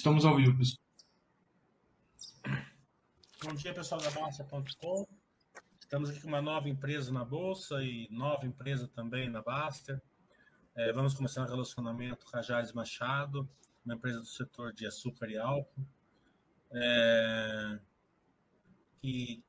Estamos 0.00 0.24
ao 0.24 0.34
vivo, 0.34 0.56
pessoal. 0.56 0.80
Bom 3.44 3.54
dia, 3.54 3.74
pessoal 3.74 4.00
da 4.00 4.10
Basta.com. 4.10 5.06
Estamos 5.78 6.08
aqui 6.08 6.22
com 6.22 6.28
uma 6.28 6.40
nova 6.40 6.70
empresa 6.70 7.12
na 7.12 7.22
Bolsa 7.22 7.84
e 7.84 8.08
nova 8.10 8.46
empresa 8.46 8.88
também 8.88 9.28
na 9.28 9.42
Baster. 9.42 10.00
É, 10.74 10.90
vamos 10.90 11.12
começar 11.12 11.42
um 11.42 11.46
relacionamento 11.46 12.24
Jales 12.42 12.72
Machado, 12.72 13.46
uma 13.84 13.94
empresa 13.94 14.20
do 14.20 14.24
setor 14.24 14.72
de 14.72 14.86
açúcar 14.86 15.28
e 15.28 15.36
álcool, 15.36 15.86
é, 16.72 17.78
que 19.02 19.44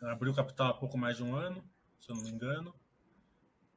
abriu 0.00 0.32
capital 0.32 0.68
há 0.68 0.74
pouco 0.74 0.96
mais 0.96 1.16
de 1.16 1.24
um 1.24 1.34
ano, 1.34 1.68
se 1.98 2.08
eu 2.08 2.14
não 2.14 2.22
me 2.22 2.30
engano. 2.30 2.72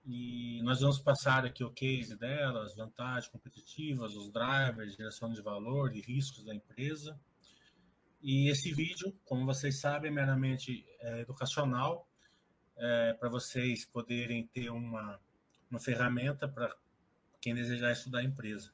E 0.06 0.62
nós 0.64 0.82
vamos 0.82 1.00
passar 1.00 1.46
aqui 1.46 1.64
o 1.64 1.72
case 1.72 2.16
dela, 2.18 2.64
as 2.64 2.76
vantagens 2.76 3.28
competitivas, 3.32 4.16
os 4.16 4.32
drivers, 4.32 4.96
geração 4.96 5.32
de 5.32 5.42
valor 5.42 5.96
e 5.96 6.02
riscos 6.02 6.44
da 6.44 6.56
empresa. 6.56 7.20
E 8.22 8.50
esse 8.50 8.74
vídeo, 8.74 9.16
como 9.26 9.46
vocês 9.46 9.80
sabem, 9.80 10.10
é 10.10 10.14
meramente 10.14 10.86
é, 11.00 11.22
educacional, 11.22 12.08
é, 12.78 13.14
para 13.14 13.30
vocês 13.30 13.86
poderem 13.86 14.48
ter 14.48 14.72
uma, 14.72 15.20
uma 15.70 15.80
ferramenta 15.80 16.48
para 16.48 16.76
quem 17.40 17.54
desejar 17.54 17.92
estudar 17.92 18.20
a 18.20 18.24
empresa. 18.24 18.72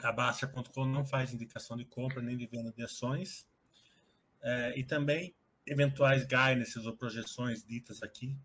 A 0.00 0.12
Basta.com 0.12 0.84
não 0.84 1.04
faz 1.04 1.32
indicação 1.32 1.76
de 1.76 1.84
compra 1.84 2.20
nem 2.20 2.36
de 2.36 2.46
venda 2.46 2.72
de 2.72 2.82
ações. 2.82 3.46
É, 4.40 4.78
e 4.78 4.84
também 4.84 5.34
eventuais 5.66 6.22
guidances 6.24 6.86
ou 6.86 6.96
projeções 6.96 7.64
ditas 7.64 8.02
aqui 8.02 8.36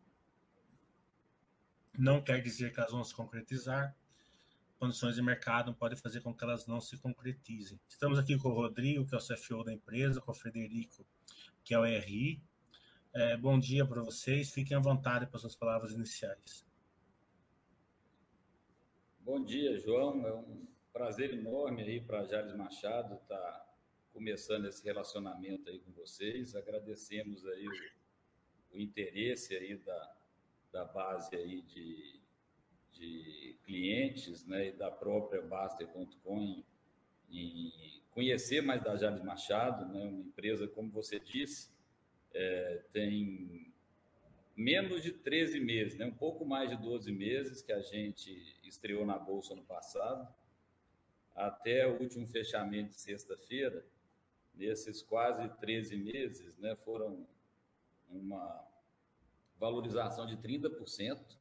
não 1.98 2.22
quer 2.22 2.42
dizer 2.42 2.72
que 2.74 2.80
elas 2.80 2.92
vão 2.92 3.04
se 3.04 3.14
concretizar 3.14 3.96
condições 4.84 5.16
de 5.16 5.22
mercado 5.22 5.74
podem 5.74 5.98
fazer 5.98 6.20
com 6.20 6.34
que 6.34 6.44
elas 6.44 6.68
não 6.68 6.82
se 6.82 6.98
concretizem. 6.98 7.80
Estamos 7.88 8.20
aqui 8.20 8.38
com 8.38 8.50
o 8.50 8.54
Rodrigo, 8.54 9.06
que 9.06 9.16
é 9.16 9.18
o 9.18 9.22
CFO 9.22 9.64
da 9.64 9.72
empresa, 9.72 10.20
com 10.20 10.32
o 10.32 10.36
Frederico, 10.36 11.06
que 11.64 11.74
é 11.74 11.80
o 11.80 11.86
RI. 11.86 12.42
É, 13.14 13.38
bom 13.38 13.58
dia 13.58 13.86
para 13.86 14.02
vocês, 14.02 14.52
fiquem 14.52 14.76
à 14.76 14.82
vontade 14.82 15.26
para 15.26 15.40
suas 15.40 15.56
palavras 15.56 15.94
iniciais. 15.94 16.66
Bom 19.22 19.42
dia, 19.42 19.80
João. 19.80 20.28
É 20.28 20.34
um 20.34 20.68
prazer 20.92 21.34
enorme 21.34 21.82
aí 21.82 22.02
para 22.02 22.26
Jales 22.26 22.54
Machado 22.54 23.16
estar 23.16 23.38
tá 23.38 23.74
começando 24.12 24.66
esse 24.66 24.84
relacionamento 24.84 25.70
aí 25.70 25.80
com 25.80 25.94
vocês. 25.94 26.58
Agradecemos 26.58 27.48
aí 27.48 27.66
o, 27.66 28.76
o 28.76 28.82
interesse 28.82 29.56
aí 29.56 29.78
da, 29.78 30.18
da 30.74 30.84
base 30.84 31.36
aí 31.36 31.62
de 31.62 32.24
de 32.94 33.58
clientes 33.64 34.46
né, 34.46 34.68
e 34.68 34.72
da 34.72 34.90
própria 34.90 35.42
Baster.com 35.42 36.64
em, 37.30 38.02
conhecer 38.12 38.62
mais 38.62 38.84
da 38.84 38.96
Jales 38.96 39.24
Machado, 39.24 39.92
né, 39.92 40.04
uma 40.04 40.22
empresa, 40.22 40.68
como 40.68 40.92
você 40.92 41.20
disse, 41.20 41.72
é, 42.32 42.84
tem 42.92 43.74
menos 44.56 45.02
de 45.02 45.12
13 45.12 45.60
meses, 45.60 45.98
né, 45.98 46.06
um 46.06 46.14
pouco 46.14 46.46
mais 46.46 46.70
de 46.70 46.78
12 46.78 47.12
meses 47.12 47.62
que 47.64 47.72
a 47.72 47.82
gente 47.82 48.56
estreou 48.64 49.04
na 49.04 49.18
Bolsa 49.18 49.56
no 49.56 49.64
passado, 49.64 50.32
até 51.36 51.88
o 51.88 52.00
último 52.00 52.28
fechamento 52.28 52.92
de 52.92 53.02
sexta-feira, 53.02 53.84
nesses 54.54 55.02
quase 55.02 55.50
13 55.58 55.98
meses, 55.98 56.56
né, 56.60 56.76
foram 56.76 57.28
uma 58.08 58.73
valorização 59.58 60.26
de 60.26 60.38
30%, 60.38 61.38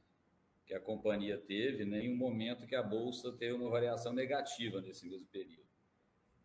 que 0.65 0.75
a 0.75 0.81
companhia 0.81 1.39
teve, 1.39 1.85
né, 1.85 2.05
em 2.05 2.13
um 2.13 2.17
momento 2.17 2.67
que 2.67 2.75
a 2.75 2.83
bolsa 2.83 3.33
teve 3.33 3.53
uma 3.53 3.69
variação 3.69 4.13
negativa 4.13 4.81
nesse 4.81 5.07
mesmo 5.07 5.27
período. 5.27 5.67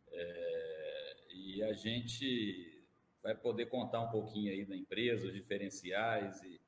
É, 0.10 1.16
e 1.30 1.64
a 1.64 1.74
gente 1.74 2.84
vai 3.22 3.36
poder 3.36 3.68
contar 3.68 4.02
um 4.02 4.10
pouquinho 4.10 4.52
aí 4.52 4.66
da 4.66 4.76
empresa, 4.76 5.28
os 5.28 5.34
diferenciais 5.34 6.42
e, 6.44 6.60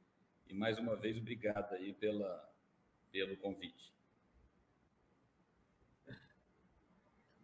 e 0.47 0.53
mais 0.53 0.77
uma 0.77 0.95
vez 0.95 1.17
obrigado 1.17 1.73
aí 1.73 1.93
pela, 1.93 2.49
pelo 3.11 3.35
convite. 3.37 3.93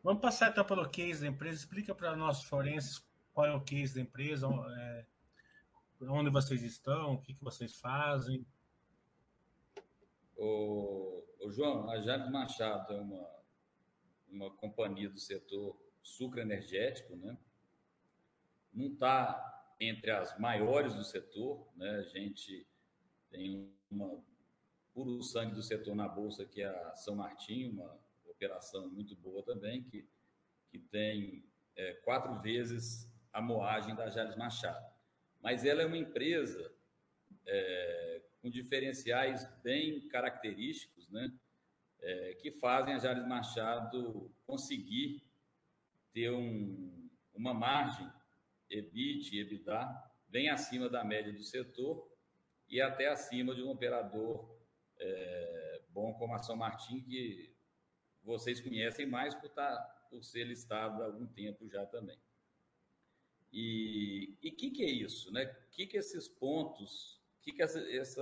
Vamos 0.03 0.21
passar 0.21 0.51
então 0.51 0.63
pelo 0.63 0.87
case 0.87 1.21
da 1.21 1.27
empresa. 1.27 1.57
Explica 1.57 1.95
para 1.95 2.15
nós 2.15 2.43
forenses 2.43 3.03
qual 3.33 3.47
é 3.47 3.51
o 3.51 3.61
case 3.61 3.95
da 3.95 4.01
empresa, 4.01 4.47
é, 4.47 5.05
onde 6.01 6.29
vocês 6.29 6.61
estão, 6.63 7.13
o 7.13 7.21
que, 7.21 7.33
que 7.33 7.43
vocês 7.43 7.75
fazem. 7.75 8.45
O, 10.37 11.23
o 11.39 11.51
João, 11.51 11.89
a 11.89 12.01
Jales 12.01 12.29
Machado 12.29 12.93
é 12.93 12.99
uma, 12.99 13.29
uma 14.29 14.51
companhia 14.51 15.09
do 15.09 15.19
setor 15.19 15.77
sucroenergético, 16.01 17.15
né? 17.15 17.37
Não 18.73 18.87
está 18.87 19.73
entre 19.79 20.11
as 20.11 20.37
maiores 20.37 20.93
do 20.93 21.03
setor, 21.03 21.67
né? 21.75 21.89
A 21.99 22.03
gente 22.03 22.67
tem 23.29 23.71
uma 23.89 24.21
puro 24.93 25.21
sangue 25.23 25.55
do 25.55 25.61
setor 25.61 25.95
na 25.95 26.07
bolsa 26.07 26.45
que 26.45 26.61
é 26.61 26.67
a 26.67 26.95
São 26.95 27.15
Martinho, 27.15 27.71
uma 27.71 27.99
operação 28.27 28.89
muito 28.89 29.15
boa 29.15 29.43
também 29.43 29.83
que 29.83 30.07
que 30.75 30.79
tem 30.79 31.43
é, 31.75 31.93
quatro 32.03 32.35
vezes 32.39 33.09
a 33.31 33.41
moagem 33.41 33.95
da 33.95 34.09
Jales 34.09 34.35
Machado. 34.35 34.85
Mas 35.45 35.63
ela 35.63 35.83
é 35.83 35.85
uma 35.85 35.95
empresa 35.95 36.73
é, 37.45 38.21
com 38.41 38.49
diferenciais 38.49 39.47
bem 39.61 40.07
característicos, 40.07 41.07
né? 41.11 41.31
É, 42.01 42.33
que 42.41 42.49
fazem 42.49 42.95
a 42.95 42.97
Jales 42.97 43.27
Machado 43.27 44.33
conseguir 44.47 45.23
ter 46.11 46.31
um, 46.31 47.07
uma 47.31 47.53
margem 47.53 48.11
EBIT 48.71 49.35
e 49.35 49.41
EBITDA 49.41 49.87
bem 50.27 50.49
acima 50.49 50.89
da 50.89 51.03
média 51.03 51.31
do 51.31 51.43
setor 51.43 52.11
e 52.67 52.81
até 52.81 53.07
acima 53.07 53.53
de 53.53 53.61
um 53.61 53.69
operador 53.69 54.49
é, 54.97 55.81
bom 55.89 56.11
como 56.15 56.33
a 56.33 56.39
São 56.39 56.55
Martin, 56.55 57.01
que 57.01 57.55
vocês 58.23 58.59
conhecem 58.59 59.05
mais 59.05 59.35
por, 59.35 59.51
tá, 59.51 59.77
por 60.09 60.23
ser 60.23 60.45
listado 60.45 61.03
há 61.03 61.05
algum 61.05 61.27
tempo 61.27 61.69
já 61.69 61.85
também. 61.85 62.17
E 63.57 64.33
o 64.33 64.51
que, 64.53 64.69
que 64.69 64.83
é 64.83 64.89
isso? 64.89 65.29
O 65.29 65.31
né? 65.31 65.45
que, 65.71 65.87
que 65.87 65.95
esses 65.95 66.27
pontos 66.27 67.21
que, 67.41 67.53
que 67.53 67.61
essa, 67.61 67.79
essa, 67.89 68.21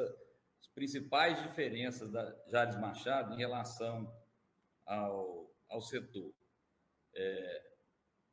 as 0.62 0.68
principais 0.68 1.42
diferenças 1.42 2.12
da 2.12 2.38
Jales 2.48 2.76
Machado 2.76 3.34
em 3.34 3.38
relação 3.38 4.16
ao, 4.86 5.52
ao 5.68 5.82
setor? 5.82 6.32
É, 7.16 7.72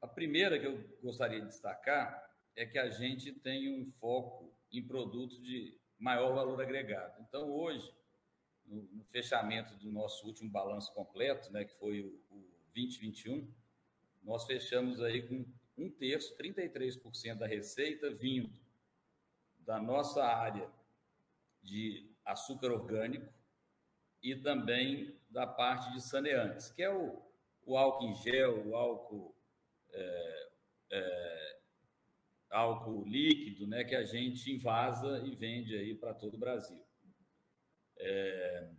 a 0.03 0.07
primeira 0.07 0.59
que 0.59 0.67
eu 0.67 0.79
gostaria 1.03 1.41
de 1.41 1.47
destacar 1.47 2.31
é 2.55 2.67
que 2.67 2.79
a 2.79 2.91
gente 2.91 3.33
tem 3.33 3.81
um 3.81 3.91
foco 3.93 4.55
em 4.71 4.87
produtos 4.87 5.43
de 5.43 5.81
maior 5.99 6.35
valor 6.35 6.61
agregado. 6.61 7.25
Então, 7.27 7.51
hoje, 7.51 7.91
no, 8.67 8.83
no 8.83 9.05
fechamento 9.05 9.75
do 9.77 9.91
nosso 9.91 10.27
último 10.27 10.51
balanço 10.51 10.93
completo, 10.93 11.51
né, 11.51 11.65
que 11.65 11.79
foi 11.79 12.03
o, 12.03 12.21
o 12.31 12.51
2021, 12.75 13.51
nós 14.23 14.45
fechamos 14.45 15.01
aí 15.01 15.27
com 15.27 15.47
um 15.81 15.91
terço, 15.91 16.37
33% 16.37 17.39
da 17.39 17.47
receita 17.47 18.11
vindo 18.11 18.53
da 19.61 19.81
nossa 19.81 20.25
área 20.25 20.71
de 21.63 22.11
açúcar 22.25 22.71
orgânico 22.71 23.33
e 24.23 24.37
também 24.37 25.17
da 25.31 25.47
parte 25.47 25.93
de 25.93 26.01
saneantes, 26.01 26.71
que 26.71 26.83
é 26.83 26.93
o, 26.93 27.23
o 27.65 27.77
álcool 27.77 28.09
em 28.09 28.15
gel, 28.17 28.67
o 28.67 28.77
álcool, 28.77 29.35
é, 29.93 30.49
é, 30.91 31.61
álcool 32.51 33.05
líquido, 33.07 33.67
né, 33.67 33.85
que 33.85 33.95
a 33.95 34.05
gente 34.05 34.51
invasa 34.51 35.21
e 35.25 35.35
vende 35.35 35.77
aí 35.77 35.95
para 35.95 36.13
todo 36.13 36.35
o 36.35 36.39
Brasil. 36.39 36.85
É, 37.97 38.71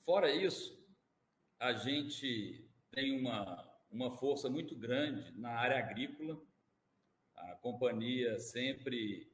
fora 0.00 0.30
isso, 0.30 0.78
a 1.60 1.72
gente 1.72 2.66
tem 2.90 3.18
uma, 3.20 3.67
uma 3.90 4.10
força 4.10 4.48
muito 4.48 4.76
grande 4.76 5.32
na 5.38 5.50
área 5.50 5.78
agrícola. 5.78 6.40
A 7.34 7.54
companhia 7.56 8.38
sempre 8.38 9.30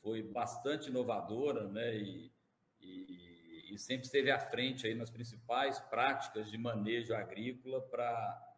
foi 0.00 0.22
bastante 0.22 0.88
inovadora, 0.88 1.68
né? 1.68 1.96
E, 1.96 2.32
e, 2.80 3.74
e, 3.74 3.78
sempre 3.78 4.06
esteve 4.06 4.30
à 4.30 4.38
frente 4.38 4.86
aí 4.86 4.94
nas 4.94 5.10
principais 5.10 5.78
práticas 5.80 6.50
de 6.50 6.56
manejo 6.56 7.14
agrícola 7.14 7.80
para 7.80 8.56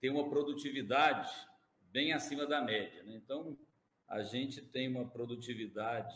ter 0.00 0.10
uma 0.10 0.28
produtividade 0.28 1.30
bem 1.90 2.12
acima 2.12 2.46
da 2.46 2.62
média. 2.62 3.02
Né? 3.02 3.14
Então, 3.16 3.58
a 4.08 4.22
gente 4.22 4.62
tem 4.62 4.88
uma 4.88 5.08
produtividade 5.08 6.14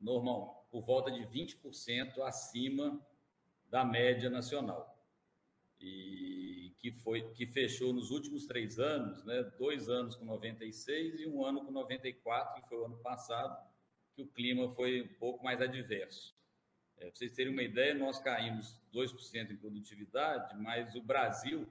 normal 0.00 0.66
por 0.70 0.84
volta 0.84 1.10
de 1.10 1.22
20% 1.26 2.20
acima 2.20 3.00
da 3.68 3.84
média 3.84 4.28
nacional. 4.28 4.94
E 5.80 6.65
que 6.86 6.92
foi 6.92 7.28
que 7.32 7.44
fechou 7.48 7.92
nos 7.92 8.12
últimos 8.12 8.46
três 8.46 8.78
anos, 8.78 9.24
né? 9.24 9.42
dois 9.58 9.88
anos 9.88 10.14
com 10.14 10.24
96 10.24 11.18
e 11.18 11.26
um 11.26 11.44
ano 11.44 11.64
com 11.64 11.72
94, 11.72 12.62
que 12.62 12.68
foi 12.68 12.78
o 12.78 12.84
ano 12.84 12.96
passado, 12.98 13.60
que 14.14 14.22
o 14.22 14.26
clima 14.28 14.72
foi 14.72 15.02
um 15.02 15.14
pouco 15.18 15.42
mais 15.42 15.60
adverso. 15.60 16.32
É, 16.96 17.06
para 17.06 17.16
vocês 17.16 17.32
terem 17.32 17.52
uma 17.52 17.64
ideia, 17.64 17.92
nós 17.92 18.20
caímos 18.20 18.80
2% 18.94 19.50
em 19.50 19.56
produtividade, 19.56 20.56
mas 20.62 20.94
o 20.94 21.02
Brasil 21.02 21.66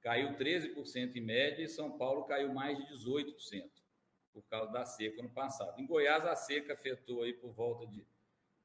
caiu 0.00 0.36
13% 0.36 1.14
em 1.14 1.20
média 1.20 1.62
e 1.62 1.68
São 1.68 1.96
Paulo 1.96 2.24
caiu 2.24 2.52
mais 2.52 2.76
de 2.76 2.84
18% 2.92 3.70
por 4.32 4.42
causa 4.48 4.72
da 4.72 4.84
seca 4.84 5.22
no 5.22 5.30
passado. 5.30 5.80
Em 5.80 5.86
Goiás, 5.86 6.26
a 6.26 6.34
seca 6.34 6.72
afetou 6.72 7.22
aí 7.22 7.32
por 7.32 7.52
volta 7.52 7.86
de, 7.86 8.04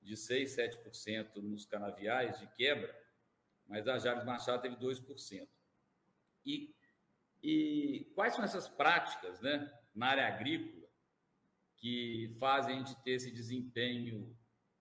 de 0.01 0.18
6, 0.18 0.57
7% 0.57 1.35
nos 1.35 1.68
canaviais 1.68 2.39
de 2.39 2.47
quebra, 2.56 3.00
mas 3.68 3.88
a 3.88 4.00
Jales 4.00 4.25
Machado 4.25 4.63
teve 4.63 4.75
2%. 4.77 5.47
E, 6.48 6.74
e 7.44 8.10
quais 8.16 8.34
são 8.34 8.46
essas 8.46 8.70
práticas 8.70 9.42
né, 9.42 9.70
na 9.94 10.08
área 10.08 10.28
agrícola 10.28 10.88
que 11.76 12.34
fazem 12.40 12.76
a 12.76 12.80
gente 12.80 12.96
ter 13.04 13.12
esse 13.12 13.30
desempenho 13.30 14.34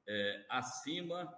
é, 0.07 0.47
acima 0.49 1.37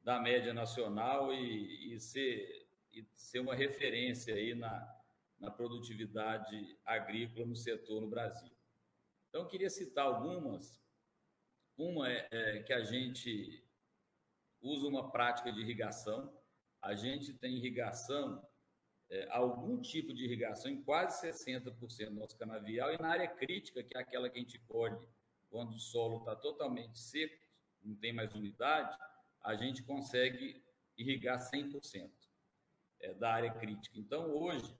da 0.00 0.20
média 0.20 0.54
nacional 0.54 1.34
e, 1.34 1.92
e, 1.92 2.00
ser, 2.00 2.68
e 2.92 3.04
ser 3.14 3.40
uma 3.40 3.56
referência 3.56 4.32
aí 4.32 4.54
na, 4.54 4.96
na 5.40 5.50
produtividade 5.50 6.78
agrícola 6.84 7.44
no 7.44 7.56
setor 7.56 8.00
no 8.00 8.08
Brasil? 8.08 8.56
Então, 9.28 9.48
queria 9.48 9.68
citar 9.68 10.06
algumas. 10.06 10.80
Uma 11.76 12.10
é, 12.10 12.28
é 12.30 12.62
que 12.62 12.72
a 12.72 12.82
gente 12.82 13.64
usa 14.60 14.86
uma 14.86 15.10
prática 15.10 15.52
de 15.52 15.60
irrigação. 15.60 16.32
A 16.80 16.94
gente 16.94 17.34
tem 17.34 17.56
irrigação, 17.56 18.47
é, 19.10 19.26
algum 19.30 19.80
tipo 19.80 20.12
de 20.12 20.24
irrigação, 20.24 20.70
em 20.70 20.82
quase 20.82 21.26
60% 21.26 22.08
do 22.08 22.14
nosso 22.14 22.36
canavial, 22.36 22.92
e 22.92 23.00
na 23.00 23.08
área 23.08 23.28
crítica, 23.28 23.82
que 23.82 23.96
é 23.96 24.00
aquela 24.00 24.28
que 24.28 24.38
a 24.38 24.42
gente 24.42 24.58
colhe 24.60 24.98
quando 25.50 25.74
o 25.74 25.78
solo 25.78 26.18
está 26.18 26.36
totalmente 26.36 26.98
seco, 26.98 27.36
não 27.82 27.96
tem 27.96 28.12
mais 28.12 28.34
umidade, 28.34 28.96
a 29.42 29.54
gente 29.54 29.82
consegue 29.82 30.62
irrigar 30.96 31.38
100% 31.38 32.10
é, 33.00 33.14
da 33.14 33.32
área 33.32 33.52
crítica. 33.54 33.98
Então, 33.98 34.30
hoje, 34.30 34.76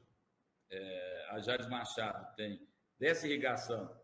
é, 0.71 1.27
a 1.31 1.41
Jales 1.41 1.69
Machado 1.69 2.35
tem 2.37 2.69
dessa 2.99 3.27
irrigação 3.27 3.99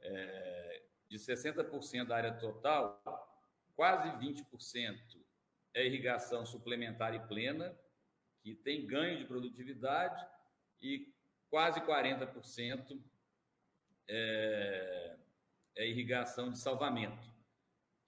é, 0.00 0.82
de 1.08 1.18
60% 1.18 2.06
da 2.06 2.16
área 2.16 2.32
total, 2.38 3.02
quase 3.74 4.08
20% 4.18 5.24
é 5.74 5.84
irrigação 5.84 6.46
suplementar 6.46 7.14
e 7.14 7.20
plena, 7.26 7.76
que 8.46 8.54
tem 8.54 8.86
ganho 8.86 9.18
de 9.18 9.24
produtividade, 9.24 10.24
e 10.80 11.12
quase 11.50 11.80
40% 11.80 12.96
é, 14.06 15.16
é 15.74 15.88
irrigação 15.88 16.52
de 16.52 16.60
salvamento, 16.60 17.28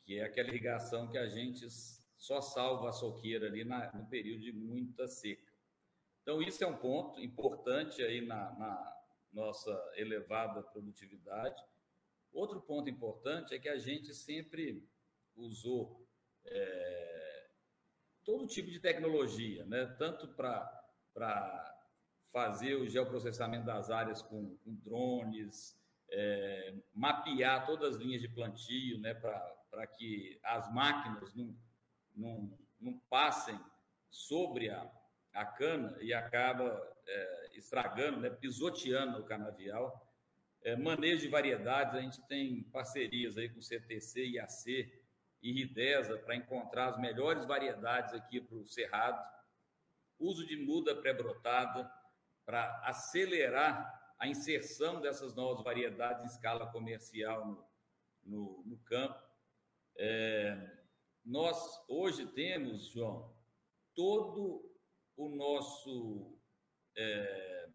que 0.04 0.20
é 0.20 0.22
aquela 0.22 0.48
irrigação 0.50 1.10
que 1.10 1.18
a 1.18 1.26
gente 1.28 1.66
só 2.16 2.40
salva 2.40 2.90
a 2.90 2.92
soqueira 2.92 3.48
ali 3.48 3.64
na, 3.64 3.92
no 3.92 4.06
período 4.06 4.42
de 4.42 4.52
muita 4.52 5.08
seca. 5.08 5.52
Então, 6.22 6.40
isso 6.40 6.62
é 6.62 6.68
um 6.68 6.76
ponto 6.76 7.20
importante 7.20 8.00
aí 8.00 8.24
na, 8.24 8.52
na 8.52 9.02
nossa 9.32 9.92
elevada 9.96 10.62
produtividade. 10.62 11.60
Outro 12.32 12.60
ponto 12.60 12.88
importante 12.88 13.56
é 13.56 13.58
que 13.58 13.68
a 13.68 13.78
gente 13.78 14.14
sempre 14.14 14.88
usou 15.34 16.06
é, 16.44 17.27
todo 18.28 18.46
tipo 18.46 18.70
de 18.70 18.78
tecnologia, 18.78 19.64
né? 19.64 19.86
tanto 19.98 20.28
para 20.28 21.74
fazer 22.30 22.74
o 22.74 22.86
geoprocessamento 22.86 23.64
das 23.64 23.88
áreas 23.88 24.20
com, 24.20 24.54
com 24.58 24.74
drones, 24.84 25.74
é, 26.10 26.74
mapear 26.92 27.64
todas 27.64 27.94
as 27.94 27.96
linhas 27.96 28.20
de 28.20 28.28
plantio, 28.28 28.98
né? 28.98 29.14
para 29.14 29.86
que 29.96 30.38
as 30.44 30.70
máquinas 30.70 31.34
não, 31.34 31.56
não, 32.14 32.58
não 32.78 32.98
passem 33.08 33.58
sobre 34.10 34.68
a, 34.68 34.86
a 35.32 35.46
cana 35.46 35.96
e 36.02 36.12
acaba 36.12 36.86
é, 37.06 37.56
estragando, 37.56 38.20
né? 38.20 38.28
pisoteando 38.28 39.20
o 39.20 39.24
canavial. 39.24 40.06
É, 40.64 40.76
manejo 40.76 41.22
de 41.22 41.28
variedades, 41.28 41.94
a 41.94 42.02
gente 42.02 42.20
tem 42.26 42.62
parcerias 42.64 43.38
aí 43.38 43.48
com 43.48 43.62
CTC, 43.62 44.32
IAC 44.32 44.97
e 45.42 45.52
Ridesa 45.52 46.18
para 46.18 46.36
encontrar 46.36 46.88
as 46.88 46.98
melhores 46.98 47.44
variedades 47.44 48.12
aqui 48.14 48.40
para 48.40 48.56
o 48.56 48.66
Cerrado. 48.66 49.22
Uso 50.18 50.46
de 50.46 50.56
muda 50.56 50.96
pré-brotada 50.96 51.90
para 52.44 52.80
acelerar 52.84 54.14
a 54.18 54.26
inserção 54.26 55.00
dessas 55.00 55.34
novas 55.34 55.62
variedades 55.62 56.24
em 56.24 56.26
escala 56.26 56.70
comercial 56.72 57.46
no, 57.46 57.68
no, 58.24 58.62
no 58.64 58.78
campo. 58.78 59.22
É, 59.96 60.78
nós 61.24 61.56
hoje 61.88 62.26
temos, 62.26 62.88
João, 62.88 63.32
todo 63.94 64.68
o 65.16 65.28
nosso 65.28 66.36
é, 66.96 67.68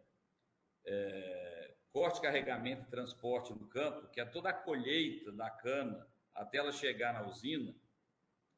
é, 0.86 1.75
corte, 1.92 2.21
carregamento 2.21 2.83
e 2.83 2.89
transporte 2.89 3.54
no 3.54 3.68
campo, 3.68 4.09
que 4.09 4.19
é 4.19 4.25
toda 4.25 4.50
a 4.50 4.54
colheita 4.54 5.31
da 5.31 5.50
cana 5.50 6.12
até 6.33 6.57
ela 6.57 6.71
chegar 6.71 7.13
na 7.13 7.27
usina, 7.27 7.75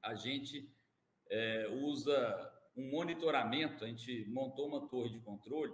a 0.01 0.15
gente 0.15 0.69
é, 1.29 1.67
usa 1.69 2.53
um 2.75 2.89
monitoramento, 2.89 3.83
a 3.83 3.87
gente 3.87 4.25
montou 4.25 4.67
uma 4.67 4.87
torre 4.87 5.09
de 5.09 5.19
controle 5.19 5.73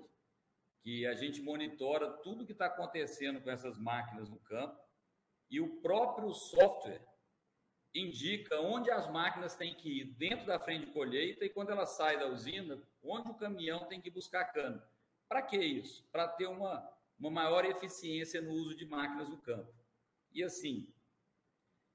que 0.81 1.06
a 1.06 1.13
gente 1.13 1.42
monitora 1.42 2.12
tudo 2.24 2.45
que 2.45 2.53
está 2.53 2.65
acontecendo 2.65 3.39
com 3.42 3.51
essas 3.51 3.77
máquinas 3.77 4.30
no 4.30 4.39
campo 4.39 4.80
e 5.50 5.62
o 5.62 5.81
próprio 5.81 6.33
software 6.33 7.06
indica 7.94 8.59
onde 8.62 8.89
as 8.89 9.12
máquinas 9.12 9.53
têm 9.53 9.75
que 9.75 10.00
ir 10.00 10.06
dentro 10.06 10.45
da 10.45 10.59
frente 10.59 10.88
de 10.88 10.92
colheita 10.94 11.45
e 11.45 11.50
quando 11.50 11.71
ela 11.71 11.86
sai 11.86 12.18
da 12.18 12.27
usina, 12.27 12.81
onde 13.03 13.30
o 13.30 13.36
caminhão 13.36 13.86
tem 13.86 14.01
que 14.01 14.09
buscar 14.09 14.45
cana. 14.45 14.83
Para 15.27 15.42
que 15.42 15.57
isso? 15.57 16.07
Para 16.12 16.27
ter 16.27 16.48
uma 16.48 16.89
uma 17.21 17.30
maior 17.30 17.63
eficiência 17.65 18.42
no 18.42 18.51
uso 18.51 18.75
de 18.75 18.83
máquinas 18.83 19.30
no 19.30 19.38
campo. 19.38 19.71
E 20.33 20.44
assim, 20.44 20.92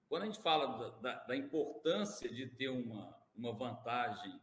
quando 0.09 0.23
a 0.23 0.27
gente 0.27 0.41
fala 0.41 1.01
da, 1.01 1.25
da, 1.25 1.37
importância 1.37 2.29
de 2.29 2.47
ter 2.47 2.69
uma, 2.69 3.17
uma 3.35 3.53
vantagem 3.53 4.41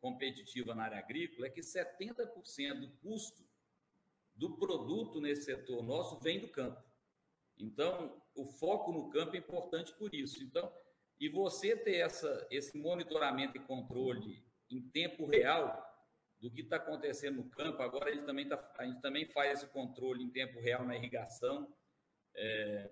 competitiva 0.00 0.74
na 0.74 0.84
área 0.84 0.98
agrícola, 0.98 1.46
é 1.46 1.50
que 1.50 1.60
70% 1.60 2.80
do 2.80 2.90
custo 2.98 3.44
do 4.34 4.56
produto 4.56 5.20
nesse 5.20 5.44
setor 5.44 5.82
nosso 5.82 6.18
vem 6.18 6.40
do 6.40 6.48
campo. 6.48 6.82
Então, 7.56 8.20
o 8.34 8.44
foco 8.44 8.92
no 8.92 9.08
campo 9.10 9.36
é 9.36 9.38
importante 9.38 9.92
por 9.94 10.12
isso. 10.12 10.42
Então, 10.42 10.72
e 11.20 11.28
você 11.28 11.76
ter 11.76 11.98
essa, 11.98 12.46
esse 12.50 12.76
monitoramento 12.76 13.56
e 13.56 13.60
controle 13.60 14.44
em 14.68 14.80
tempo 14.80 15.24
real 15.24 15.82
do 16.40 16.50
que 16.50 16.62
está 16.62 16.76
acontecendo 16.76 17.36
no 17.36 17.48
campo. 17.48 17.82
Agora 17.82 18.10
a 18.10 18.12
gente 18.12 18.26
também, 18.26 18.48
tá, 18.48 18.72
a 18.76 18.84
gente 18.84 19.00
também 19.00 19.24
faz 19.26 19.60
esse 19.62 19.72
controle 19.72 20.22
em 20.22 20.28
tempo 20.28 20.60
real 20.60 20.84
na 20.84 20.96
irrigação. 20.96 21.72
É, 22.34 22.90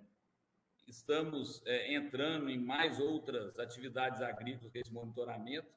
estamos 0.92 1.62
é, 1.64 1.94
entrando 1.94 2.50
em 2.50 2.58
mais 2.58 3.00
outras 3.00 3.58
atividades 3.58 4.20
agrícolas, 4.20 4.74
esse 4.74 4.92
monitoramento, 4.92 5.68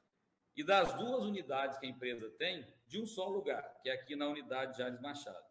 e 0.54 0.62
das 0.62 0.92
duas 0.94 1.24
unidades 1.24 1.78
que 1.78 1.86
a 1.86 1.88
empresa 1.88 2.30
tem, 2.38 2.66
de 2.86 3.00
um 3.00 3.06
só 3.06 3.28
lugar, 3.28 3.80
que 3.82 3.88
é 3.88 3.92
aqui 3.92 4.14
na 4.14 4.28
unidade 4.28 4.78
Jales 4.78 5.00
Machado. 5.00 5.44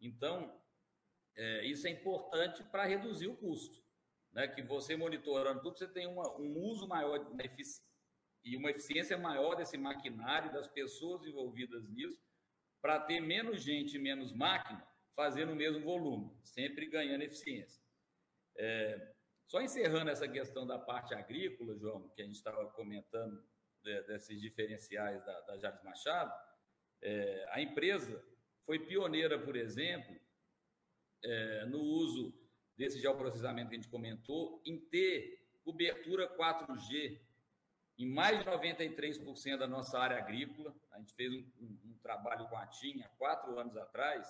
Então, 0.00 0.60
é, 1.34 1.64
isso 1.64 1.86
é 1.86 1.90
importante 1.90 2.62
para 2.64 2.84
reduzir 2.84 3.28
o 3.28 3.36
custo. 3.36 3.82
Né? 4.32 4.46
Que 4.48 4.62
você 4.62 4.96
monitorando 4.96 5.62
tudo, 5.62 5.78
você 5.78 5.88
tem 5.88 6.06
uma, 6.06 6.36
um 6.36 6.58
uso 6.60 6.86
maior, 6.86 7.18
e 8.44 8.56
uma 8.56 8.70
eficiência 8.70 9.16
maior 9.16 9.54
desse 9.54 9.78
maquinário, 9.78 10.52
das 10.52 10.68
pessoas 10.68 11.24
envolvidas 11.24 11.88
nisso, 11.88 12.20
para 12.82 13.00
ter 13.00 13.20
menos 13.20 13.62
gente 13.62 13.96
e 13.96 13.98
menos 13.98 14.32
máquina 14.32 14.86
fazendo 15.14 15.52
o 15.52 15.56
mesmo 15.56 15.82
volume, 15.82 16.30
sempre 16.44 16.86
ganhando 16.86 17.22
eficiência. 17.22 17.85
É, 18.56 19.14
só 19.46 19.60
encerrando 19.60 20.10
essa 20.10 20.26
questão 20.26 20.66
da 20.66 20.78
parte 20.78 21.14
agrícola, 21.14 21.76
João, 21.76 22.08
que 22.10 22.22
a 22.22 22.24
gente 22.24 22.36
estava 22.36 22.66
comentando 22.70 23.44
de, 23.82 24.02
desses 24.02 24.40
diferenciais 24.40 25.24
da, 25.24 25.40
da 25.42 25.58
Jales 25.58 25.82
Machado, 25.82 26.32
é, 27.02 27.46
a 27.50 27.60
empresa 27.60 28.22
foi 28.64 28.80
pioneira, 28.80 29.38
por 29.38 29.54
exemplo, 29.54 30.16
é, 31.22 31.64
no 31.66 31.80
uso 31.80 32.34
desse 32.76 33.00
geoprocessamento 33.00 33.70
que 33.70 33.76
a 33.76 33.78
gente 33.78 33.90
comentou, 33.90 34.60
em 34.66 34.78
ter 34.78 35.46
cobertura 35.64 36.28
4G 36.36 37.20
em 37.98 38.06
mais 38.06 38.38
de 38.38 38.44
93% 38.44 39.56
da 39.56 39.66
nossa 39.66 39.98
área 39.98 40.18
agrícola. 40.18 40.74
A 40.92 40.98
gente 40.98 41.14
fez 41.14 41.32
um, 41.32 41.50
um, 41.60 41.80
um 41.84 41.98
trabalho 42.02 42.46
com 42.48 42.56
a 42.56 42.66
TIM 42.66 43.02
há 43.02 43.08
quatro 43.10 43.58
anos 43.58 43.76
atrás, 43.76 44.28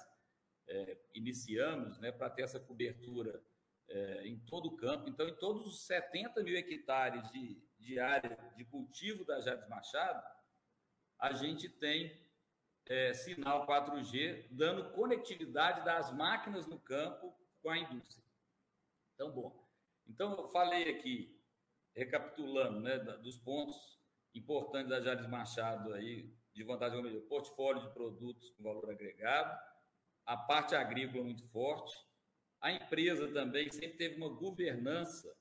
é, 0.69 0.99
iniciamos 1.15 1.99
né, 1.99 2.13
para 2.13 2.31
ter 2.31 2.43
essa 2.43 2.61
cobertura 2.61 3.43
é, 3.89 4.27
em 4.27 4.39
todo 4.41 4.67
o 4.69 4.77
campo. 4.77 5.09
Então, 5.09 5.29
em 5.29 5.35
todos 5.35 5.67
os 5.67 5.87
70 5.87 6.43
mil 6.43 6.57
hectares 6.57 7.31
de, 7.31 7.63
de 7.79 7.99
área 7.99 8.39
de 8.57 8.65
cultivo 8.65 9.25
da 9.25 9.41
Jades 9.41 9.69
Machado, 9.69 10.23
a 11.19 11.33
gente 11.33 11.69
tem 11.69 12.21
é, 12.87 13.15
sinal 13.15 13.67
4G 13.67 14.47
dando 14.51 14.93
conectividade 14.93 15.85
das 15.85 16.13
máquinas 16.13 16.67
no 16.67 16.79
campo 16.79 17.35
com 17.63 17.71
a 17.71 17.79
indústria. 17.79 18.25
Então, 19.15 19.31
bom. 19.31 19.67
Então, 20.07 20.37
eu 20.37 20.49
falei 20.49 20.91
aqui 20.91 21.37
recapitulando, 21.95 22.81
né, 22.81 22.99
dos 22.99 23.39
pontos 23.39 23.99
importantes 24.35 24.91
da 24.91 25.01
Jales 25.01 25.27
Machado 25.27 25.95
aí, 25.95 26.31
de 26.53 26.63
vantagem 26.63 27.03
melhor, 27.03 27.23
portfólio 27.23 27.83
de 27.83 27.93
produtos 27.93 28.51
com 28.51 28.63
valor 28.63 28.91
agregado, 28.91 29.59
a 30.25 30.37
parte 30.37 30.75
agrícola 30.75 31.25
muito 31.25 31.47
forte, 31.49 31.95
a 32.67 32.73
empresa 32.73 33.29
também 33.29 33.71
sempre 33.71 33.97
teve 33.97 34.17
uma 34.17 34.29
governança 34.29 35.33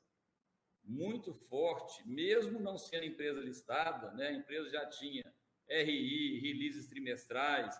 muito 0.84 1.34
forte, 1.34 2.08
mesmo 2.08 2.60
não 2.60 2.78
sendo 2.78 3.04
empresa 3.04 3.40
listada, 3.40 4.12
né? 4.12 4.28
a 4.28 4.34
empresa 4.34 4.70
já 4.70 4.86
tinha 4.86 5.24
RI, 5.68 6.40
releases 6.40 6.86
trimestrais, 6.86 7.76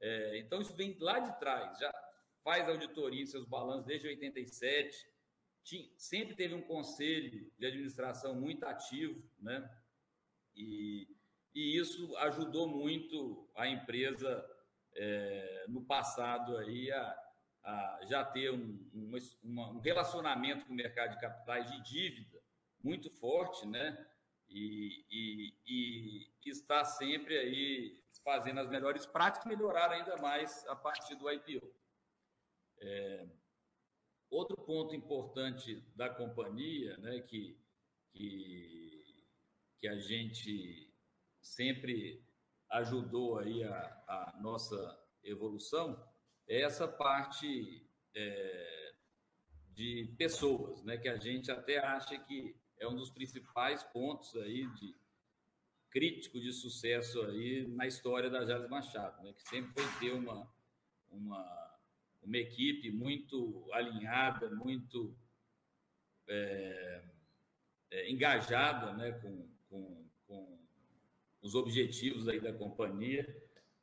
é, 0.00 0.38
então 0.38 0.62
isso 0.62 0.74
vem 0.74 0.96
lá 0.98 1.18
de 1.18 1.38
trás, 1.38 1.78
já 1.78 1.92
faz 2.42 2.66
auditoria 2.70 3.22
em 3.22 3.26
seus 3.26 3.44
balanços 3.44 3.84
desde 3.84 4.08
87, 4.08 5.06
tinha, 5.62 5.90
sempre 5.98 6.34
teve 6.34 6.54
um 6.54 6.62
conselho 6.62 7.52
de 7.58 7.66
administração 7.66 8.34
muito 8.40 8.64
ativo, 8.64 9.22
né? 9.38 9.68
E, 10.54 11.06
e 11.54 11.76
isso 11.76 12.16
ajudou 12.16 12.66
muito 12.66 13.46
a 13.54 13.68
empresa 13.68 14.42
é, 14.94 15.66
no 15.68 15.84
passado 15.84 16.56
aí 16.56 16.90
a, 16.90 17.25
a 17.66 17.98
já 18.04 18.24
ter 18.24 18.52
um, 18.52 18.78
um, 19.42 19.80
relacionamento 19.80 20.64
com 20.64 20.72
o 20.72 20.76
mercado 20.76 21.10
de 21.14 21.20
capitais 21.20 21.68
de 21.68 21.82
dívida 21.82 22.40
muito 22.82 23.10
forte, 23.10 23.66
né? 23.66 24.06
E, 24.48 25.04
e, 25.10 25.56
e 25.66 26.30
está 26.48 26.84
sempre 26.84 27.36
aí 27.36 28.00
fazendo 28.22 28.60
as 28.60 28.68
melhores 28.68 29.04
práticas, 29.04 29.46
melhorar 29.46 29.90
ainda 29.90 30.16
mais 30.18 30.64
a 30.68 30.76
partir 30.76 31.16
do 31.16 31.28
IPO. 31.28 31.74
É, 32.78 33.26
outro 34.30 34.56
ponto 34.56 34.94
importante 34.94 35.80
da 35.96 36.08
companhia, 36.08 36.96
né, 36.98 37.20
que, 37.20 37.58
que, 38.12 39.26
que 39.80 39.88
a 39.88 39.98
gente 39.98 40.94
sempre 41.42 42.24
ajudou 42.70 43.38
aí 43.38 43.64
a, 43.64 44.04
a 44.06 44.38
nossa 44.40 44.76
evolução, 45.24 46.00
essa 46.48 46.86
parte 46.86 47.86
é, 48.14 48.92
de 49.74 50.14
pessoas, 50.16 50.82
né, 50.84 50.96
que 50.96 51.08
a 51.08 51.16
gente 51.16 51.50
até 51.50 51.78
acha 51.78 52.18
que 52.18 52.56
é 52.78 52.86
um 52.86 52.94
dos 52.94 53.10
principais 53.10 53.82
pontos 53.82 54.34
aí 54.36 54.66
de 54.74 54.94
crítico 55.90 56.40
de 56.40 56.52
sucesso 56.52 57.22
aí 57.22 57.66
na 57.68 57.86
história 57.86 58.28
da 58.28 58.44
Jales 58.44 58.68
Machado, 58.68 59.22
né, 59.22 59.32
que 59.32 59.42
sempre 59.48 59.72
foi 59.72 60.00
ter 60.00 60.14
uma, 60.14 60.50
uma, 61.10 61.78
uma 62.22 62.36
equipe 62.36 62.90
muito 62.90 63.68
alinhada, 63.72 64.50
muito 64.50 65.16
é, 66.28 67.02
é, 67.90 68.10
engajada 68.10 68.92
né, 68.94 69.12
com, 69.12 69.48
com, 69.68 70.08
com 70.26 70.58
os 71.40 71.54
objetivos 71.54 72.28
aí 72.28 72.40
da 72.40 72.52
companhia. 72.52 73.24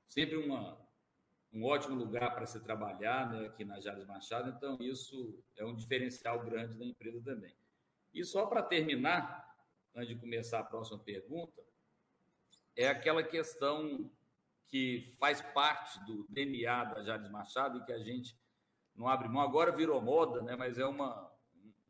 Sempre 0.07 0.37
uma, 0.37 0.82
um 1.53 1.63
ótimo 1.65 1.95
lugar 1.95 2.33
para 2.33 2.47
se 2.47 2.59
trabalhar 2.61 3.31
né, 3.31 3.45
aqui 3.45 3.63
na 3.63 3.79
Jales 3.79 4.07
Machado, 4.07 4.49
então 4.49 4.77
isso 4.81 5.39
é 5.55 5.63
um 5.63 5.75
diferencial 5.75 6.43
grande 6.43 6.77
da 6.77 6.83
empresa 6.83 7.21
também. 7.21 7.55
E 8.11 8.23
só 8.23 8.47
para 8.47 8.63
terminar, 8.63 9.55
antes 9.95 10.09
de 10.09 10.15
começar 10.15 10.59
a 10.59 10.63
próxima 10.63 10.97
pergunta, 10.97 11.63
é 12.75 12.87
aquela 12.87 13.23
questão 13.23 14.11
que 14.67 15.15
faz 15.19 15.41
parte 15.41 16.03
do 16.05 16.25
DNA 16.27 16.85
da 16.85 17.03
Jales 17.03 17.29
Machado 17.29 17.77
e 17.77 17.85
que 17.85 17.93
a 17.93 17.99
gente 17.99 18.35
não 18.95 19.07
abre 19.07 19.29
mão. 19.29 19.43
Agora 19.43 19.71
virou 19.71 20.01
moda, 20.01 20.41
né? 20.41 20.55
mas 20.55 20.79
é 20.79 20.85
uma, 20.85 21.31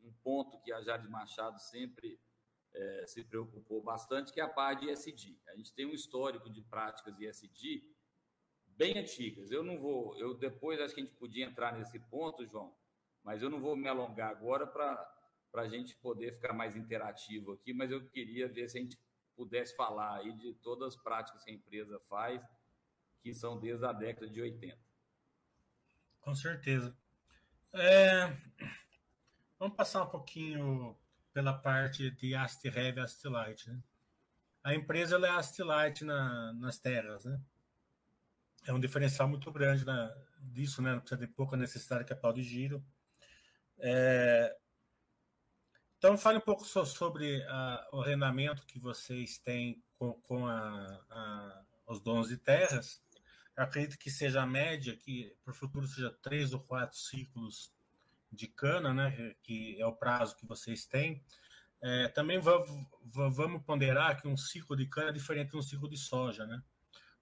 um 0.02 0.12
ponto 0.22 0.60
que 0.60 0.70
a 0.70 0.82
Jales 0.82 1.08
Machado 1.08 1.58
sempre 1.58 2.20
é, 2.74 3.06
se 3.06 3.24
preocupou 3.24 3.82
bastante, 3.82 4.30
que 4.30 4.40
é 4.40 4.44
a 4.44 4.48
parte 4.48 4.84
de 4.84 4.90
ESG. 4.90 5.40
A 5.48 5.56
gente 5.56 5.72
tem 5.72 5.86
um 5.86 5.94
histórico 5.94 6.50
de 6.50 6.60
práticas 6.60 7.16
de 7.16 7.26
bem 8.76 8.98
antigas. 8.98 9.50
Eu 9.50 9.62
não 9.62 9.78
vou, 9.78 10.16
eu 10.18 10.34
depois 10.34 10.80
acho 10.80 10.94
que 10.94 11.00
a 11.00 11.04
gente 11.04 11.16
podia 11.16 11.44
entrar 11.44 11.76
nesse 11.76 11.98
ponto, 11.98 12.46
João, 12.46 12.74
mas 13.22 13.42
eu 13.42 13.50
não 13.50 13.60
vou 13.60 13.76
me 13.76 13.88
alongar 13.88 14.30
agora 14.30 14.66
para 14.66 15.06
a 15.54 15.68
gente 15.68 15.96
poder 15.96 16.32
ficar 16.34 16.52
mais 16.52 16.76
interativo 16.76 17.52
aqui, 17.52 17.72
mas 17.72 17.90
eu 17.90 18.04
queria 18.08 18.48
ver 18.48 18.68
se 18.68 18.78
a 18.78 18.80
gente 18.80 18.98
pudesse 19.36 19.74
falar 19.76 20.18
aí 20.18 20.32
de 20.32 20.54
todas 20.54 20.94
as 20.94 21.02
práticas 21.02 21.42
que 21.44 21.50
a 21.50 21.54
empresa 21.54 22.00
faz, 22.08 22.42
que 23.22 23.32
são 23.32 23.58
desde 23.58 23.84
a 23.84 23.92
década 23.92 24.28
de 24.28 24.40
80. 24.40 24.78
Com 26.20 26.34
certeza. 26.34 26.96
É... 27.72 28.36
Vamos 29.58 29.76
passar 29.76 30.04
um 30.04 30.10
pouquinho 30.10 30.96
pela 31.32 31.52
parte 31.52 32.10
de 32.12 32.34
Astirev 32.34 32.98
e 32.98 33.00
Astilite. 33.00 33.70
Né? 33.70 33.82
A 34.62 34.74
empresa 34.74 35.16
é 35.18 35.30
Astilite 35.30 36.04
na, 36.04 36.52
nas 36.54 36.78
terras. 36.78 37.24
Né? 37.24 37.40
É 38.66 38.72
um 38.72 38.80
diferencial 38.80 39.28
muito 39.28 39.50
grande 39.52 39.84
na, 39.84 40.14
disso, 40.40 40.80
né? 40.80 40.98
precisa 40.98 41.20
ter 41.20 41.26
pouca 41.28 41.56
necessidade 41.56 42.04
de 42.04 42.08
capital 42.08 42.32
de 42.32 42.42
giro. 42.42 42.84
É, 43.78 44.56
então, 46.04 46.18
fale 46.18 46.36
um 46.36 46.42
pouco 46.42 46.66
sobre 46.66 47.38
uh, 47.38 47.96
o 47.96 48.02
arrendamento 48.02 48.66
que 48.66 48.78
vocês 48.78 49.38
têm 49.38 49.82
com, 49.98 50.12
com 50.20 50.46
a, 50.46 51.00
a, 51.08 51.64
os 51.86 51.98
donos 51.98 52.28
de 52.28 52.36
terras. 52.36 53.02
Eu 53.56 53.64
acredito 53.64 53.98
que 53.98 54.10
seja 54.10 54.42
a 54.42 54.46
média, 54.46 54.94
que 54.94 55.34
para 55.42 55.52
o 55.52 55.54
futuro 55.54 55.86
seja 55.86 56.10
três 56.22 56.52
ou 56.52 56.60
quatro 56.60 56.98
ciclos 56.98 57.72
de 58.30 58.46
cana, 58.48 58.92
né, 58.92 59.34
que 59.42 59.80
é 59.80 59.86
o 59.86 59.94
prazo 59.94 60.36
que 60.36 60.44
vocês 60.44 60.84
têm. 60.84 61.24
É, 61.80 62.08
também 62.08 62.38
vamos 62.38 63.62
ponderar 63.64 64.20
que 64.20 64.28
um 64.28 64.36
ciclo 64.36 64.76
de 64.76 64.86
cana 64.86 65.08
é 65.08 65.12
diferente 65.12 65.52
de 65.52 65.56
um 65.56 65.62
ciclo 65.62 65.88
de 65.88 65.96
soja. 65.96 66.46
Né? 66.46 66.62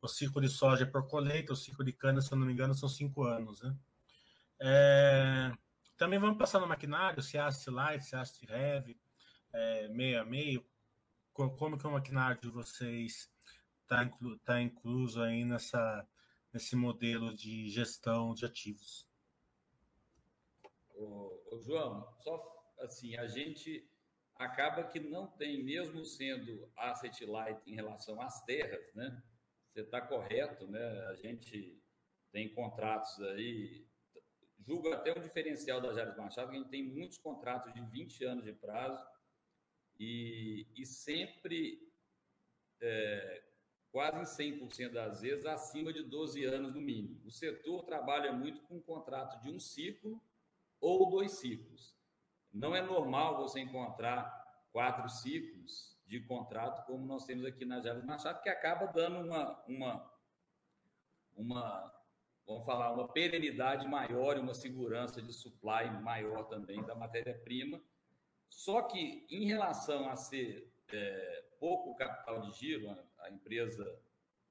O 0.03 0.09
ciclo 0.09 0.41
de 0.41 0.49
soja 0.49 0.83
é 0.83 0.87
por 0.87 1.07
colheita, 1.07 1.53
o 1.53 1.57
ciclo 1.57 1.85
de 1.85 1.93
cana, 1.93 2.21
se 2.21 2.33
eu 2.33 2.37
não 2.37 2.45
me 2.45 2.53
engano, 2.53 2.75
são 2.75 2.89
cinco 2.89 3.23
anos. 3.23 3.63
Né? 3.63 3.77
É, 4.61 5.53
também 5.97 6.19
vamos 6.19 6.37
passar 6.37 6.59
no 6.59 6.67
maquinário, 6.67 7.23
se 7.23 7.39
é 7.39 7.41
AST 7.41 7.69
Light, 7.69 8.05
se 8.05 8.17
é 8.17 8.19
AST 8.19 8.43
Heavy, 8.51 9.01
é, 9.53 9.87
meio 9.89 10.21
a 10.21 10.25
meio, 10.25 10.67
como 11.33 11.79
que 11.79 11.87
o 11.87 11.93
maquinário 11.93 12.41
de 12.41 12.49
vocês 12.49 13.31
está 13.83 14.03
inclu, 14.03 14.37
tá 14.41 14.61
incluso 14.61 15.23
aí 15.23 15.45
nessa, 15.45 16.05
nesse 16.53 16.75
modelo 16.75 17.33
de 17.33 17.71
gestão 17.71 18.35
de 18.35 18.45
ativos. 18.45 19.09
Ô, 20.97 21.41
ô, 21.53 21.61
João, 21.61 22.13
só 22.19 22.75
assim, 22.81 23.15
a 23.15 23.29
gente 23.29 23.89
acaba 24.35 24.83
que 24.83 24.99
não 24.99 25.29
tem, 25.29 25.63
mesmo 25.63 26.05
sendo 26.05 26.69
asset 26.77 27.25
light 27.25 27.63
em 27.71 27.77
relação 27.77 28.21
às 28.21 28.43
terras, 28.45 28.93
né? 28.97 29.23
Você 29.73 29.81
está 29.81 30.03
correto, 30.03 30.67
né? 30.67 31.07
A 31.07 31.15
gente 31.15 31.83
tem 32.31 32.53
contratos 32.53 33.21
aí 33.23 33.87
julgo 34.67 34.93
até 34.93 35.17
um 35.17 35.23
diferencial 35.23 35.81
da 35.81 35.93
Jales 35.93 36.17
Machado, 36.17 36.51
que 36.51 36.57
a 36.57 36.61
gente 36.61 36.71
tem 36.71 36.83
muitos 36.83 37.19
contratos 37.19 37.73
de 37.73 37.81
20 37.81 38.25
anos 38.25 38.45
de 38.45 38.53
prazo 38.53 39.05
e, 39.99 40.67
e 40.77 40.87
sempre, 40.87 41.91
é, 42.81 43.43
quase 43.91 44.43
em 44.43 44.59
100% 44.59 44.93
das 44.93 45.23
vezes, 45.23 45.45
acima 45.47 45.93
de 45.93 46.03
12 46.03 46.45
anos 46.45 46.75
no 46.75 46.81
mínimo. 46.81 47.21
O 47.25 47.31
setor 47.31 47.83
trabalha 47.85 48.33
muito 48.33 48.61
com 48.63 48.77
um 48.77 48.83
contrato 48.83 49.41
de 49.43 49.51
um 49.51 49.59
ciclo 49.59 50.23
ou 50.81 51.11
dois 51.11 51.33
ciclos. 51.33 51.97
Não 52.53 52.75
é 52.75 52.83
normal 52.83 53.39
você 53.39 53.61
encontrar 53.61 54.31
quatro 54.71 55.09
ciclos 55.09 55.92
de 56.13 56.21
contrato, 56.21 56.85
como 56.85 57.07
nós 57.07 57.25
temos 57.25 57.43
aqui 57.47 57.65
na 57.65 57.81
Jales 57.81 58.05
Machado, 58.05 58.43
que 58.43 58.51
acaba 58.51 58.87
dando 58.93 59.19
uma, 59.21 59.65
uma, 59.67 60.13
uma 61.35 61.95
vamos 62.47 62.67
falar, 62.67 62.93
uma 62.93 63.09
perenidade 63.09 63.89
maior 63.89 64.37
e 64.37 64.41
uma 64.41 64.53
segurança 64.53 65.23
de 65.23 65.33
supply 65.33 65.91
maior 66.03 66.45
também 66.49 66.85
da 66.85 66.95
matéria-prima. 66.95 67.83
Só 68.51 68.83
que, 68.83 69.27
em 69.31 69.47
relação 69.47 70.07
a 70.11 70.15
ser 70.15 70.71
é, 70.93 71.45
pouco 71.59 71.97
capital 71.97 72.43
de 72.43 72.53
giro, 72.59 72.91
a, 73.19 73.31
empresa 73.31 73.83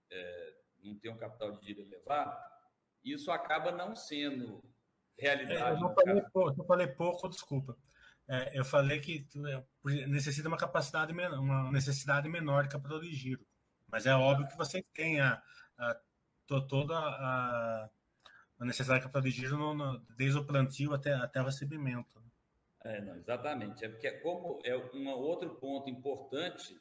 é, 0.10 0.56
não 0.82 0.98
tem 0.98 1.12
um 1.12 1.18
capital 1.18 1.52
de 1.52 1.64
giro 1.64 1.82
elevado, 1.82 2.36
isso 3.04 3.32
acaba 3.32 3.72
não 3.72 3.96
sendo 3.96 4.64
realidade. 5.16 5.62
É, 5.62 5.70
eu, 5.70 5.80
não 5.80 5.94
falei 5.94 6.22
pouco, 6.34 6.60
eu 6.60 6.66
falei 6.66 6.88
pouco, 6.88 7.30
desculpa. 7.30 7.78
É, 8.28 8.58
eu 8.60 8.66
falei 8.66 9.00
que 9.00 9.28
é, 9.48 9.64
necessita 9.84 10.48
uma 10.48 10.58
capacidade 10.58 11.14
menor, 11.14 11.40
uma 11.40 11.72
necessidade 11.72 12.30
menor 12.30 12.64
de 12.64 12.70
capital 12.70 13.00
de 13.00 13.12
giro. 13.14 13.46
Mas 13.88 14.06
é 14.06 14.14
óbvio 14.14 14.48
que 14.48 14.58
você 14.58 14.84
tem 14.94 15.20
a, 15.20 15.42
a 15.78 16.00
toda 16.46 16.98
a, 16.98 17.90
a 18.60 18.66
necessidade 18.66 19.00
de 19.00 19.06
capital 19.06 19.22
de 19.22 19.32
giro 19.32 19.58
no, 19.58 19.74
no, 19.74 20.00
desde 20.16 20.38
o 20.38 20.46
plantio 20.46 20.94
até, 20.94 21.14
até 21.14 21.42
o 21.42 21.46
recebimento. 21.46 22.22
É, 22.84 23.02
não, 23.02 23.16
exatamente. 23.16 23.86
É 23.86 23.90
porque 23.90 24.12
como 24.20 24.60
é 24.64 24.76
um 24.76 25.10
outro 25.10 25.56
ponto 25.56 25.90
importante 25.90 26.80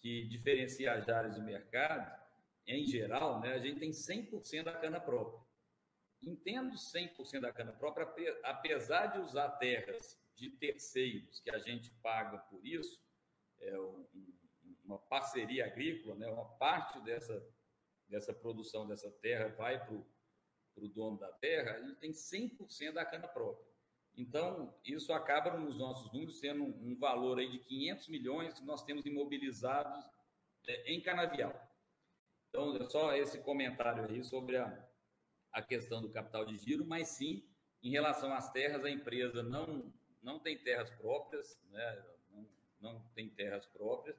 que 0.00 0.24
diferencia 0.28 0.94
as 0.94 1.08
áreas 1.08 1.36
do 1.36 1.42
mercado, 1.42 2.20
em 2.66 2.84
geral, 2.86 3.40
né, 3.40 3.54
a 3.54 3.58
gente 3.58 3.78
tem 3.80 3.90
100% 3.90 4.64
da 4.64 4.72
cana 4.72 5.00
própria. 5.00 5.40
Entendo 6.22 6.74
100% 6.74 7.40
da 7.40 7.52
cana 7.52 7.72
própria, 7.72 8.06
apesar 8.44 9.06
de 9.06 9.18
usar 9.20 9.48
terras 9.52 10.21
de 10.42 10.50
terceiros 10.50 11.38
que 11.38 11.50
a 11.50 11.58
gente 11.60 11.88
paga 12.02 12.38
por 12.38 12.66
isso, 12.66 13.00
é 13.60 13.78
uma 14.84 14.98
parceria 14.98 15.66
agrícola, 15.66 16.16
né, 16.16 16.26
uma 16.28 16.44
parte 16.56 17.00
dessa 17.02 17.40
dessa 18.08 18.34
produção 18.34 18.86
dessa 18.86 19.10
terra 19.10 19.48
vai 19.48 19.82
para 19.82 19.94
o 19.94 20.88
dono 20.88 21.18
da 21.18 21.32
terra, 21.32 21.78
ele 21.78 21.94
tem 21.94 22.10
100% 22.10 22.92
da 22.92 23.06
cana 23.06 23.26
própria. 23.26 23.66
Então, 24.14 24.74
isso 24.84 25.14
acaba 25.14 25.56
nos 25.58 25.78
nossos 25.78 26.12
números 26.12 26.38
sendo 26.38 26.64
um, 26.64 26.94
valor 26.98 27.38
aí 27.38 27.50
de 27.50 27.58
500 27.60 28.08
milhões 28.08 28.52
que 28.52 28.64
nós 28.66 28.84
temos 28.84 29.06
imobilizados 29.06 30.04
é, 30.66 30.92
em 30.92 31.00
canavial. 31.00 31.58
Então, 32.50 32.76
é 32.76 32.90
só 32.90 33.16
esse 33.16 33.38
comentário 33.38 34.04
aí 34.04 34.22
sobre 34.22 34.58
a, 34.58 34.86
a 35.50 35.62
questão 35.62 36.02
do 36.02 36.10
capital 36.10 36.44
de 36.44 36.58
giro, 36.58 36.84
mas 36.84 37.08
sim, 37.08 37.42
em 37.82 37.90
relação 37.90 38.34
às 38.34 38.52
terras, 38.52 38.84
a 38.84 38.90
empresa 38.90 39.42
não, 39.42 39.90
não 40.22 40.38
tem 40.38 40.56
terras 40.58 40.90
próprias, 40.90 41.58
né? 41.70 42.04
não, 42.30 42.48
não 42.80 43.00
tem 43.14 43.28
terras 43.28 43.66
próprias, 43.66 44.16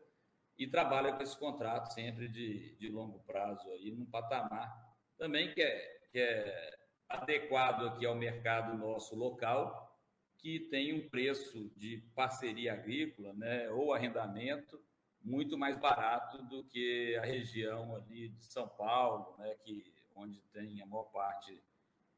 e 0.58 0.68
trabalha 0.68 1.14
com 1.14 1.24
esse 1.24 1.38
contrato 1.38 1.94
sempre 1.94 2.28
de, 2.28 2.76
de 2.76 2.90
longo 2.90 3.20
prazo 3.20 3.68
aí, 3.72 3.92
num 3.92 4.06
patamar 4.06 4.94
também 5.18 5.54
que 5.54 5.62
é, 5.62 6.02
que 6.12 6.20
é 6.20 6.78
adequado 7.10 7.88
aqui 7.88 8.06
ao 8.06 8.16
mercado 8.16 8.78
nosso 8.78 9.16
local, 9.16 9.98
que 10.38 10.60
tem 10.60 10.94
um 10.94 11.10
preço 11.10 11.70
de 11.78 11.98
parceria 12.14 12.74
agrícola, 12.74 13.34
né, 13.34 13.70
ou 13.70 13.94
arrendamento 13.94 14.84
muito 15.24 15.58
mais 15.58 15.78
barato 15.80 16.44
do 16.44 16.66
que 16.66 17.16
a 17.16 17.26
região 17.26 17.96
ali 17.96 18.30
de 18.30 18.46
São 18.46 18.68
Paulo, 18.68 19.38
né, 19.38 19.56
que 19.64 19.94
onde 20.16 20.42
tem 20.52 20.82
a 20.82 20.86
maior 20.86 21.06
parte 21.06 21.58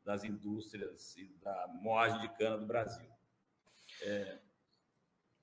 das 0.04 0.24
indústrias 0.24 1.16
e 1.18 1.28
da 1.42 1.68
moagem 1.68 2.20
de 2.22 2.30
cana 2.36 2.58
do 2.58 2.66
Brasil. 2.66 3.15
É, 4.06 4.40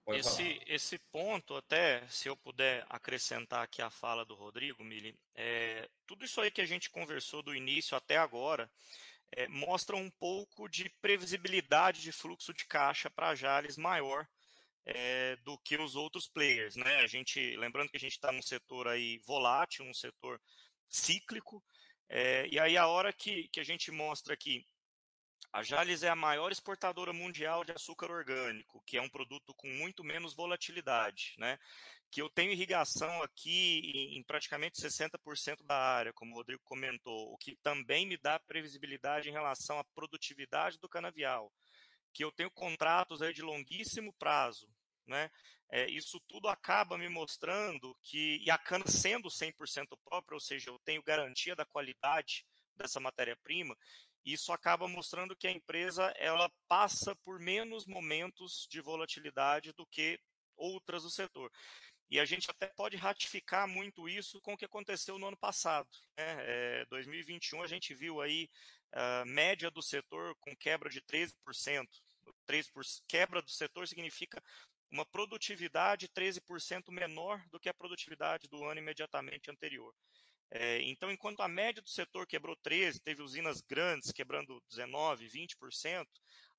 esse, 0.09 0.61
esse 0.67 0.99
ponto, 1.11 1.55
até 1.55 2.07
se 2.09 2.29
eu 2.29 2.37
puder 2.37 2.85
acrescentar 2.89 3.63
aqui 3.63 3.81
a 3.81 3.91
fala 3.91 4.25
do 4.25 4.35
Rodrigo, 4.35 4.83
Mili, 4.83 5.17
é, 5.35 5.89
tudo 6.07 6.25
isso 6.25 6.41
aí 6.41 6.51
que 6.51 6.61
a 6.61 6.67
gente 6.67 6.91
conversou 6.91 7.43
do 7.43 7.55
início 7.55 7.97
até 7.97 8.17
agora 8.17 8.71
é, 9.33 9.49
mostra 9.49 9.97
um 9.97 10.11
pouco 10.11 10.69
de 10.69 10.89
previsibilidade 11.01 12.03
de 12.03 12.13
fluxo 12.13 12.53
de 12.53 12.67
caixa 12.67 13.09
para 13.11 13.31
a 13.31 13.35
Jales 13.35 13.77
maior 13.77 14.27
é, 14.85 15.37
do 15.37 15.57
que 15.59 15.77
os 15.77 15.95
outros 15.95 16.29
players, 16.29 16.77
né? 16.77 16.97
A 16.97 17.07
gente, 17.07 17.57
lembrando 17.57 17.89
que 17.89 17.97
a 17.97 18.01
gente 18.01 18.13
está 18.13 18.33
num 18.33 18.43
setor 18.43 18.89
aí 18.89 19.21
volátil, 19.25 19.85
um 19.85 19.95
setor 19.95 20.41
cíclico, 20.89 21.65
é, 22.09 22.47
e 22.49 22.59
aí 22.59 22.77
a 22.77 22.87
hora 22.87 23.13
que, 23.13 23.49
que 23.49 23.61
a 23.61 23.65
gente 23.65 23.91
mostra 23.91 24.35
aqui 24.35 24.67
a 25.53 25.63
Jales 25.63 26.03
é 26.03 26.09
a 26.09 26.17
maior 26.17 26.51
exportadora 26.51 27.13
mundial 27.13 27.65
de 27.65 27.73
açúcar 27.73 28.11
orgânico, 28.11 28.83
que 28.87 28.97
é 28.97 29.03
um 29.03 29.09
produto 29.09 29.55
com 29.55 29.69
muito 29.69 30.03
menos 30.03 30.35
volatilidade, 30.35 31.35
né? 31.39 31.59
Que 32.11 32.23
eu 32.23 32.29
tenho 32.31 32.53
irrigação 32.53 33.23
aqui 33.23 34.11
em 34.17 34.23
praticamente 34.23 34.81
60% 34.81 35.65
da 35.65 35.77
área, 35.77 36.13
como 36.13 36.33
o 36.33 36.37
Rodrigo 36.37 36.63
comentou, 36.65 37.33
o 37.33 37.39
que 37.39 37.57
também 37.63 38.07
me 38.07 38.17
dá 38.17 38.39
previsibilidade 38.39 39.29
em 39.29 39.33
relação 39.33 39.79
à 39.79 39.85
produtividade 39.95 40.79
do 40.79 40.89
canavial. 40.89 41.53
Que 42.13 42.25
eu 42.25 42.33
tenho 42.33 42.51
contratos 42.51 43.23
aí 43.23 43.33
de 43.33 43.43
longuíssimo 43.43 44.13
prazo, 44.15 44.69
né? 45.07 45.31
É, 45.71 45.89
isso 45.91 46.21
tudo 46.29 46.49
acaba 46.49 46.99
me 46.99 47.09
mostrando 47.09 47.97
que, 48.03 48.39
e 48.45 48.51
a 48.51 48.59
cana 48.59 48.87
sendo 48.87 49.31
100% 49.31 49.99
própria, 50.05 50.35
ou 50.35 50.41
seja, 50.41 50.71
eu 50.71 50.79
tenho 50.85 51.03
garantia 51.03 51.57
da 51.57 51.65
qualidade 51.65 52.45
dessa 52.77 53.01
matéria-prima, 53.01 53.77
isso 54.25 54.53
acaba 54.53 54.87
mostrando 54.87 55.37
que 55.37 55.47
a 55.47 55.53
empresa 55.53 56.13
ela 56.17 56.51
passa 56.69 57.15
por 57.17 57.39
menos 57.41 57.87
momentos 57.87 58.67
de 58.71 58.81
volatilidade 58.81 59.73
do 59.73 59.87
que 59.87 60.19
outras 60.57 61.03
do 61.03 61.11
setor. 61.11 61.51
E 62.11 62.21
a 62.21 62.25
gente 62.25 62.51
até 62.51 62.67
pode 62.67 62.97
ratificar 62.97 63.67
muito 63.67 64.09
isso 64.09 64.41
com 64.43 64.53
o 64.53 64.57
que 64.57 64.67
aconteceu 64.67 65.19
no 65.19 65.29
ano 65.29 65.37
passado. 65.37 65.89
Né? 66.17 66.37
É, 66.41 66.85
2021 66.91 67.63
a 67.63 67.67
gente 67.67 67.95
viu 67.95 68.21
aí 68.21 68.49
a 68.93 69.25
média 69.25 69.71
do 69.71 69.83
setor 69.83 70.37
com 70.41 70.55
quebra 70.55 70.91
de 70.91 71.01
13%. 71.01 71.33
3%. 72.47 73.03
Quebra 73.09 73.41
do 73.41 73.51
setor 73.51 73.89
significa 73.89 74.43
uma 74.91 75.07
produtividade 75.07 76.09
13% 76.09 76.91
menor 76.91 77.43
do 77.51 77.59
que 77.59 77.69
a 77.69 77.75
produtividade 77.75 78.47
do 78.47 78.63
ano 78.63 78.79
imediatamente 78.79 79.51
anterior. 79.51 79.95
É, 80.55 80.83
então, 80.83 81.11
enquanto 81.11 81.41
a 81.41 81.49
média 81.49 81.81
do 81.81 81.89
setor 81.89 82.27
quebrou 82.27 82.55
13%, 82.55 83.01
teve 83.03 83.23
usinas 83.23 83.63
grandes 83.63 84.13
quebrando 84.13 84.63
19%, 84.71 85.19
20%, 85.19 86.07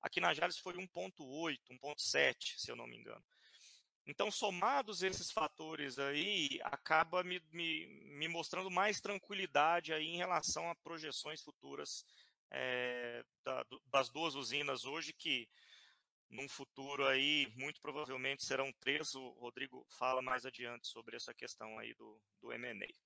aqui 0.02 0.20
na 0.20 0.34
Jales 0.34 0.58
foi 0.58 0.74
1,8%, 0.74 1.60
1,7%, 1.70 2.34
se 2.56 2.68
eu 2.72 2.74
não 2.74 2.88
me 2.88 2.96
engano. 2.96 3.24
Então, 4.04 4.32
somados 4.32 5.04
esses 5.04 5.30
fatores 5.30 5.96
aí, 5.96 6.58
acaba 6.64 7.22
me, 7.22 7.40
me, 7.52 7.86
me 7.86 8.26
mostrando 8.26 8.68
mais 8.68 9.00
tranquilidade 9.00 9.92
aí 9.92 10.06
em 10.06 10.16
relação 10.16 10.68
a 10.68 10.74
projeções 10.74 11.40
futuras 11.40 12.04
é, 12.50 13.24
da, 13.44 13.64
das 13.86 14.10
duas 14.10 14.34
usinas 14.34 14.84
hoje, 14.84 15.12
que 15.12 15.48
num 16.28 16.48
futuro 16.48 17.06
aí, 17.06 17.46
muito 17.54 17.80
provavelmente 17.80 18.44
serão 18.44 18.72
três. 18.80 19.14
O 19.14 19.28
Rodrigo 19.38 19.86
fala 19.88 20.20
mais 20.20 20.44
adiante 20.44 20.88
sobre 20.88 21.14
essa 21.14 21.32
questão 21.32 21.78
aí 21.78 21.94
do, 21.94 22.20
do 22.40 22.52
M&A. 22.52 23.03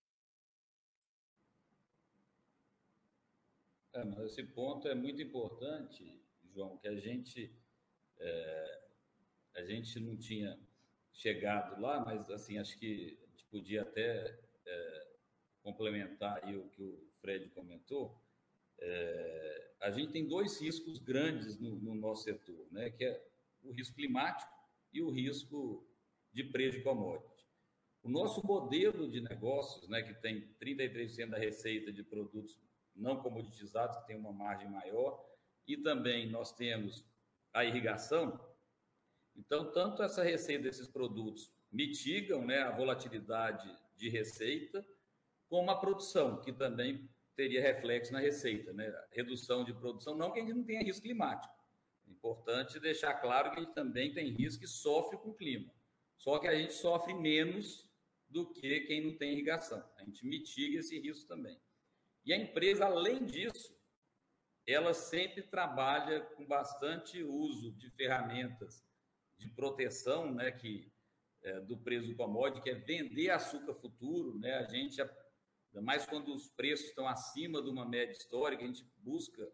É, 3.98 4.04
mas 4.04 4.18
esse 4.26 4.44
ponto 4.44 4.86
é 4.86 4.94
muito 4.94 5.20
importante, 5.20 6.22
João, 6.54 6.76
que 6.78 6.86
a 6.86 6.94
gente 6.94 7.52
é, 8.20 8.80
a 9.56 9.62
gente 9.64 9.98
não 9.98 10.16
tinha 10.16 10.56
chegado 11.12 11.80
lá, 11.80 12.04
mas 12.04 12.30
assim 12.30 12.58
acho 12.58 12.78
que 12.78 13.18
a 13.20 13.26
gente 13.30 13.44
podia 13.46 13.82
até 13.82 14.38
é, 14.66 15.06
complementar 15.62 16.44
aí 16.44 16.56
o 16.56 16.68
que 16.68 16.82
o 16.82 17.08
Fred 17.20 17.48
comentou. 17.50 18.16
É, 18.78 19.72
a 19.80 19.90
gente 19.90 20.12
tem 20.12 20.28
dois 20.28 20.60
riscos 20.60 21.00
grandes 21.00 21.58
no, 21.58 21.74
no, 21.76 21.94
nosso 21.94 22.22
setor, 22.22 22.68
né? 22.70 22.90
Que 22.90 23.04
é 23.04 23.28
o 23.64 23.72
risco 23.72 23.96
climático 23.96 24.52
e 24.92 25.02
o 25.02 25.10
risco 25.10 25.84
de 26.32 26.44
preço 26.44 26.78
de 26.78 26.84
commodity. 26.84 27.44
O 28.00 28.08
nosso 28.08 28.46
modelo 28.46 29.10
de 29.10 29.20
negócios, 29.20 29.88
né, 29.88 30.02
que 30.02 30.14
tem 30.14 30.48
33% 30.60 31.30
da 31.30 31.38
receita 31.38 31.92
de 31.92 32.04
produtos 32.04 32.56
não 32.98 33.22
comoditizados, 33.22 33.96
que 33.98 34.06
tem 34.06 34.16
uma 34.16 34.32
margem 34.32 34.68
maior, 34.68 35.24
e 35.66 35.76
também 35.76 36.28
nós 36.28 36.52
temos 36.52 37.06
a 37.52 37.64
irrigação. 37.64 38.38
Então, 39.36 39.70
tanto 39.70 40.02
essa 40.02 40.22
receita 40.22 40.64
desses 40.64 40.88
produtos 40.88 41.52
mitigam 41.70 42.44
né, 42.44 42.62
a 42.62 42.70
volatilidade 42.70 43.70
de 43.96 44.08
receita, 44.08 44.84
como 45.48 45.70
a 45.70 45.78
produção, 45.78 46.40
que 46.40 46.52
também 46.52 47.08
teria 47.34 47.62
reflexo 47.62 48.12
na 48.12 48.18
receita, 48.18 48.72
né? 48.72 48.92
Redução 49.12 49.64
de 49.64 49.72
produção, 49.72 50.16
não 50.16 50.32
que 50.32 50.40
a 50.40 50.42
gente 50.42 50.54
não 50.54 50.64
tenha 50.64 50.82
risco 50.82 51.02
climático. 51.02 51.54
É 52.06 52.10
importante 52.10 52.80
deixar 52.80 53.14
claro 53.14 53.50
que 53.50 53.58
a 53.58 53.62
gente 53.62 53.74
também 53.74 54.12
tem 54.12 54.30
risco 54.30 54.64
e 54.64 54.68
sofre 54.68 55.18
com 55.18 55.30
o 55.30 55.34
clima. 55.34 55.72
Só 56.16 56.38
que 56.38 56.48
a 56.48 56.54
gente 56.54 56.72
sofre 56.72 57.14
menos 57.14 57.88
do 58.28 58.52
que 58.52 58.80
quem 58.80 59.04
não 59.04 59.16
tem 59.16 59.32
irrigação. 59.34 59.82
A 59.96 60.04
gente 60.04 60.26
mitiga 60.26 60.80
esse 60.80 60.98
risco 60.98 61.28
também. 61.28 61.58
E 62.28 62.32
a 62.34 62.36
empresa, 62.36 62.84
além 62.84 63.24
disso, 63.24 63.74
ela 64.66 64.92
sempre 64.92 65.40
trabalha 65.40 66.20
com 66.20 66.46
bastante 66.46 67.22
uso 67.22 67.72
de 67.72 67.88
ferramentas 67.92 68.84
de 69.38 69.48
proteção, 69.48 70.34
né, 70.34 70.52
que 70.52 70.92
é, 71.42 71.58
do 71.60 71.78
preço 71.78 72.14
commodity, 72.14 72.60
que 72.60 72.68
é 72.68 72.74
vender 72.74 73.30
açúcar 73.30 73.72
futuro, 73.72 74.38
né? 74.38 74.56
A 74.56 74.64
gente, 74.64 75.00
ainda 75.00 75.80
mais 75.80 76.04
quando 76.04 76.34
os 76.34 76.50
preços 76.50 76.88
estão 76.88 77.08
acima 77.08 77.62
de 77.62 77.70
uma 77.70 77.88
média 77.88 78.12
histórica, 78.12 78.62
a 78.62 78.66
gente 78.66 78.84
busca 78.98 79.50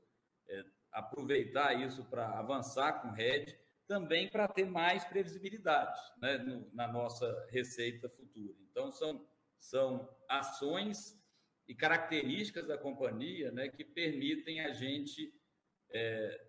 é, 0.48 0.64
aproveitar 0.90 1.74
isso 1.74 2.04
para 2.06 2.40
avançar 2.40 3.02
com 3.02 3.12
RED, 3.12 3.56
também 3.86 4.28
para 4.28 4.48
ter 4.48 4.64
mais 4.64 5.04
previsibilidade 5.04 6.00
né, 6.18 6.38
no, 6.38 6.68
na 6.74 6.88
nossa 6.88 7.46
receita 7.50 8.08
futura. 8.08 8.56
Então, 8.68 8.90
são, 8.90 9.24
são 9.60 10.12
ações 10.28 11.22
e 11.66 11.74
características 11.74 12.66
da 12.66 12.76
companhia 12.76 13.50
né, 13.50 13.68
que 13.68 13.84
permitem 13.84 14.60
a 14.60 14.72
gente 14.72 15.34
é, 15.90 16.46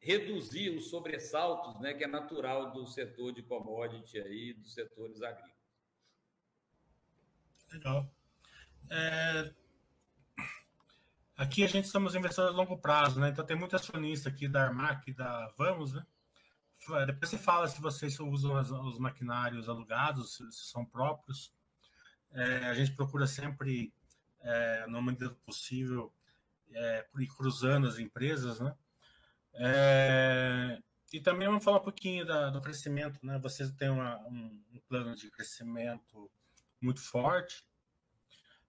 reduzir 0.00 0.70
os 0.70 0.88
sobressaltos 0.88 1.80
né, 1.80 1.94
que 1.94 2.04
é 2.04 2.08
natural 2.08 2.72
do 2.72 2.86
setor 2.86 3.32
de 3.32 3.42
commodity 3.42 4.18
aí, 4.18 4.54
dos 4.54 4.74
setores 4.74 5.22
agrícolas. 5.22 5.60
Legal. 7.72 8.10
É... 8.90 9.54
Aqui 11.36 11.64
a 11.64 11.68
gente 11.68 11.84
estamos 11.84 12.14
investindo 12.14 12.48
a 12.48 12.50
longo 12.50 12.76
prazo, 12.76 13.18
né? 13.18 13.30
Então 13.30 13.46
tem 13.46 13.56
muito 13.56 13.74
acionista 13.74 14.28
aqui 14.28 14.46
da 14.46 14.64
Armac, 14.64 15.10
da 15.14 15.48
Vamos, 15.56 15.94
né? 15.94 16.04
Depois 17.06 17.30
você 17.30 17.38
fala 17.38 17.68
se 17.68 17.80
vocês 17.80 18.18
usam 18.18 18.58
os 18.86 18.98
maquinários 18.98 19.68
alugados, 19.68 20.34
se 20.34 20.52
são 20.52 20.84
próprios. 20.84 21.52
É, 22.32 22.68
a 22.68 22.74
gente 22.74 22.92
procura 22.92 23.26
sempre 23.26 23.92
é, 24.42 24.86
na 24.86 25.00
medida 25.02 25.30
possível, 25.44 26.12
é, 26.72 27.06
cruzando 27.36 27.86
as 27.86 27.98
empresas, 27.98 28.60
né? 28.60 28.74
É, 29.54 30.78
e 31.12 31.20
também 31.20 31.48
vamos 31.48 31.64
falar 31.64 31.78
um 31.78 31.84
pouquinho 31.84 32.24
da, 32.24 32.50
do 32.50 32.60
crescimento, 32.60 33.18
né? 33.24 33.38
Vocês 33.38 33.70
têm 33.72 33.90
uma, 33.90 34.18
um, 34.28 34.62
um, 34.72 34.80
plano 34.88 35.14
de 35.14 35.30
crescimento 35.30 36.30
muito 36.80 37.00
forte. 37.00 37.66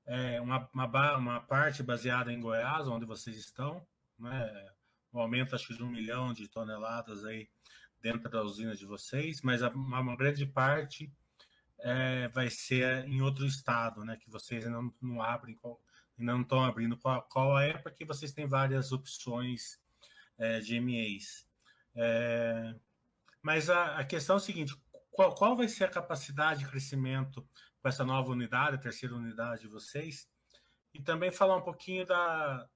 é, 0.05 0.41
uma, 0.41 0.69
uma, 0.73 1.17
uma, 1.17 1.41
parte 1.41 1.83
baseada 1.83 2.33
em 2.33 2.41
Goiás, 2.41 2.87
onde 2.87 3.05
vocês 3.05 3.37
estão, 3.37 3.85
né? 4.17 4.71
um 5.13 5.19
aumento 5.19 5.55
acho 5.55 5.67
que 5.67 5.75
de 5.75 5.83
um 5.83 5.89
milhão 5.89 6.33
de 6.33 6.47
toneladas 6.47 7.25
aí 7.25 7.49
dentro 8.01 8.29
da 8.29 8.41
usina 8.41 8.75
de 8.75 8.85
vocês, 8.85 9.41
mas 9.41 9.61
uma 9.61 10.15
grande 10.15 10.45
parte 10.45 11.13
é, 11.83 12.27
vai 12.29 12.49
ser 12.49 13.05
em 13.05 13.21
outro 13.21 13.45
estado, 13.45 14.03
né? 14.05 14.17
Que 14.17 14.29
vocês 14.29 14.65
ainda 14.65 14.81
não, 14.81 14.93
não 15.01 15.21
abrem, 15.21 15.59
ainda 16.17 16.33
não 16.33 16.41
estão 16.41 16.63
abrindo 16.63 16.97
qual, 16.97 17.21
qual, 17.23 17.59
é, 17.59 17.77
porque 17.77 18.05
vocês 18.05 18.31
têm 18.31 18.47
várias 18.47 18.91
opções 18.91 19.79
é, 20.37 20.59
de 20.59 20.79
MEs. 20.79 21.47
É, 21.95 22.75
mas 23.41 23.69
a, 23.69 23.97
a, 23.97 24.05
questão 24.05 24.35
é 24.35 24.37
o 24.37 24.41
seguinte: 24.41 24.75
qual, 25.09 25.33
qual 25.35 25.55
vai 25.55 25.67
ser 25.67 25.85
a 25.85 25.89
capacidade 25.89 26.61
de 26.61 26.69
crescimento 26.69 27.47
com 27.81 27.87
essa 27.87 28.05
nova 28.05 28.31
unidade, 28.31 28.75
a 28.75 28.79
terceira 28.79 29.15
unidade 29.15 29.61
de 29.61 29.67
vocês? 29.67 30.29
E 30.93 31.01
também 31.01 31.31
falar 31.31 31.57
um 31.57 31.63
pouquinho 31.63 32.05
da 32.05 32.67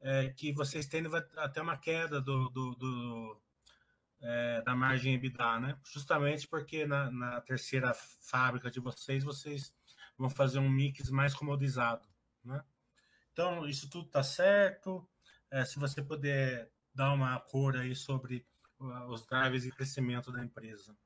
é, 0.00 0.28
que 0.28 0.52
vocês 0.52 0.86
têm 0.86 1.04
até 1.36 1.60
uma 1.60 1.76
queda 1.76 2.20
do, 2.20 2.48
do, 2.50 2.74
do 2.76 3.40
é, 4.20 4.62
da 4.62 4.74
margem 4.74 5.14
EBITDA, 5.14 5.60
né? 5.60 5.80
Justamente 5.84 6.46
porque 6.48 6.86
na, 6.86 7.10
na, 7.10 7.40
terceira 7.40 7.94
fábrica 7.94 8.70
de 8.70 8.80
vocês, 8.80 9.22
vocês 9.24 9.74
vão 10.16 10.28
fazer 10.28 10.58
um 10.58 10.68
mix 10.68 11.10
mais 11.10 11.34
comodizado, 11.34 12.06
né? 12.44 12.64
Então, 13.32 13.66
isso 13.66 13.88
tudo 13.88 14.06
está 14.06 14.22
certo. 14.22 15.08
É, 15.50 15.64
se 15.64 15.78
você 15.78 16.02
puder 16.02 16.72
dar 16.92 17.12
uma 17.12 17.38
cor 17.38 17.76
aí 17.76 17.94
sobre 17.94 18.44
os 19.08 19.26
drivers 19.26 19.62
de 19.62 19.70
crescimento 19.70 20.32
da 20.32 20.42
empresa. 20.42 20.96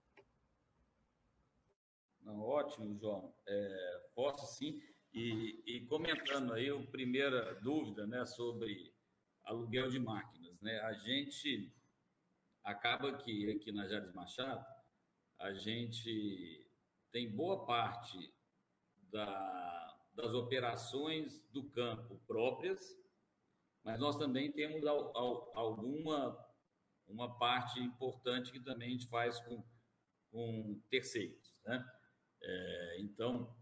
Não, 2.23 2.41
ótimo, 2.41 2.99
João. 2.99 3.35
É, 3.47 4.11
posso 4.15 4.47
sim. 4.57 4.81
E, 5.13 5.63
e, 5.67 5.87
comentando 5.87 6.55
aí 6.55 6.71
a 6.71 6.87
primeira 6.87 7.55
dúvida 7.61 8.07
né, 8.07 8.25
sobre 8.25 8.95
aluguel 9.45 9.91
de 9.91 9.99
máquinas. 9.99 10.59
Né? 10.61 10.79
A 10.81 10.95
gente 10.95 11.71
acaba 12.65 13.17
que 13.19 13.51
aqui 13.51 13.73
na 13.73 13.89
Jales 13.89 14.13
Machado, 14.13 14.65
a 15.39 15.53
gente 15.55 16.67
tem 17.11 17.35
boa 17.35 17.67
parte 17.67 18.33
da, 19.11 19.99
das 20.15 20.33
operações 20.35 21.41
do 21.51 21.69
campo 21.71 22.21
próprias, 22.27 22.97
mas 23.85 23.99
nós 23.99 24.17
também 24.17 24.53
temos 24.53 24.85
alguma 24.87 26.39
uma 27.09 27.39
parte 27.39 27.79
importante 27.81 28.53
que 28.53 28.61
também 28.61 28.89
a 28.89 28.93
gente 28.93 29.09
faz 29.09 29.39
com, 29.41 29.63
com 30.31 30.81
terceiros. 30.89 31.55
Né? 31.65 31.85
É, 32.43 32.97
então, 33.01 33.55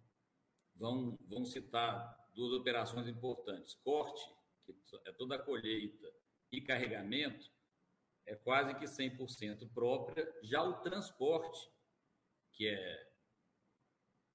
vamos, 0.76 1.18
vamos 1.28 1.50
citar 1.50 2.16
duas 2.34 2.52
operações 2.52 3.08
importantes. 3.08 3.74
Corte, 3.74 4.22
que 4.64 4.72
é 5.04 5.12
toda 5.12 5.36
a 5.36 5.42
colheita, 5.42 6.06
e 6.52 6.60
carregamento, 6.60 7.50
é 8.26 8.34
quase 8.34 8.74
que 8.74 8.84
100% 8.84 9.68
própria. 9.72 10.32
Já 10.42 10.62
o 10.62 10.80
transporte, 10.80 11.70
que 12.52 12.68
é 12.68 13.10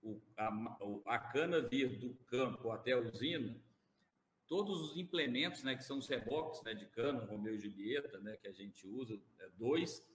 o, 0.01 0.21
a, 0.37 1.15
a 1.15 1.19
cana 1.19 1.61
vir 1.61 1.97
do 1.99 2.13
campo 2.25 2.71
até 2.71 2.91
a 2.93 2.99
usina, 2.99 3.59
todos 4.47 4.91
os 4.91 4.97
implementos, 4.97 5.63
né, 5.63 5.75
que 5.75 5.83
são 5.83 5.97
os 5.97 6.07
reboques 6.07 6.61
né, 6.63 6.73
de 6.73 6.85
cana, 6.87 7.25
Romeu 7.25 7.55
e 7.55 7.59
Julieta, 7.59 8.19
né, 8.19 8.37
que 8.37 8.47
a 8.47 8.51
gente 8.51 8.87
usa, 8.87 9.19
é, 9.39 9.49
dois, 9.57 10.07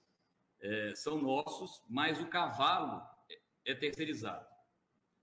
é, 0.60 0.94
são 0.94 1.20
nossos, 1.20 1.82
mas 1.88 2.20
o 2.20 2.28
cavalo 2.28 3.02
é, 3.28 3.72
é 3.72 3.74
terceirizado. 3.74 4.46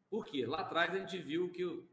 Por 0.10 0.26
quê? 0.26 0.46
Lá 0.46 0.62
atrás 0.62 0.94
a 0.94 1.00
gente 1.00 1.18
viu 1.20 1.52
que 1.52 1.66
o, 1.66 1.88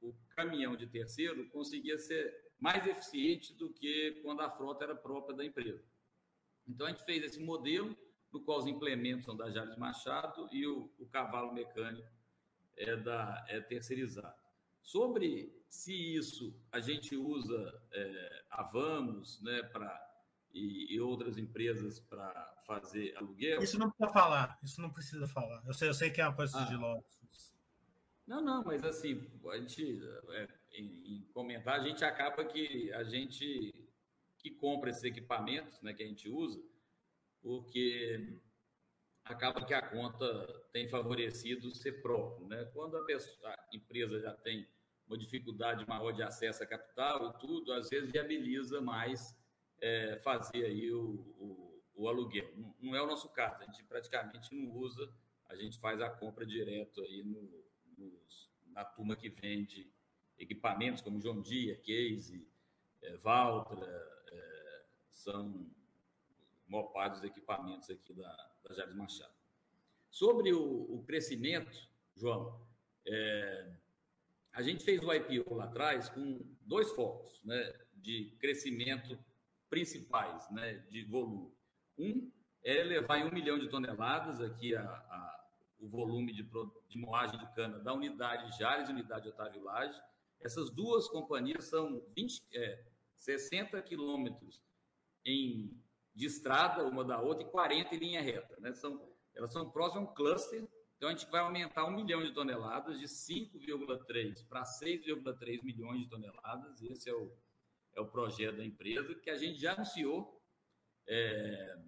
o 0.00 0.14
caminhão 0.30 0.76
de 0.76 0.86
terceiro 0.86 1.48
conseguia 1.50 1.98
ser 1.98 2.47
mais 2.58 2.86
eficiente 2.86 3.54
do 3.54 3.70
que 3.70 4.20
quando 4.22 4.40
a 4.40 4.50
frota 4.50 4.84
era 4.84 4.94
própria 4.94 5.36
da 5.36 5.44
empresa. 5.44 5.84
Então, 6.66 6.86
a 6.86 6.90
gente 6.90 7.04
fez 7.04 7.22
esse 7.24 7.40
modelo, 7.40 7.96
no 8.32 8.40
qual 8.40 8.58
os 8.58 8.66
implementos 8.66 9.24
são 9.24 9.36
da 9.36 9.50
Jales 9.50 9.76
Machado 9.76 10.48
e 10.52 10.66
o, 10.66 10.92
o 10.98 11.06
cavalo 11.06 11.52
mecânico 11.52 12.08
é, 12.76 12.96
da, 12.96 13.44
é 13.48 13.60
terceirizado. 13.60 14.36
Sobre 14.82 15.54
se 15.68 15.92
isso 16.16 16.54
a 16.72 16.80
gente 16.80 17.16
usa 17.16 17.82
é, 17.92 18.44
a 18.50 18.62
Vamos 18.62 19.40
né, 19.42 19.62
pra, 19.64 20.08
e, 20.52 20.94
e 20.94 21.00
outras 21.00 21.38
empresas 21.38 22.00
para 22.00 22.54
fazer 22.66 23.16
aluguel. 23.16 23.62
Isso 23.62 23.78
não 23.78 23.90
precisa 23.90 24.12
falar, 24.12 24.58
isso 24.62 24.80
não 24.80 24.90
precisa 24.90 25.28
falar. 25.28 25.62
Eu 25.66 25.74
sei, 25.74 25.88
eu 25.88 25.94
sei 25.94 26.10
que 26.10 26.20
é 26.20 26.26
uma 26.26 26.36
coisa 26.36 26.58
ah. 26.58 26.64
sigilosa. 26.64 27.04
Não, 28.26 28.42
não, 28.42 28.62
mas 28.62 28.84
assim, 28.84 29.26
a 29.50 29.56
gente, 29.56 30.02
é, 30.30 30.48
em, 30.72 31.26
comentar, 31.32 31.80
a 31.80 31.82
gente 31.82 32.04
acaba 32.04 32.44
que 32.44 32.92
a 32.92 33.04
gente 33.04 33.74
que 34.38 34.50
compra 34.52 34.90
esses 34.90 35.02
equipamentos 35.02 35.80
né, 35.82 35.92
que 35.92 36.02
a 36.02 36.06
gente 36.06 36.28
usa, 36.28 36.62
porque 37.42 38.40
acaba 39.24 39.64
que 39.64 39.74
a 39.74 39.82
conta 39.82 40.46
tem 40.72 40.88
favorecido 40.88 41.74
ser 41.74 42.00
próprio. 42.00 42.46
Né? 42.46 42.64
Quando 42.72 42.96
a, 42.96 43.04
pessoa, 43.04 43.50
a 43.50 43.76
empresa 43.76 44.20
já 44.20 44.32
tem 44.32 44.68
uma 45.06 45.18
dificuldade 45.18 45.86
maior 45.88 46.12
de 46.12 46.22
acesso 46.22 46.62
a 46.62 46.66
capital 46.66 47.30
e 47.30 47.38
tudo, 47.40 47.72
às 47.72 47.88
vezes 47.88 48.12
viabiliza 48.12 48.80
mais 48.80 49.36
é, 49.80 50.16
fazer 50.18 50.66
aí 50.66 50.92
o, 50.92 51.14
o, 51.38 51.82
o 51.94 52.08
aluguel. 52.08 52.52
Não, 52.56 52.74
não, 52.80 52.94
é 52.94 53.02
o 53.02 53.06
nosso 53.06 53.28
caso, 53.30 53.62
a 53.62 53.64
gente 53.64 53.82
praticamente 53.84 54.54
não 54.54 54.70
usa, 54.70 55.12
a 55.48 55.56
gente 55.56 55.78
faz 55.78 56.00
a 56.00 56.10
compra 56.10 56.44
direto 56.44 57.00
aí 57.02 57.22
no, 57.24 57.64
nos, 57.96 58.50
na 58.66 58.84
turma 58.84 59.16
que 59.16 59.28
vende 59.28 59.90
equipamentos 60.38 61.02
como 61.02 61.18
John 61.18 61.40
Deere, 61.40 61.80
Case, 61.82 62.46
é, 63.02 63.16
Valtra, 63.16 64.18
são 65.18 65.66
maior 66.66 66.84
parte 66.84 67.14
dos 67.14 67.24
equipamentos 67.24 67.90
aqui 67.90 68.12
da, 68.14 68.50
da 68.64 68.74
Jales 68.74 68.94
Machado. 68.94 69.32
Sobre 70.10 70.52
o, 70.52 70.94
o 70.94 71.02
crescimento, 71.04 71.76
João, 72.16 72.60
é, 73.06 73.72
a 74.52 74.62
gente 74.62 74.84
fez 74.84 75.02
o 75.02 75.12
IPO 75.12 75.54
lá 75.54 75.64
atrás 75.64 76.08
com 76.08 76.40
dois 76.62 76.90
focos 76.92 77.42
né, 77.44 77.72
de 77.94 78.36
crescimento 78.38 79.18
principais, 79.68 80.48
né, 80.50 80.74
de 80.90 81.04
volume. 81.04 81.52
Um 81.98 82.30
é 82.64 82.82
levar 82.82 83.18
em 83.18 83.24
um 83.24 83.32
milhão 83.32 83.58
de 83.58 83.68
toneladas 83.68 84.40
aqui 84.40 84.74
a, 84.74 84.82
a, 84.82 85.46
o 85.78 85.88
volume 85.88 86.32
de, 86.32 86.48
de 86.88 86.98
moagem 86.98 87.38
de 87.38 87.46
cana 87.54 87.78
da 87.78 87.92
unidade 87.92 88.56
Jales 88.58 88.88
e 88.88 88.92
unidade 88.92 89.28
Otávio 89.28 89.62
Lage. 89.62 90.00
Essas 90.40 90.70
duas 90.70 91.08
companhias 91.08 91.64
são 91.64 92.02
20, 92.14 92.42
é, 92.52 92.84
60 93.16 93.80
quilômetros 93.82 94.62
em, 95.24 95.76
de 96.14 96.26
estrada 96.26 96.86
uma 96.86 97.04
da 97.04 97.20
outra 97.20 97.46
e 97.46 97.50
40 97.50 97.94
em 97.94 97.98
linha 97.98 98.22
reta. 98.22 98.56
Né? 98.60 98.72
São, 98.72 99.08
elas 99.34 99.52
são 99.52 99.70
próximas 99.70 100.06
a 100.06 100.10
um 100.10 100.14
cluster, 100.14 100.68
então 100.96 101.08
a 101.08 101.12
gente 101.12 101.30
vai 101.30 101.40
aumentar 101.40 101.84
um 101.86 101.94
milhão 101.94 102.22
de 102.22 102.32
toneladas, 102.32 102.98
de 102.98 103.06
5,3 103.06 104.46
para 104.48 104.62
6,3 104.62 105.62
milhões 105.62 106.00
de 106.00 106.08
toneladas. 106.08 106.82
Esse 106.82 107.10
é 107.10 107.14
o, 107.14 107.32
é 107.94 108.00
o 108.00 108.06
projeto 108.06 108.56
da 108.56 108.64
empresa, 108.64 109.14
que 109.14 109.30
a 109.30 109.36
gente 109.36 109.60
já 109.60 109.74
anunciou 109.74 110.40
é, 111.06 111.78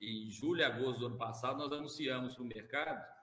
em 0.00 0.30
julho 0.30 0.60
e 0.60 0.64
agosto 0.64 1.00
do 1.00 1.06
ano 1.06 1.18
passado, 1.18 1.58
nós 1.58 1.72
anunciamos 1.72 2.34
para 2.34 2.42
o 2.42 2.46
mercado 2.46 3.16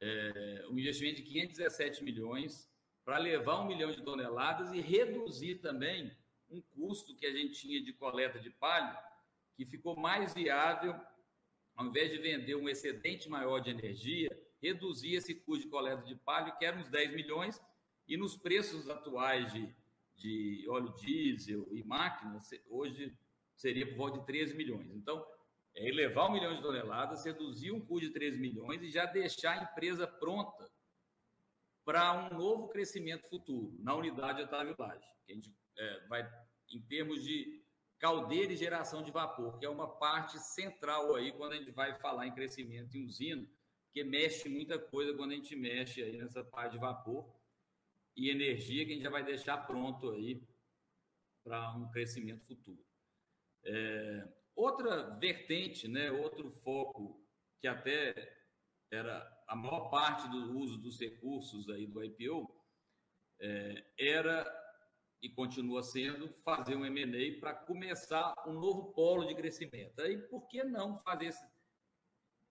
é, 0.00 0.66
um 0.70 0.78
investimento 0.78 1.16
de 1.16 1.22
517 1.22 2.04
milhões 2.04 2.70
para 3.04 3.18
levar 3.18 3.60
um 3.60 3.66
milhão 3.66 3.90
de 3.90 4.02
toneladas 4.02 4.72
e 4.72 4.80
reduzir 4.80 5.56
também 5.56 6.10
um 6.50 6.60
custo 6.60 7.14
que 7.14 7.26
a 7.26 7.32
gente 7.32 7.54
tinha 7.54 7.82
de 7.82 7.92
coleta 7.92 8.38
de 8.38 8.50
palha, 8.50 8.98
que 9.56 9.66
ficou 9.66 9.94
mais 9.96 10.32
viável, 10.32 10.98
ao 11.76 11.86
invés 11.86 12.10
de 12.10 12.18
vender 12.18 12.54
um 12.54 12.68
excedente 12.68 13.28
maior 13.28 13.60
de 13.60 13.70
energia, 13.70 14.30
reduzir 14.62 15.16
esse 15.16 15.34
custo 15.34 15.64
de 15.64 15.70
coleta 15.70 16.02
de 16.02 16.14
palha, 16.16 16.52
que 16.52 16.64
era 16.64 16.76
uns 16.76 16.88
10 16.88 17.14
milhões, 17.14 17.60
e 18.08 18.16
nos 18.16 18.36
preços 18.36 18.88
atuais 18.88 19.52
de, 19.52 19.74
de 20.16 20.66
óleo 20.68 20.94
diesel 20.94 21.68
e 21.72 21.82
máquinas, 21.82 22.48
hoje 22.68 23.16
seria 23.54 23.86
por 23.86 23.96
volta 23.96 24.18
de 24.20 24.26
13 24.26 24.54
milhões. 24.54 24.90
Então, 24.94 25.24
é 25.74 25.88
elevar 25.88 26.30
um 26.30 26.32
milhão 26.32 26.54
de 26.54 26.62
toneladas, 26.62 27.24
reduzir 27.24 27.72
um 27.72 27.80
custo 27.80 28.06
de 28.06 28.12
13 28.12 28.38
milhões 28.38 28.82
e 28.82 28.90
já 28.90 29.04
deixar 29.06 29.58
a 29.58 29.64
empresa 29.64 30.06
pronta 30.06 30.70
para 31.84 32.12
um 32.12 32.38
novo 32.38 32.68
crescimento 32.68 33.28
futuro 33.28 33.76
na 33.80 33.94
unidade 33.94 34.38
de 34.38 34.44
Otávio 34.44 34.74
Lage, 34.78 35.06
que 35.26 35.32
a 35.32 35.34
gente 35.34 35.54
é, 35.76 36.06
vai 36.06 36.28
em 36.70 36.80
termos 36.80 37.22
de 37.22 37.62
caldeira 37.98 38.52
e 38.52 38.56
geração 38.56 39.02
de 39.02 39.10
vapor, 39.10 39.58
que 39.58 39.66
é 39.66 39.68
uma 39.68 39.88
parte 39.88 40.38
central 40.38 41.14
aí 41.14 41.32
quando 41.32 41.52
a 41.52 41.56
gente 41.56 41.70
vai 41.70 41.98
falar 42.00 42.26
em 42.26 42.34
crescimento 42.34 42.96
em 42.96 43.06
usina, 43.06 43.46
que 43.92 44.02
mexe 44.02 44.48
muita 44.48 44.78
coisa 44.78 45.14
quando 45.14 45.32
a 45.32 45.34
gente 45.34 45.54
mexe 45.54 46.02
aí 46.02 46.16
nessa 46.16 46.42
parte 46.42 46.72
de 46.72 46.78
vapor 46.78 47.32
e 48.16 48.30
energia 48.30 48.84
que 48.84 48.92
a 48.92 48.94
gente 48.94 49.04
já 49.04 49.10
vai 49.10 49.24
deixar 49.24 49.58
pronto 49.66 50.10
aí 50.10 50.42
para 51.42 51.72
um 51.76 51.90
crescimento 51.90 52.46
futuro. 52.46 52.84
É, 53.64 54.28
outra 54.54 55.10
vertente, 55.18 55.86
né, 55.88 56.10
outro 56.10 56.50
foco 56.62 57.24
que 57.60 57.66
até 57.66 58.36
era 58.90 59.33
a 59.46 59.54
maior 59.54 59.90
parte 59.90 60.28
do 60.28 60.58
uso 60.58 60.78
dos 60.78 60.98
recursos 61.00 61.68
aí 61.68 61.86
do 61.86 62.02
IPO 62.02 62.48
é, 63.40 63.84
era 63.98 64.64
e 65.22 65.28
continua 65.30 65.82
sendo 65.82 66.28
fazer 66.44 66.76
um 66.76 66.84
M&A 66.84 67.40
para 67.40 67.54
começar 67.54 68.34
um 68.46 68.52
novo 68.52 68.92
polo 68.92 69.24
de 69.24 69.34
crescimento. 69.34 69.98
Aí, 70.00 70.18
por 70.28 70.46
que 70.48 70.62
não 70.62 70.98
fazer 70.98 71.26
esse, 71.26 71.42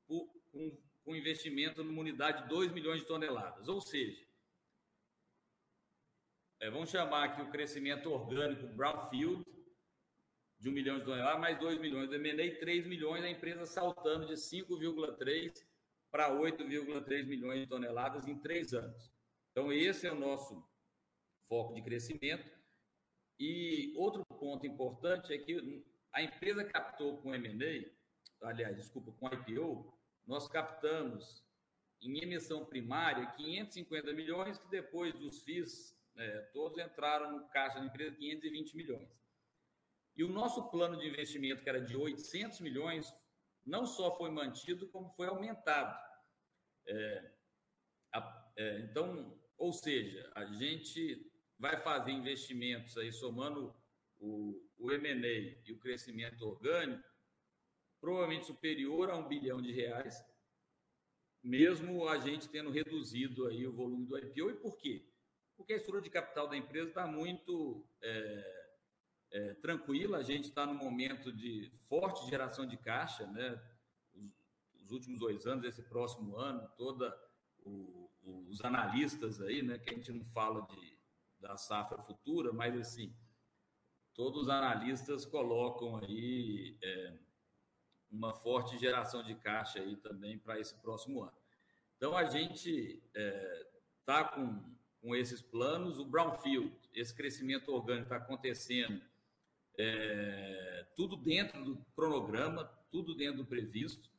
um, 0.10 0.82
um 1.06 1.16
investimento 1.16 1.84
numa 1.84 2.02
unidade 2.02 2.44
de 2.44 2.50
2 2.50 2.72
milhões 2.72 3.02
de 3.02 3.08
toneladas? 3.08 3.68
Ou 3.68 3.80
seja, 3.80 4.26
é, 6.60 6.70
vamos 6.72 6.90
chamar 6.90 7.26
aqui 7.26 7.42
o 7.44 7.52
crescimento 7.52 8.12
orgânico 8.12 8.66
brownfield, 8.70 9.46
de 10.60 10.70
1 10.70 10.72
milhão 10.72 10.98
de 10.98 11.06
toneladas, 11.06 11.42
mais 11.42 11.60
2 11.60 11.78
milhões. 11.78 12.10
Do 12.10 12.16
M&A, 12.16 12.60
3 12.60 12.88
milhões, 12.88 13.24
a 13.24 13.30
empresa 13.30 13.68
saltando 13.68 14.26
de 14.26 14.34
5,3 14.34 15.64
para 16.14 16.30
8,3 16.30 17.26
milhões 17.26 17.62
de 17.62 17.66
toneladas 17.66 18.28
em 18.28 18.38
três 18.38 18.72
anos. 18.72 19.12
Então, 19.52 19.74
esse 19.74 20.06
é 20.06 20.12
o 20.12 20.20
nosso 20.20 20.64
foco 21.50 21.74
de 21.74 21.82
crescimento. 21.82 22.48
E 23.40 23.92
outro 23.98 24.24
ponto 24.40 24.64
importante 24.68 25.34
é 25.34 25.40
que 25.40 25.84
a 26.12 26.22
empresa 26.22 26.64
captou 26.66 27.18
com 27.18 27.34
M&A, 27.34 28.48
aliás, 28.48 28.76
desculpa, 28.76 29.12
com 29.14 29.26
IPO, 29.26 29.92
nós 30.28 30.48
captamos 30.48 31.44
em 32.00 32.20
emissão 32.20 32.64
primária 32.64 33.26
550 33.32 34.14
milhões, 34.14 34.60
que 34.60 34.70
depois 34.70 35.16
dos 35.16 35.42
FIIs 35.42 35.98
né, 36.14 36.42
todos 36.54 36.78
entraram 36.78 37.32
no 37.32 37.48
caixa 37.48 37.80
da 37.80 37.86
empresa 37.88 38.16
520 38.18 38.78
milhões. 38.78 39.10
E 40.16 40.24
o 40.24 40.30
nosso 40.30 40.70
plano 40.70 40.96
de 40.96 41.08
investimento, 41.08 41.64
que 41.64 41.70
era 41.70 41.82
de 41.82 41.98
800 41.98 42.60
milhões, 42.60 43.12
não 43.66 43.86
só 43.86 44.16
foi 44.18 44.30
mantido, 44.30 44.88
como 44.90 45.10
foi 45.12 45.28
aumentado. 45.28 45.98
É, 46.88 47.32
a, 48.14 48.52
é, 48.58 48.80
então, 48.80 49.40
ou 49.58 49.72
seja, 49.72 50.32
a 50.36 50.46
gente 50.46 51.32
vai 51.58 51.82
fazer 51.82 52.12
investimentos 52.12 52.98
aí, 52.98 53.12
somando 53.12 53.74
o, 54.18 54.62
o 54.78 54.92
M&A 54.92 55.62
e 55.66 55.72
o 55.72 55.80
crescimento 55.80 56.42
orgânico, 56.46 57.04
provavelmente 58.00 58.46
superior 58.46 59.10
a 59.10 59.16
um 59.16 59.28
bilhão 59.28 59.62
de 59.62 59.72
reais, 59.72 60.22
mesmo 61.42 62.08
a 62.08 62.18
gente 62.18 62.50
tendo 62.50 62.70
reduzido 62.70 63.48
aí 63.48 63.66
o 63.66 63.74
volume 63.74 64.06
do 64.06 64.18
IPO. 64.18 64.50
E 64.50 64.56
por 64.56 64.78
quê? 64.78 65.10
Porque 65.56 65.74
a 65.74 65.76
estrutura 65.76 66.02
de 66.02 66.10
capital 66.10 66.48
da 66.48 66.58
empresa 66.58 66.90
está 66.90 67.06
muito 67.06 67.86
é, 68.02 68.63
é, 69.34 69.56
tranquila, 69.56 70.20
a 70.20 70.24
gente 70.24 70.46
está 70.46 70.64
no 70.64 70.76
momento 70.76 71.34
de 71.34 71.72
forte 71.90 72.30
geração 72.30 72.68
de 72.68 72.78
caixa, 72.78 73.26
né? 73.26 73.60
Os, 74.14 74.32
os 74.84 74.92
últimos 74.92 75.20
dois 75.20 75.48
anos, 75.48 75.66
esse 75.66 75.82
próximo 75.82 76.38
ano, 76.38 76.70
toda 76.78 77.12
o, 77.66 78.10
os 78.48 78.64
analistas 78.64 79.42
aí, 79.42 79.64
né? 79.64 79.80
Que 79.80 79.90
a 79.90 79.94
gente 79.94 80.12
não 80.12 80.24
fala 80.26 80.62
de 80.68 80.94
da 81.40 81.58
safra 81.58 81.98
futura, 81.98 82.54
mas 82.54 82.74
assim, 82.78 83.14
todos 84.14 84.44
os 84.44 84.50
analistas 84.50 85.26
colocam 85.26 85.98
aí 85.98 86.78
é, 86.82 87.18
uma 88.10 88.34
forte 88.34 88.78
geração 88.78 89.22
de 89.22 89.36
caixa 89.36 89.80
aí 89.80 89.98
também 89.98 90.40
para 90.40 90.58
esse 90.58 90.74
próximo 90.76 91.22
ano. 91.22 91.38
Então 91.98 92.16
a 92.16 92.24
gente 92.24 93.04
está 93.14 94.22
é, 94.22 94.24
com, 94.24 94.78
com 95.02 95.14
esses 95.14 95.42
planos, 95.42 96.00
o 96.00 96.06
Brownfield, 96.06 96.74
esse 96.94 97.14
crescimento 97.14 97.74
orgânico 97.74 98.06
está 98.06 98.16
acontecendo 98.16 99.02
é, 99.78 100.86
tudo 100.96 101.16
dentro 101.16 101.64
do 101.64 101.78
cronograma, 101.96 102.66
tudo 102.92 103.16
dentro 103.16 103.38
do 103.38 103.46
previsto, 103.46 104.10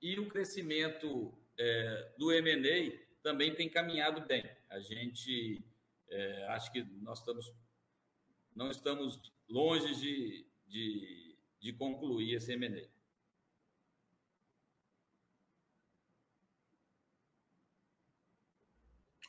e 0.00 0.18
o 0.18 0.28
crescimento 0.28 1.32
é, 1.58 2.12
do 2.18 2.32
M&A 2.32 2.98
também 3.22 3.54
tem 3.54 3.68
caminhado 3.68 4.20
bem. 4.22 4.44
A 4.68 4.80
gente 4.80 5.64
é, 6.08 6.46
acho 6.48 6.72
que 6.72 6.82
nós 7.00 7.20
estamos, 7.20 7.52
não 8.54 8.70
estamos 8.70 9.20
longe 9.48 9.94
de, 9.94 10.46
de, 10.66 11.36
de 11.60 11.72
concluir 11.72 12.34
esse 12.34 12.52
M&A. 12.52 12.90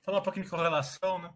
Falar 0.04 0.19
um 0.19 0.24
pouquinho 0.24 0.43
de 0.43 0.52
correlação, 0.52 1.17
né? 1.17 1.34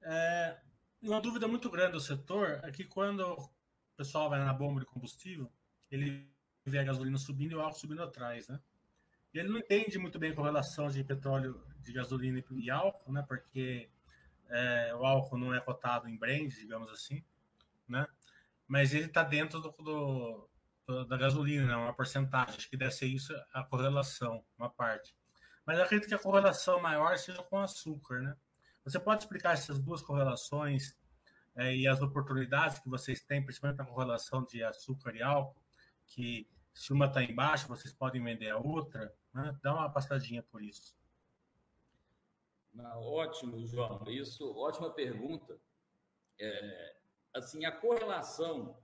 É, 0.00 0.58
uma 1.02 1.20
dúvida 1.20 1.46
muito 1.46 1.70
grande 1.70 1.92
do 1.92 2.00
setor 2.00 2.60
é 2.62 2.70
que 2.70 2.84
quando 2.84 3.20
o 3.20 3.50
pessoal 3.96 4.28
vai 4.28 4.38
na 4.38 4.52
bomba 4.52 4.80
de 4.80 4.86
combustível, 4.86 5.50
ele 5.90 6.28
vê 6.64 6.78
a 6.78 6.84
gasolina 6.84 7.18
subindo 7.18 7.52
e 7.52 7.54
o 7.54 7.60
álcool 7.60 7.78
subindo 7.78 8.02
atrás, 8.02 8.48
né? 8.48 8.60
E 9.32 9.38
ele 9.38 9.48
não 9.48 9.58
entende 9.58 9.98
muito 9.98 10.18
bem 10.18 10.32
a 10.32 10.34
correlação 10.34 10.88
de 10.88 11.04
petróleo, 11.04 11.62
de 11.80 11.92
gasolina 11.92 12.42
e 12.50 12.70
álcool, 12.70 13.12
né? 13.12 13.24
Porque 13.26 13.88
é, 14.48 14.94
o 14.94 15.04
álcool 15.04 15.38
não 15.38 15.54
é 15.54 15.60
cotado 15.60 16.08
em 16.08 16.16
brand, 16.16 16.48
digamos 16.48 16.90
assim, 16.90 17.22
né? 17.86 18.06
Mas 18.66 18.92
ele 18.92 19.06
está 19.06 19.22
dentro 19.22 19.60
do, 19.60 19.70
do, 20.86 21.04
da 21.04 21.16
gasolina, 21.16 21.66
né? 21.66 21.76
uma 21.76 21.94
porcentagem. 21.94 22.56
Acho 22.56 22.68
que 22.68 22.76
deve 22.76 22.92
ser 22.92 23.06
isso 23.06 23.32
a 23.52 23.62
correlação, 23.62 24.44
uma 24.58 24.68
parte. 24.68 25.14
Mas 25.64 25.78
acredito 25.78 26.08
que 26.08 26.14
a 26.14 26.18
correlação 26.18 26.80
maior 26.80 27.16
seja 27.18 27.42
com 27.42 27.58
açúcar, 27.58 28.20
né? 28.20 28.36
Você 28.88 28.98
pode 28.98 29.22
explicar 29.22 29.52
essas 29.52 29.78
duas 29.78 30.00
correlações 30.00 30.96
é, 31.54 31.76
e 31.76 31.86
as 31.86 32.00
oportunidades 32.00 32.78
que 32.78 32.88
vocês 32.88 33.20
têm, 33.20 33.44
principalmente 33.44 33.82
a 33.82 33.84
correlação 33.84 34.42
de 34.44 34.64
açúcar 34.64 35.14
e 35.14 35.20
álcool, 35.22 35.60
que 36.06 36.48
se 36.72 36.94
uma 36.94 37.04
está 37.04 37.22
embaixo, 37.22 37.68
vocês 37.68 37.92
podem 37.92 38.24
vender 38.24 38.48
a 38.48 38.56
outra, 38.56 39.14
né? 39.34 39.54
Dá 39.62 39.74
uma 39.74 39.90
passadinha 39.90 40.42
por 40.42 40.62
isso. 40.62 40.96
Ótimo, 42.78 43.66
João. 43.66 44.02
Isso, 44.08 44.56
ótima 44.56 44.90
pergunta. 44.90 45.60
É, 46.40 46.96
assim, 47.34 47.66
a 47.66 47.72
correlação 47.72 48.78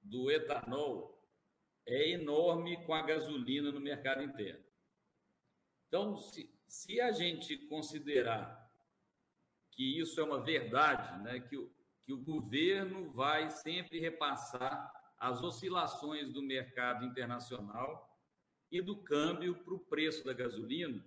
do 0.00 0.30
etanol 0.30 1.22
é 1.84 2.12
enorme 2.12 2.82
com 2.86 2.94
a 2.94 3.02
gasolina 3.02 3.70
no 3.70 3.80
mercado 3.80 4.22
interno. 4.22 4.64
Então, 5.86 6.16
se, 6.16 6.50
se 6.66 6.98
a 6.98 7.12
gente 7.12 7.58
considerar 7.66 8.57
que 9.78 10.00
isso 10.00 10.20
é 10.20 10.24
uma 10.24 10.40
verdade, 10.40 11.22
né, 11.22 11.38
que, 11.38 11.56
o, 11.56 11.72
que 12.04 12.12
o 12.12 12.18
governo 12.18 13.12
vai 13.12 13.48
sempre 13.48 14.00
repassar 14.00 14.92
as 15.16 15.40
oscilações 15.40 16.32
do 16.32 16.42
mercado 16.42 17.04
internacional 17.04 18.20
e 18.72 18.82
do 18.82 19.00
câmbio 19.04 19.54
para 19.62 19.74
o 19.74 19.78
preço 19.78 20.24
da 20.24 20.32
gasolina, 20.32 21.00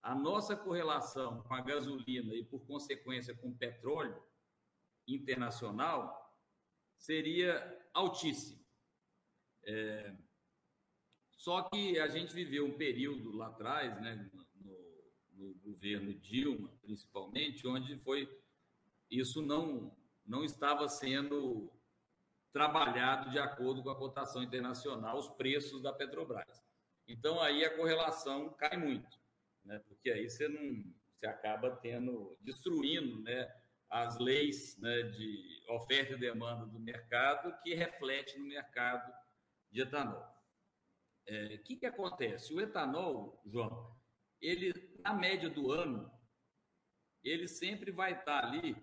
a 0.00 0.14
nossa 0.14 0.54
correlação 0.54 1.42
com 1.42 1.54
a 1.54 1.60
gasolina 1.60 2.32
e, 2.36 2.44
por 2.44 2.64
consequência, 2.64 3.34
com 3.34 3.48
o 3.48 3.58
petróleo 3.58 4.22
internacional 5.08 6.40
seria 6.96 7.84
altíssima. 7.92 8.64
É, 9.64 10.14
só 11.32 11.62
que 11.64 11.98
a 11.98 12.06
gente 12.06 12.32
viveu 12.32 12.64
um 12.64 12.78
período 12.78 13.32
lá 13.32 13.48
atrás, 13.48 14.00
né, 14.00 14.30
no 15.44 15.54
governo 15.72 16.14
Dilma, 16.14 16.70
principalmente, 16.82 17.66
onde 17.66 17.96
foi 17.98 18.28
isso 19.10 19.42
não 19.42 19.94
não 20.26 20.42
estava 20.42 20.88
sendo 20.88 21.70
trabalhado 22.50 23.30
de 23.30 23.38
acordo 23.38 23.82
com 23.82 23.90
a 23.90 23.98
cotação 23.98 24.42
internacional, 24.42 25.18
os 25.18 25.28
preços 25.28 25.82
da 25.82 25.92
Petrobras. 25.92 26.62
Então 27.06 27.42
aí 27.42 27.62
a 27.62 27.76
correlação 27.76 28.54
cai 28.54 28.78
muito 28.78 29.18
né? 29.64 29.78
Porque 29.88 30.10
aí 30.10 30.28
você 30.28 30.48
não 30.48 30.84
você 31.16 31.26
acaba 31.26 31.70
tendo 31.76 32.36
destruindo, 32.40 33.22
né, 33.22 33.48
as 33.88 34.18
leis 34.18 34.76
né, 34.78 35.02
de 35.04 35.64
oferta 35.68 36.14
e 36.14 36.18
demanda 36.18 36.66
do 36.66 36.78
mercado 36.80 37.56
que 37.62 37.72
reflete 37.72 38.36
no 38.36 38.46
mercado 38.46 39.12
de 39.70 39.82
etanol. 39.82 40.20
O 40.20 41.32
é, 41.32 41.56
que, 41.58 41.76
que 41.76 41.86
acontece? 41.86 42.52
O 42.52 42.60
etanol, 42.60 43.40
João, 43.46 43.96
ele 44.40 44.72
na 45.04 45.12
média 45.12 45.50
do 45.50 45.70
ano, 45.70 46.10
ele 47.22 47.46
sempre 47.46 47.92
vai 47.92 48.12
estar 48.14 48.42
ali 48.42 48.74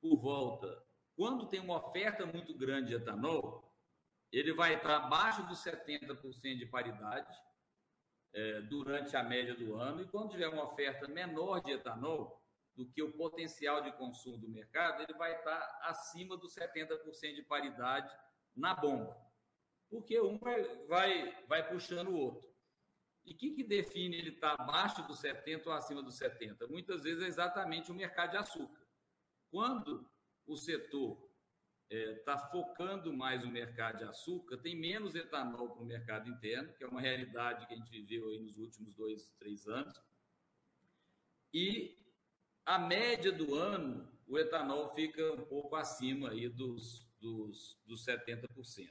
por 0.00 0.20
volta. 0.20 0.84
Quando 1.16 1.48
tem 1.48 1.60
uma 1.60 1.78
oferta 1.78 2.26
muito 2.26 2.54
grande 2.54 2.88
de 2.88 2.94
etanol, 2.94 3.74
ele 4.30 4.52
vai 4.52 4.74
estar 4.74 4.96
abaixo 4.96 5.46
dos 5.46 5.64
70% 5.64 6.58
de 6.58 6.66
paridade 6.66 7.34
é, 8.34 8.60
durante 8.62 9.16
a 9.16 9.22
média 9.22 9.54
do 9.54 9.76
ano, 9.76 10.02
e 10.02 10.08
quando 10.08 10.30
tiver 10.30 10.48
uma 10.48 10.70
oferta 10.70 11.08
menor 11.08 11.60
de 11.60 11.72
etanol 11.72 12.42
do 12.74 12.86
que 12.90 13.02
o 13.02 13.16
potencial 13.16 13.82
de 13.82 13.92
consumo 13.92 14.36
do 14.36 14.50
mercado, 14.50 15.02
ele 15.02 15.14
vai 15.14 15.34
estar 15.34 15.80
acima 15.84 16.36
dos 16.36 16.54
70% 16.54 17.34
de 17.34 17.42
paridade 17.44 18.14
na 18.54 18.74
bomba, 18.74 19.16
porque 19.88 20.20
um 20.20 20.38
vai, 20.38 20.62
vai, 20.86 21.46
vai 21.46 21.66
puxando 21.66 22.08
o 22.08 22.18
outro. 22.18 22.55
E 23.26 23.32
o 23.32 23.36
que, 23.36 23.64
define 23.64 24.16
ele 24.16 24.30
estar 24.30 24.54
abaixo 24.54 25.04
dos 25.06 25.18
70 25.18 25.68
ou 25.68 25.74
acima 25.74 26.00
dos 26.00 26.16
70? 26.16 26.68
Muitas 26.68 27.02
vezes 27.02 27.24
é 27.24 27.26
exatamente 27.26 27.90
o 27.90 27.94
mercado 27.94 28.30
de 28.30 28.36
açúcar. 28.36 28.86
Quando 29.50 30.08
o 30.46 30.56
setor 30.56 31.28
está 31.90 32.12
é, 32.12 32.14
tá 32.20 32.38
focando 32.38 33.12
mais 33.12 33.44
no 33.44 33.50
mercado 33.50 33.98
de 33.98 34.04
açúcar, 34.04 34.58
tem 34.58 34.76
menos 34.76 35.16
etanol 35.16 35.70
para 35.70 35.82
o 35.82 35.86
mercado 35.86 36.30
interno, 36.30 36.72
que 36.74 36.84
é 36.84 36.86
uma 36.86 37.00
realidade 37.00 37.66
que 37.66 37.74
a 37.74 37.76
gente 37.76 37.90
viveu 37.90 38.28
aí 38.28 38.38
nos 38.38 38.56
últimos 38.58 38.94
dois, 38.94 39.32
três 39.38 39.66
anos. 39.66 40.00
E 41.52 41.98
a 42.64 42.78
média 42.78 43.32
do 43.32 43.56
ano, 43.56 44.08
o 44.28 44.38
etanol 44.38 44.94
fica 44.94 45.32
um 45.32 45.44
pouco 45.46 45.74
acima 45.74 46.30
aí 46.30 46.48
dos, 46.48 47.04
dos, 47.20 47.76
dos 47.84 48.04
70%. 48.04 48.88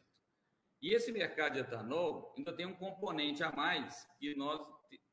E 0.86 0.94
esse 0.94 1.12
mercado 1.12 1.54
de 1.54 1.62
etanol 1.62 2.32
ainda 2.38 2.56
tem 2.56 2.68
um 2.68 2.76
componente 2.76 3.42
a 3.42 3.52
mais, 3.52 4.08
que 4.20 4.36
nós 4.36 4.62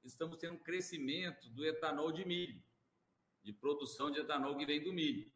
estamos 0.04 0.36
tendo 0.36 0.56
um 0.56 0.62
crescimento 0.62 1.48
do 1.48 1.64
etanol 1.64 2.12
de 2.12 2.26
milho, 2.26 2.62
de 3.42 3.54
produção 3.54 4.10
de 4.10 4.20
etanol 4.20 4.54
que 4.54 4.66
vem 4.66 4.82
do 4.82 4.92
milho. 4.92 5.32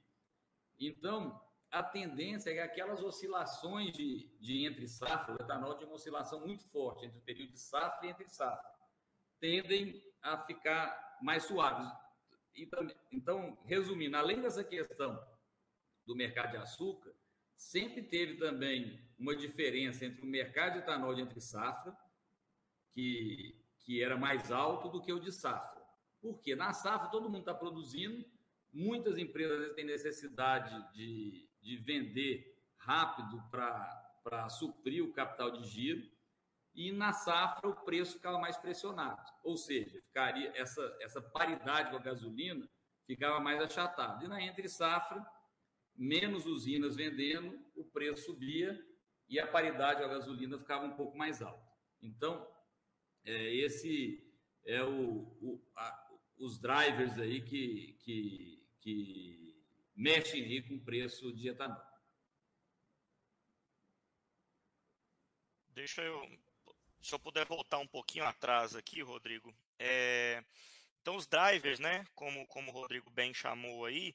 Então, 0.78 1.42
a 1.70 1.82
tendência 1.82 2.50
é 2.50 2.52
que 2.52 2.60
aquelas 2.60 3.02
oscilações 3.02 3.94
de, 3.94 4.30
de 4.38 4.66
entre 4.66 4.86
safra, 4.86 5.32
o 5.32 5.42
etanol 5.42 5.74
tem 5.76 5.86
uma 5.86 5.96
oscilação 5.96 6.46
muito 6.46 6.68
forte 6.68 7.06
entre 7.06 7.18
o 7.18 7.22
período 7.22 7.52
de 7.52 7.58
safra 7.58 8.06
e 8.06 8.10
entre 8.10 8.28
safra, 8.28 8.70
tendem 9.40 10.04
a 10.20 10.44
ficar 10.44 11.16
mais 11.22 11.44
suaves. 11.44 11.90
Então, 13.10 13.58
resumindo, 13.64 14.18
além 14.18 14.42
dessa 14.42 14.62
questão 14.62 15.18
do 16.04 16.14
mercado 16.14 16.50
de 16.50 16.58
açúcar, 16.58 17.16
sempre 17.56 18.02
teve 18.02 18.36
também 18.36 19.05
uma 19.18 19.34
diferença 19.34 20.04
entre 20.04 20.22
o 20.22 20.26
mercado 20.26 20.74
de 20.74 20.78
etanol 20.80 21.14
de 21.14 21.22
entre 21.22 21.40
safra, 21.40 21.96
que, 22.92 23.58
que 23.80 24.02
era 24.02 24.16
mais 24.16 24.50
alto 24.52 24.88
do 24.88 25.02
que 25.02 25.12
o 25.12 25.20
de 25.20 25.32
safra. 25.32 25.82
Porque 26.20 26.54
na 26.54 26.72
safra 26.72 27.08
todo 27.08 27.28
mundo 27.28 27.40
está 27.40 27.54
produzindo, 27.54 28.24
muitas 28.72 29.16
empresas 29.16 29.74
têm 29.74 29.84
necessidade 29.84 30.92
de, 30.92 31.48
de 31.62 31.76
vender 31.78 32.56
rápido 32.78 33.42
para 33.50 34.48
suprir 34.48 35.02
o 35.02 35.12
capital 35.12 35.50
de 35.50 35.66
giro, 35.68 36.16
e 36.74 36.92
na 36.92 37.12
safra 37.12 37.70
o 37.70 37.84
preço 37.84 38.14
ficava 38.14 38.38
mais 38.38 38.58
pressionado. 38.58 39.32
Ou 39.42 39.56
seja, 39.56 39.98
ficaria 40.02 40.52
essa, 40.54 40.96
essa 41.00 41.22
paridade 41.22 41.90
com 41.90 41.96
a 41.96 42.00
gasolina 42.00 42.68
ficava 43.06 43.40
mais 43.40 43.60
achatada. 43.62 44.24
E 44.24 44.28
na 44.28 44.42
entre 44.42 44.68
safra, 44.68 45.24
menos 45.94 46.44
usinas 46.44 46.94
vendendo, 46.94 47.58
o 47.74 47.84
preço 47.84 48.26
subia 48.26 48.78
e 49.28 49.38
a 49.40 49.46
paridade 49.46 50.02
à 50.02 50.08
gasolina 50.08 50.58
ficava 50.58 50.84
um 50.84 50.96
pouco 50.96 51.16
mais 51.16 51.42
alta. 51.42 51.66
Então, 52.00 52.46
é, 53.24 53.54
esse 53.54 54.22
é 54.64 54.82
o, 54.82 55.22
o 55.40 55.62
a, 55.76 56.10
os 56.38 56.58
drivers 56.58 57.18
aí 57.18 57.40
que, 57.40 57.94
que, 58.00 58.68
que 58.80 59.64
mexem 59.94 60.62
com 60.62 60.74
o 60.74 60.84
preço 60.84 61.32
de 61.32 61.48
etanol. 61.48 61.84
Deixa 65.70 66.02
eu, 66.02 66.26
se 67.02 67.14
eu 67.14 67.18
puder 67.18 67.44
voltar 67.46 67.78
um 67.78 67.86
pouquinho 67.86 68.24
atrás 68.24 68.74
aqui, 68.74 69.02
Rodrigo. 69.02 69.54
É, 69.78 70.42
então, 71.00 71.16
os 71.16 71.26
drivers, 71.26 71.78
né, 71.78 72.04
como, 72.14 72.46
como 72.46 72.70
o 72.70 72.74
Rodrigo 72.74 73.10
bem 73.10 73.32
chamou 73.34 73.84
aí, 73.84 74.14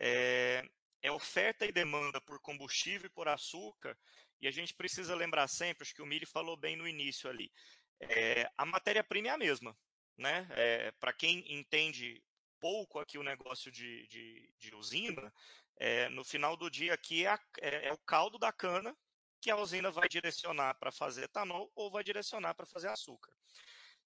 é, 0.00 0.68
é 1.02 1.12
oferta 1.12 1.66
e 1.66 1.72
demanda 1.72 2.20
por 2.20 2.40
combustível 2.40 3.06
e 3.06 3.14
por 3.14 3.28
açúcar, 3.28 3.96
e 4.44 4.46
a 4.46 4.50
gente 4.50 4.74
precisa 4.74 5.14
lembrar 5.14 5.48
sempre, 5.48 5.84
acho 5.84 5.94
que 5.94 6.02
o 6.02 6.06
Mili 6.06 6.26
falou 6.26 6.54
bem 6.54 6.76
no 6.76 6.86
início 6.86 7.30
ali, 7.30 7.50
é, 7.98 8.50
a 8.58 8.66
matéria-prima 8.66 9.28
é 9.28 9.30
a 9.30 9.38
mesma. 9.38 9.74
Né? 10.18 10.46
É, 10.50 10.90
Para 10.92 11.14
quem 11.14 11.50
entende 11.50 12.22
pouco 12.60 12.98
aqui 12.98 13.16
o 13.16 13.22
negócio 13.22 13.72
de, 13.72 14.06
de, 14.06 14.54
de 14.58 14.74
usina, 14.74 15.32
é, 15.78 16.10
no 16.10 16.22
final 16.22 16.58
do 16.58 16.70
dia 16.70 16.92
aqui 16.92 17.24
é, 17.24 17.30
a, 17.30 17.40
é, 17.62 17.88
é, 17.88 17.92
o 17.94 17.98
caldo 17.98 18.38
da 18.38 18.52
cana 18.52 18.94
que 19.40 19.50
a 19.50 19.56
usina 19.56 19.90
vai 19.90 20.10
direcionar 20.10 20.74
para 20.74 20.92
fazer 20.92 21.24
etanol 21.24 21.72
ou 21.74 21.90
vai 21.90 22.04
direcionar 22.04 22.54
para 22.54 22.66
fazer 22.66 22.88
açúcar. 22.88 23.32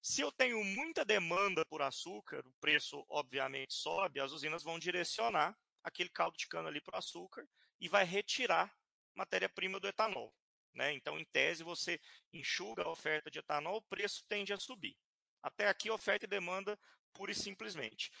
Se 0.01 0.21
eu 0.21 0.31
tenho 0.31 0.63
muita 0.63 1.03
demanda 1.03 1.65
por 1.65 1.81
açúcar, 1.81 2.47
o 2.47 2.53
preço 2.61 3.05
obviamente 3.09 3.73
sobe, 3.73 4.21
as 4.21 4.31
usinas 4.31 4.63
vão 4.63 4.79
direcionar 4.79 5.53
aquele 5.83 6.09
caldo 6.09 6.37
de 6.37 6.47
cana 6.47 6.69
ali 6.69 6.79
para 6.79 6.95
o 6.95 6.99
açúcar 6.99 7.45
e 7.81 7.89
vai 7.89 8.05
retirar 8.05 8.73
matéria-prima 9.19 9.79
do 9.79 9.87
etanol. 9.87 10.33
Né? 10.73 10.93
Então, 10.93 11.19
em 11.19 11.25
tese, 11.25 11.63
você 11.63 11.99
enxuga 12.31 12.83
a 12.83 12.89
oferta 12.89 13.29
de 13.29 13.39
etanol, 13.39 13.77
o 13.77 13.81
preço 13.81 14.23
tende 14.27 14.53
a 14.53 14.57
subir. 14.57 14.97
Até 15.43 15.67
aqui, 15.67 15.89
oferta 15.89 16.25
e 16.25 16.29
demanda 16.29 16.79
pura 17.13 17.31
e 17.31 17.35
simplesmente. 17.35 18.11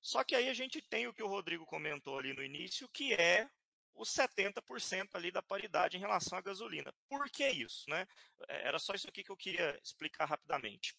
Só 0.00 0.24
que 0.24 0.34
aí 0.34 0.48
a 0.48 0.54
gente 0.54 0.80
tem 0.82 1.06
o 1.06 1.14
que 1.14 1.22
o 1.22 1.28
Rodrigo 1.28 1.64
comentou 1.66 2.18
ali 2.18 2.32
no 2.32 2.42
início, 2.42 2.88
que 2.88 3.14
é 3.14 3.48
os 3.94 4.10
70% 4.10 5.10
ali 5.14 5.30
da 5.30 5.42
paridade 5.42 5.96
em 5.96 6.00
relação 6.00 6.38
à 6.38 6.40
gasolina. 6.40 6.92
Por 7.08 7.28
que 7.30 7.48
isso? 7.48 7.88
Né? 7.88 8.06
É, 8.48 8.68
era 8.68 8.78
só 8.78 8.94
isso 8.94 9.08
aqui 9.08 9.22
que 9.22 9.30
eu 9.30 9.36
queria 9.36 9.78
explicar 9.82 10.24
rapidamente. 10.24 10.96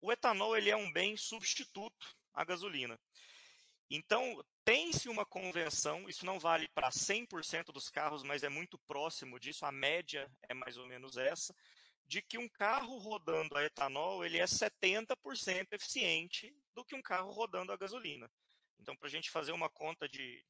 O 0.00 0.12
etanol 0.12 0.56
ele 0.56 0.70
é 0.70 0.76
um 0.76 0.92
bem 0.92 1.16
substituto 1.16 2.16
à 2.32 2.44
gasolina. 2.44 2.98
Então, 3.88 4.44
tem-se 4.70 5.08
uma 5.08 5.26
convenção, 5.26 6.08
isso 6.08 6.24
não 6.24 6.38
vale 6.38 6.68
para 6.68 6.90
100% 6.90 7.72
dos 7.72 7.90
carros, 7.90 8.22
mas 8.22 8.44
é 8.44 8.48
muito 8.48 8.78
próximo 8.78 9.36
disso, 9.36 9.66
a 9.66 9.72
média 9.72 10.30
é 10.48 10.54
mais 10.54 10.76
ou 10.76 10.86
menos 10.86 11.16
essa, 11.16 11.52
de 12.06 12.22
que 12.22 12.38
um 12.38 12.48
carro 12.48 12.96
rodando 12.98 13.56
a 13.56 13.64
etanol 13.64 14.24
ele 14.24 14.38
é 14.38 14.44
70% 14.44 15.72
eficiente 15.72 16.54
do 16.72 16.84
que 16.84 16.94
um 16.94 17.02
carro 17.02 17.32
rodando 17.32 17.72
a 17.72 17.76
gasolina. 17.76 18.30
Então, 18.78 18.94
para 18.94 19.08
a 19.08 19.10
gente 19.10 19.28
fazer 19.28 19.50
uma 19.50 19.68
conta 19.68 20.08
de 20.08 20.40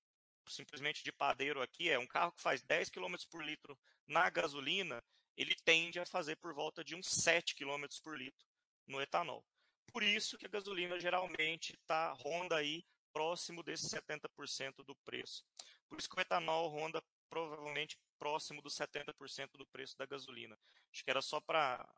simplesmente 0.46 1.02
de 1.02 1.12
padeiro 1.12 1.62
aqui, 1.62 1.88
é 1.88 1.98
um 1.98 2.06
carro 2.06 2.33
que 2.33 2.42
faz 2.42 2.61
10 2.61 2.90
km 2.90 3.14
por 3.30 3.42
litro 3.42 3.74
na 4.06 4.28
gasolina, 4.28 5.02
ele 5.35 5.54
tende 5.64 5.98
a 5.98 6.04
fazer 6.04 6.37
por 6.37 6.52
volta 6.52 6.85
de 6.85 6.94
uns 6.94 7.06
7 7.06 7.54
km 7.54 7.87
por 8.02 8.18
litro 8.18 8.46
no 8.87 9.00
etanol. 9.00 9.42
Por 9.90 10.02
isso 10.02 10.37
que 10.37 10.44
a 10.44 10.50
gasolina 10.50 11.00
geralmente 11.00 11.74
tá, 11.87 12.12
ronda 12.12 12.56
aí 12.56 12.85
próximo 13.12 13.62
desse 13.62 13.88
70% 13.88 14.85
do 14.85 14.94
preço. 15.05 15.44
Por 15.88 15.99
isso 15.99 16.09
que 16.09 16.18
o 16.18 16.20
etanol 16.20 16.68
ronda 16.68 17.03
provavelmente 17.29 17.99
próximo 18.18 18.61
dos 18.61 18.75
70% 18.77 19.51
do 19.57 19.66
preço 19.66 19.96
da 19.96 20.07
gasolina. 20.07 20.59
Acho 20.92 21.05
que 21.05 21.11
era 21.11 21.23
só 21.23 21.40
para 21.40 21.88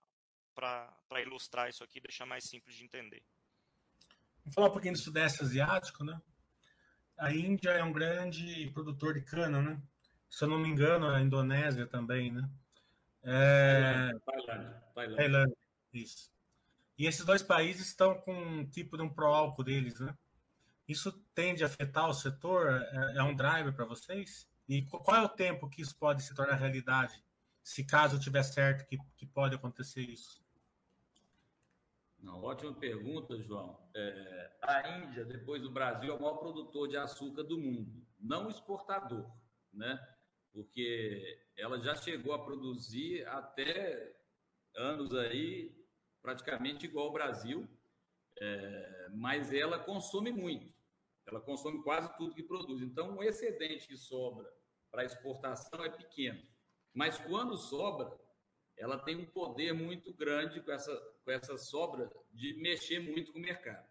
ilustrar 1.22 1.68
isso 1.68 1.83
aqui, 1.83 2.01
deixar 2.01 2.27
mais 2.27 2.44
simples 2.44 2.77
de 2.77 2.85
entender. 2.85 3.22
Vamos 4.44 4.55
falar 4.55 4.68
um 4.68 4.72
pouquinho 4.72 4.94
do 4.94 4.98
Sudeste 5.01 5.42
Asiático, 5.42 6.05
né? 6.05 6.20
A 7.18 7.33
Índia 7.33 7.70
é 7.70 7.85
um 7.85 7.92
grande 7.92 8.70
produtor 8.72 9.14
de 9.14 9.22
cana, 9.22 9.62
né? 9.62 9.81
Se 10.29 10.44
eu 10.44 10.48
não 10.48 10.59
me 10.59 10.68
engano, 10.68 11.09
a 11.09 11.20
Indonésia 11.20 11.87
também, 11.87 12.33
né? 12.33 12.48
É... 13.22 14.11
Tailândia. 14.25 14.83
Tailândia. 14.94 15.16
Tailândia. 15.16 15.57
Isso. 15.92 16.33
E 16.98 17.07
esses 17.07 17.25
dois 17.25 17.42
países 17.42 17.88
estão 17.88 18.14
com 18.20 18.35
um 18.35 18.66
tipo 18.66 18.96
de 18.96 19.03
um 19.03 19.09
pró-álcool 19.09 19.62
deles, 19.62 20.01
né? 20.01 20.16
Isso 20.88 21.12
tende 21.34 21.62
a 21.62 21.66
afetar 21.66 22.08
o 22.08 22.14
setor? 22.14 22.68
É, 22.70 23.18
é 23.18 23.22
um 23.22 23.34
driver 23.34 23.72
para 23.72 23.84
vocês? 23.84 24.48
E 24.68 24.82
qual 24.82 25.16
é 25.16 25.22
o 25.22 25.28
tempo 25.28 25.68
que 25.68 25.82
isso 25.82 25.96
pode 25.96 26.22
se 26.22 26.34
tornar 26.34 26.54
realidade? 26.56 27.22
Se 27.62 27.84
caso 27.84 28.18
tiver 28.18 28.42
certo 28.42 28.86
que, 28.86 28.98
que 29.16 29.26
pode 29.26 29.54
acontecer 29.54 30.00
isso? 30.00 30.42
Não, 32.18 32.40
ótima 32.42 32.72
pergunta, 32.72 33.40
João. 33.42 33.78
É, 33.94 34.52
a 34.62 34.98
Índia, 34.98 35.24
depois 35.24 35.60
do 35.60 35.70
Brasil, 35.70 36.12
é 36.12 36.16
o 36.16 36.20
maior 36.20 36.36
produtor 36.36 36.88
de 36.88 36.96
açúcar 36.96 37.42
do 37.42 37.58
mundo, 37.58 38.06
não 38.18 38.48
exportador, 38.48 39.28
né? 39.72 40.00
Porque 40.52 41.40
ela 41.56 41.80
já 41.80 41.96
chegou 41.96 42.32
a 42.32 42.44
produzir 42.44 43.26
até 43.26 44.14
anos 44.76 45.12
aí 45.14 45.74
praticamente 46.22 46.86
igual 46.86 47.06
ao 47.06 47.12
Brasil, 47.12 47.68
é, 48.40 49.08
mas 49.12 49.52
ela 49.52 49.78
consome 49.78 50.30
muito. 50.30 50.71
Ela 51.26 51.40
consome 51.40 51.82
quase 51.82 52.14
tudo 52.16 52.35
que 52.35 52.42
produz. 52.42 52.82
Então, 52.82 53.16
o 53.16 53.22
excedente 53.22 53.87
que 53.87 53.96
sobra 53.96 54.50
para 54.90 55.04
exportação 55.04 55.85
é 55.85 55.88
pequeno. 55.88 56.42
Mas 56.92 57.18
quando 57.18 57.56
sobra, 57.56 58.12
ela 58.76 58.98
tem 58.98 59.16
um 59.16 59.26
poder 59.26 59.72
muito 59.72 60.12
grande 60.12 60.61
com 60.61 60.72
essa, 60.72 60.94
com 61.24 61.30
essa 61.30 61.56
sobra 61.56 62.11
de 62.32 62.54
mexer 62.54 63.00
muito 63.00 63.33
com 63.33 63.38
o 63.38 63.42
mercado. 63.42 63.88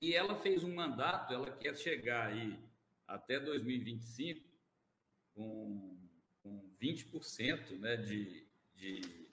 E 0.00 0.14
ela 0.14 0.34
fez 0.34 0.64
um 0.64 0.74
mandato, 0.74 1.32
ela 1.32 1.50
quer 1.56 1.76
chegar 1.76 2.28
aí 2.28 2.58
até 3.06 3.38
2025 3.38 4.48
com, 5.34 5.98
com 6.42 6.70
20% 6.80 7.78
né, 7.78 7.96
de, 7.96 8.46
de, 8.74 9.28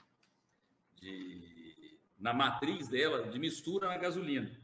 de 0.95 1.99
na 2.17 2.34
matriz 2.34 2.88
dela 2.88 3.30
de 3.30 3.39
mistura 3.39 3.88
na 3.88 3.97
gasolina. 3.97 4.59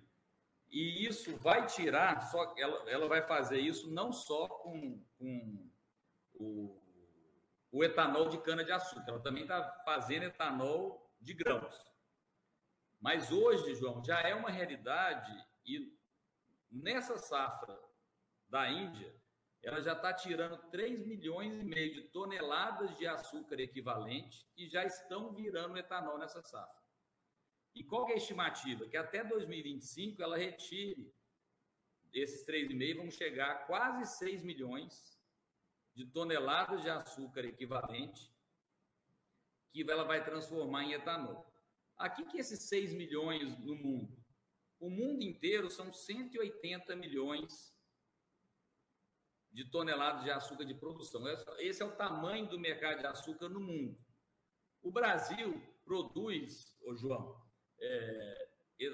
E 0.76 1.06
isso 1.06 1.38
vai 1.38 1.66
tirar, 1.68 2.20
só 2.30 2.54
ela, 2.58 2.92
ela 2.92 3.08
vai 3.08 3.22
fazer 3.22 3.62
isso 3.62 3.90
não 3.90 4.12
só 4.12 4.46
com, 4.50 5.02
com 5.18 5.72
o, 6.34 6.78
o 7.72 7.82
etanol 7.82 8.28
de 8.28 8.38
cana-de-açúcar, 8.40 9.06
ela 9.08 9.22
também 9.22 9.44
está 9.44 9.64
fazendo 9.86 10.24
etanol 10.24 11.10
de 11.22 11.34
grãos. 11.34 11.74
Mas 13.00 13.32
hoje, 13.32 13.74
João, 13.76 14.04
já 14.04 14.20
é 14.20 14.36
uma 14.36 14.50
realidade 14.50 15.32
e 15.66 15.98
nessa 16.70 17.18
safra 17.18 17.80
da 18.50 18.70
Índia, 18.70 19.16
ela 19.64 19.82
já 19.82 19.94
está 19.94 20.14
tirando 20.14 20.58
3 20.72 21.08
milhões 21.08 21.58
e 21.58 21.64
meio 21.64 21.94
de 21.94 22.02
toneladas 22.10 22.98
de 22.98 23.08
açúcar 23.08 23.62
equivalente 23.62 24.46
e 24.58 24.68
já 24.68 24.84
estão 24.84 25.34
virando 25.34 25.78
etanol 25.78 26.18
nessa 26.18 26.42
safra. 26.44 26.85
E 27.76 27.84
qual 27.84 28.10
é 28.10 28.14
a 28.14 28.18
estimativa? 28.18 28.88
Que 28.88 28.96
até 28.96 29.24
2025 29.24 30.24
ela 30.24 30.38
retire 30.38 31.14
esses 32.14 32.46
3,5 32.46 32.96
vamos 32.96 33.16
chegar 33.16 33.52
a 33.52 33.56
quase 33.66 34.18
6 34.18 34.44
milhões 34.44 35.20
de 35.94 36.06
toneladas 36.06 36.82
de 36.82 36.90
açúcar 36.90 37.44
equivalente 37.44 38.34
que 39.72 39.82
ela 39.90 40.06
vai 40.06 40.24
transformar 40.24 40.86
em 40.86 40.94
etanol. 40.94 41.46
Aqui 41.98 42.24
que 42.26 42.38
esses 42.38 42.62
6 42.70 42.94
milhões 42.94 43.58
no 43.60 43.76
mundo? 43.76 44.18
O 44.80 44.90
mundo 44.90 45.24
inteiro 45.24 45.70
são 45.70 45.92
180 45.92 46.96
milhões 46.96 47.76
de 49.52 49.70
toneladas 49.70 50.24
de 50.24 50.32
açúcar 50.32 50.66
de 50.66 50.74
produção. 50.74 51.22
Esse 51.60 51.82
é 51.82 51.86
o 51.86 51.96
tamanho 51.96 52.48
do 52.48 52.60
mercado 52.60 53.00
de 53.00 53.08
açúcar 53.08 53.50
no 53.50 53.60
mundo. 53.60 53.98
O 54.82 54.92
Brasil 54.92 55.62
produz, 55.84 56.78
ô 56.82 56.96
João, 56.96 57.45
é, 57.80 58.48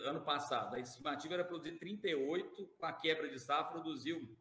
ano 0.05 0.23
passado, 0.23 0.75
a 0.75 0.79
estimativa 0.79 1.34
era 1.34 1.45
produzir 1.45 1.77
38, 1.77 2.67
com 2.77 2.86
a 2.86 2.93
quebra 2.93 3.27
de 3.29 3.39
safra, 3.39 3.71
produziu 3.71 4.38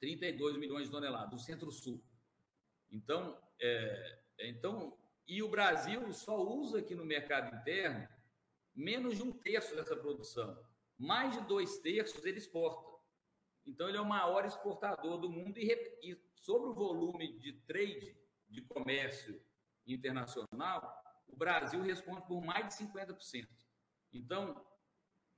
32 0.00 0.56
milhões 0.56 0.86
de 0.86 0.90
toneladas, 0.90 1.30
do 1.30 1.38
Centro-Sul. 1.38 2.02
Então, 2.90 3.40
é, 3.60 4.18
então, 4.40 4.96
e 5.26 5.42
o 5.42 5.48
Brasil 5.48 6.12
só 6.12 6.42
usa 6.42 6.80
aqui 6.80 6.94
no 6.94 7.04
mercado 7.04 7.54
interno 7.56 8.08
menos 8.74 9.16
de 9.16 9.22
um 9.22 9.32
terço 9.32 9.76
dessa 9.76 9.96
produção. 9.96 10.58
Mais 10.98 11.34
de 11.34 11.46
dois 11.46 11.78
terços 11.78 12.24
ele 12.24 12.38
exporta. 12.38 12.90
Então, 13.64 13.88
ele 13.88 13.98
é 13.98 14.00
o 14.00 14.08
maior 14.08 14.44
exportador 14.44 15.18
do 15.18 15.30
mundo 15.30 15.58
e, 15.58 15.72
e 16.02 16.20
sobre 16.34 16.70
o 16.70 16.74
volume 16.74 17.38
de 17.38 17.52
trade, 17.52 18.16
de 18.48 18.62
comércio 18.62 19.40
internacional, 19.86 21.01
o 21.32 21.36
Brasil 21.36 21.82
responde 21.82 22.26
por 22.26 22.40
mais 22.40 22.68
de 22.68 22.84
50%. 22.84 23.48
Então, 24.12 24.64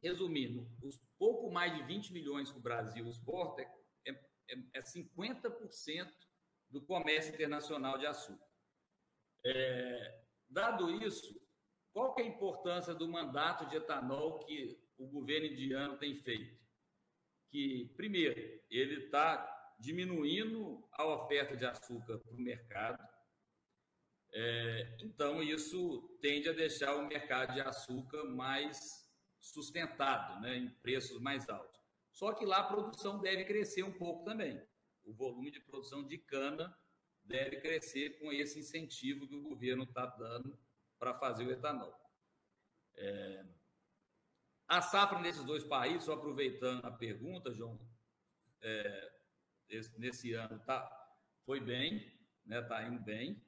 resumindo, 0.03 0.69
os 0.83 1.01
pouco 1.19 1.51
mais 1.51 1.75
de 1.75 1.83
20 1.85 2.13
milhões 2.13 2.51
que 2.51 2.59
o 2.59 2.63
Brasil 2.63 3.09
exporta 3.09 3.63
é, 3.63 4.11
é, 4.11 4.57
é 4.75 4.83
50% 4.83 6.13
do 6.69 6.83
comércio 6.83 7.33
internacional 7.33 7.97
de 7.97 8.07
açúcar. 8.07 8.47
É, 9.47 10.25
dado 10.49 10.91
isso, 11.03 11.41
qual 11.93 12.15
é 12.19 12.23
a 12.23 12.27
importância 12.27 12.95
do 12.95 13.09
mandato 13.09 13.67
de 13.67 13.77
etanol 13.77 14.41
que 14.41 14.79
o 14.99 15.07
governo 15.07 15.47
indiano 15.47 15.97
tem 15.97 16.15
feito? 16.15 16.65
que, 17.55 17.89
primeiro, 17.97 18.35
ele 18.69 19.05
está 19.05 19.49
diminuindo 19.79 20.85
a 20.91 21.07
oferta 21.07 21.57
de 21.57 21.65
açúcar 21.65 22.19
para 22.19 22.35
o 22.35 22.41
mercado. 22.41 23.01
É, 24.37 24.97
então, 25.01 25.41
isso 25.41 26.19
tende 26.21 26.49
a 26.49 26.53
deixar 26.53 26.97
o 26.97 27.07
mercado 27.07 27.55
de 27.55 27.61
açúcar 27.61 28.25
mais 28.25 29.09
sustentado, 29.39 30.41
né, 30.41 30.57
em 30.57 30.69
preços 30.69 31.21
mais 31.21 31.49
altos. 31.49 31.81
Só 32.11 32.33
que 32.33 32.45
lá 32.45 32.59
a 32.59 32.65
produção 32.65 33.21
deve 33.21 33.45
crescer 33.45 33.85
um 33.85 33.93
pouco 33.93 34.25
também. 34.25 34.61
O 35.05 35.15
volume 35.15 35.53
de 35.53 35.61
produção 35.61 36.05
de 36.05 36.19
cana 36.19 36.77
deve 37.23 37.61
crescer 37.61 38.19
com 38.19 38.33
esse 38.33 38.59
incentivo 38.59 39.29
que 39.29 39.37
o 39.37 39.43
governo 39.43 39.85
está 39.85 40.07
dando 40.07 40.59
para 40.99 41.15
fazer 41.15 41.47
o 41.47 41.53
etanol. 41.53 41.95
É, 42.97 43.45
a 44.67 44.83
safra 44.83 45.21
nesses 45.21 45.45
dois 45.45 45.63
países, 45.63 46.05
só 46.05 46.15
aproveitando 46.15 46.85
a 46.85 46.91
pergunta, 46.91 47.55
João, 47.55 47.79
é, 48.63 49.13
esse, 49.69 49.97
nesse 49.99 50.33
ano 50.33 50.59
tá, 50.65 50.91
foi 51.45 51.61
bem, 51.61 51.99
está 51.99 52.17
né, 52.47 52.63
tá 52.63 52.83
indo 52.83 53.01
bem, 53.01 53.41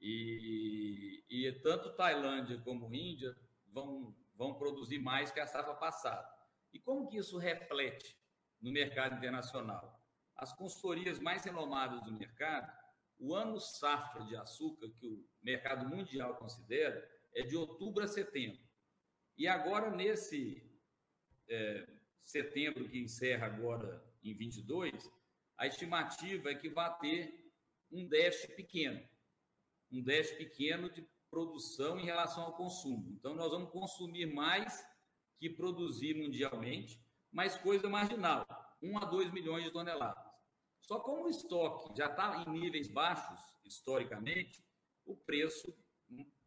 e, 0.00 1.24
e 1.28 1.52
tanto 1.60 1.94
Tailândia 1.94 2.58
como 2.58 2.94
Índia 2.94 3.36
vão, 3.72 4.14
vão 4.36 4.54
produzir 4.54 4.98
mais 4.98 5.30
que 5.30 5.40
a 5.40 5.46
safra 5.46 5.74
passada. 5.74 6.28
E 6.72 6.78
como 6.78 7.08
que 7.08 7.16
isso 7.16 7.38
reflete 7.38 8.16
no 8.60 8.70
mercado 8.70 9.16
internacional? 9.16 10.00
As 10.36 10.52
consultorias 10.52 11.18
mais 11.18 11.44
renomadas 11.44 12.02
do 12.04 12.12
mercado, 12.12 12.72
o 13.18 13.34
ano 13.34 13.58
safra 13.58 14.24
de 14.24 14.36
açúcar 14.36 14.88
que 14.90 15.06
o 15.06 15.26
mercado 15.42 15.88
mundial 15.88 16.36
considera 16.36 17.04
é 17.34 17.42
de 17.42 17.56
outubro 17.56 18.04
a 18.04 18.06
setembro. 18.06 18.60
E 19.36 19.46
agora, 19.48 19.90
nesse 19.90 20.62
é, 21.48 21.88
setembro, 22.20 22.88
que 22.88 22.98
encerra 22.98 23.46
agora 23.46 24.04
em 24.22 24.34
22, 24.34 25.10
a 25.56 25.66
estimativa 25.66 26.50
é 26.50 26.54
que 26.54 26.68
vai 26.68 26.96
ter 26.98 27.52
um 27.90 28.06
déficit 28.06 28.54
pequeno. 28.54 29.08
Um 29.90 30.02
déficit 30.02 30.38
pequeno 30.38 30.90
de 30.90 31.06
produção 31.30 31.98
em 31.98 32.04
relação 32.04 32.44
ao 32.44 32.56
consumo. 32.56 33.10
Então, 33.12 33.34
nós 33.34 33.50
vamos 33.50 33.70
consumir 33.70 34.26
mais 34.26 34.86
que 35.38 35.48
produzir 35.48 36.14
mundialmente, 36.14 37.00
mas 37.30 37.56
coisa 37.56 37.88
marginal, 37.88 38.46
1 38.82 38.98
a 38.98 39.04
2 39.04 39.32
milhões 39.32 39.64
de 39.64 39.70
toneladas. 39.70 40.28
Só 40.80 41.00
como 41.00 41.24
o 41.24 41.28
estoque 41.28 41.96
já 41.96 42.06
está 42.06 42.42
em 42.42 42.50
níveis 42.50 42.88
baixos, 42.88 43.40
historicamente, 43.64 44.64
o 45.04 45.16
preço 45.16 45.74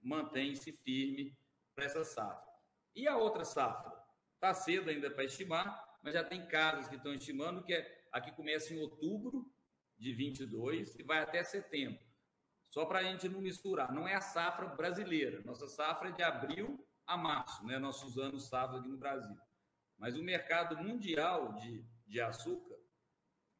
mantém-se 0.01 0.71
firme 0.71 1.37
para 1.75 1.85
essa 1.85 2.03
safra. 2.03 2.51
E 2.95 3.07
a 3.07 3.17
outra 3.17 3.45
safra? 3.45 3.91
Está 4.35 4.53
cedo 4.53 4.89
ainda 4.89 5.09
para 5.11 5.23
estimar, 5.23 5.99
mas 6.01 6.13
já 6.13 6.23
tem 6.23 6.47
casas 6.47 6.87
que 6.87 6.95
estão 6.95 7.13
estimando 7.13 7.63
que 7.63 7.73
é, 7.73 8.05
aqui 8.11 8.31
começa 8.31 8.73
em 8.73 8.79
outubro 8.79 9.49
de 9.97 10.13
22 10.13 10.95
e 10.97 11.03
vai 11.03 11.19
até 11.19 11.43
setembro. 11.43 12.03
Só 12.71 12.85
para 12.85 12.99
a 12.99 13.03
gente 13.03 13.27
não 13.27 13.41
misturar, 13.41 13.93
não 13.93 14.07
é 14.07 14.15
a 14.15 14.21
safra 14.21 14.65
brasileira. 14.65 15.41
Nossa 15.43 15.67
safra 15.67 16.07
é 16.07 16.13
de 16.13 16.23
abril 16.23 16.83
a 17.05 17.17
março, 17.17 17.65
né? 17.65 17.77
Nossos 17.77 18.17
anos 18.17 18.47
safra 18.47 18.79
aqui 18.79 18.87
no 18.87 18.97
Brasil. 18.97 19.37
Mas 19.97 20.15
o 20.15 20.23
mercado 20.23 20.77
mundial 20.77 21.53
de, 21.55 21.85
de 22.07 22.21
açúcar 22.21 22.77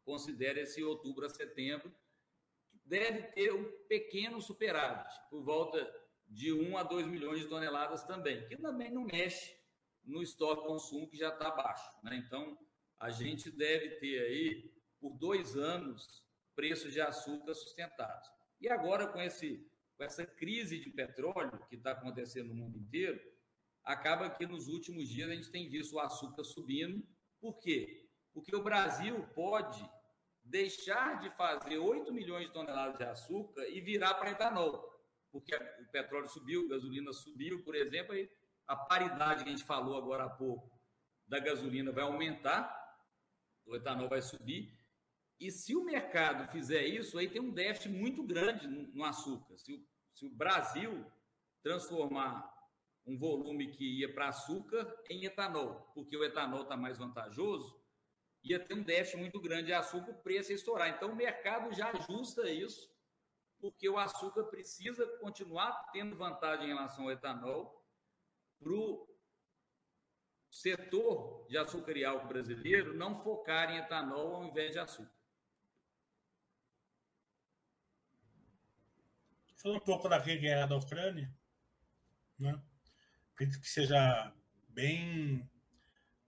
considera 0.06 0.62
esse 0.62 0.82
outubro 0.82 1.26
a 1.26 1.30
setembro, 1.30 1.94
deve 2.86 3.24
ter 3.34 3.54
um 3.54 3.70
pequeno 3.88 4.42
superávit, 4.42 5.14
por 5.30 5.44
volta 5.44 5.80
de 6.26 6.54
1 6.54 6.78
a 6.78 6.84
2 6.84 7.06
milhões 7.06 7.42
de 7.42 7.48
toneladas 7.48 8.04
também, 8.06 8.48
que 8.48 8.56
também 8.56 8.92
não 8.92 9.04
mexe 9.04 9.56
no 10.06 10.24
estoque 10.24 10.66
consumo 10.66 11.10
que 11.10 11.18
já 11.18 11.30
está 11.30 11.52
baixo. 11.52 11.92
Né? 12.02 12.16
Então, 12.16 12.58
a 12.98 13.10
gente 13.10 13.52
deve 13.52 13.92
ter 13.98 14.22
aí, 14.22 14.74
por 15.00 15.18
dois 15.18 15.58
anos, 15.58 16.26
preços 16.56 16.94
de 16.94 17.02
açúcar 17.02 17.54
sustentados. 17.54 18.41
E 18.62 18.70
agora, 18.70 19.08
com, 19.08 19.20
esse, 19.20 19.68
com 19.98 20.04
essa 20.04 20.26
crise 20.26 20.80
de 20.80 20.90
petróleo 20.90 21.66
que 21.68 21.76
está 21.76 21.92
acontecendo 21.92 22.50
no 22.50 22.56
mundo 22.56 22.78
inteiro, 22.78 23.20
acaba 23.84 24.30
que 24.30 24.46
nos 24.46 24.68
últimos 24.68 25.10
dias 25.10 25.30
a 25.30 25.34
gente 25.34 25.52
tem 25.52 25.68
visto 25.68 25.96
o 25.96 26.00
açúcar 26.00 26.44
subindo. 26.44 27.06
Por 27.40 27.60
quê? 27.60 28.08
Porque 28.34 28.56
o 28.56 28.64
Brasil 28.64 29.28
pode 29.34 29.84
deixar 30.44 31.20
de 31.20 31.30
fazer 31.32 31.78
8 31.78 32.14
milhões 32.14 32.48
de 32.48 32.54
toneladas 32.54 32.98
de 32.98 33.04
açúcar 33.04 33.68
e 33.68 33.82
virar 33.82 34.14
para 34.14 34.32
etanol 34.32 34.92
porque 35.32 35.56
o 35.56 35.86
petróleo 35.92 36.28
subiu, 36.28 36.66
a 36.66 36.70
gasolina 36.70 37.14
subiu, 37.14 37.64
por 37.64 37.74
exemplo, 37.74 38.14
a 38.68 38.76
paridade 38.76 39.44
que 39.44 39.50
a 39.50 39.54
gente 39.54 39.64
falou 39.64 39.98
agora 39.98 40.26
há 40.26 40.30
pouco 40.30 40.70
da 41.26 41.40
gasolina 41.40 41.92
vai 41.92 42.04
aumentar, 42.04 42.78
o 43.66 43.76
etanol 43.76 44.10
vai 44.10 44.22
subir. 44.22 44.78
E 45.42 45.50
se 45.50 45.76
o 45.76 45.84
mercado 45.84 46.48
fizer 46.52 46.86
isso, 46.86 47.18
aí 47.18 47.28
tem 47.28 47.42
um 47.42 47.52
déficit 47.52 47.90
muito 47.90 48.22
grande 48.22 48.68
no 48.68 49.04
açúcar. 49.04 49.58
Se 49.58 49.74
o, 49.74 49.84
se 50.14 50.28
o 50.28 50.30
Brasil 50.30 51.04
transformar 51.64 52.48
um 53.08 53.18
volume 53.18 53.72
que 53.72 54.02
ia 54.02 54.14
para 54.14 54.30
açúcar 54.30 54.96
em 55.10 55.26
etanol, 55.26 55.92
porque 55.96 56.16
o 56.16 56.24
etanol 56.24 56.62
está 56.62 56.78
mais 56.78 57.00
vantajoso, 57.00 57.76
ia 58.44 58.60
ter 58.60 58.76
um 58.76 58.84
déficit 58.84 59.18
muito 59.18 59.42
grande 59.42 59.66
de 59.66 59.74
açúcar, 59.74 60.12
o 60.12 60.22
preço 60.22 60.52
ia 60.52 60.56
estourar. 60.56 60.90
Então, 60.90 61.12
o 61.12 61.16
mercado 61.16 61.74
já 61.74 61.90
ajusta 61.90 62.48
isso 62.48 62.92
porque 63.60 63.90
o 63.90 63.98
açúcar 63.98 64.44
precisa 64.44 65.08
continuar 65.18 65.90
tendo 65.92 66.16
vantagem 66.16 66.66
em 66.66 66.74
relação 66.74 67.06
ao 67.06 67.12
etanol 67.12 67.84
para 68.60 68.74
o 68.74 69.08
setor 70.52 71.48
de 71.48 71.58
açúcar 71.58 71.94
álcool 72.06 72.28
brasileiro 72.28 72.94
não 72.94 73.24
focar 73.24 73.72
em 73.72 73.78
etanol 73.78 74.36
ao 74.36 74.46
invés 74.46 74.72
de 74.74 74.80
açúcar. 74.80 75.21
Falando 79.62 79.78
um 79.78 79.86
pouco 79.86 80.10
da 80.10 80.18
guerra 80.18 80.66
da 80.66 80.76
Ucrânia, 80.76 81.32
né? 82.40 82.60
acredito 83.34 83.62
que 83.62 83.70
seja 83.70 84.34
bem. 84.70 85.48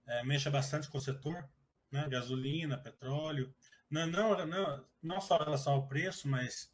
É, 0.06 0.24
mexa 0.24 0.52
bastante 0.52 0.88
com 0.90 0.98
o 1.00 1.02
setor, 1.02 1.50
né? 1.92 2.08
gasolina, 2.10 2.78
petróleo. 2.78 3.54
Não, 3.90 4.06
não, 4.06 4.46
não, 4.46 4.86
não 5.02 5.22
só 5.22 5.38
em 5.38 5.46
relação 5.46 5.74
ao 5.74 5.88
preço, 5.88 6.28
mas 6.28 6.72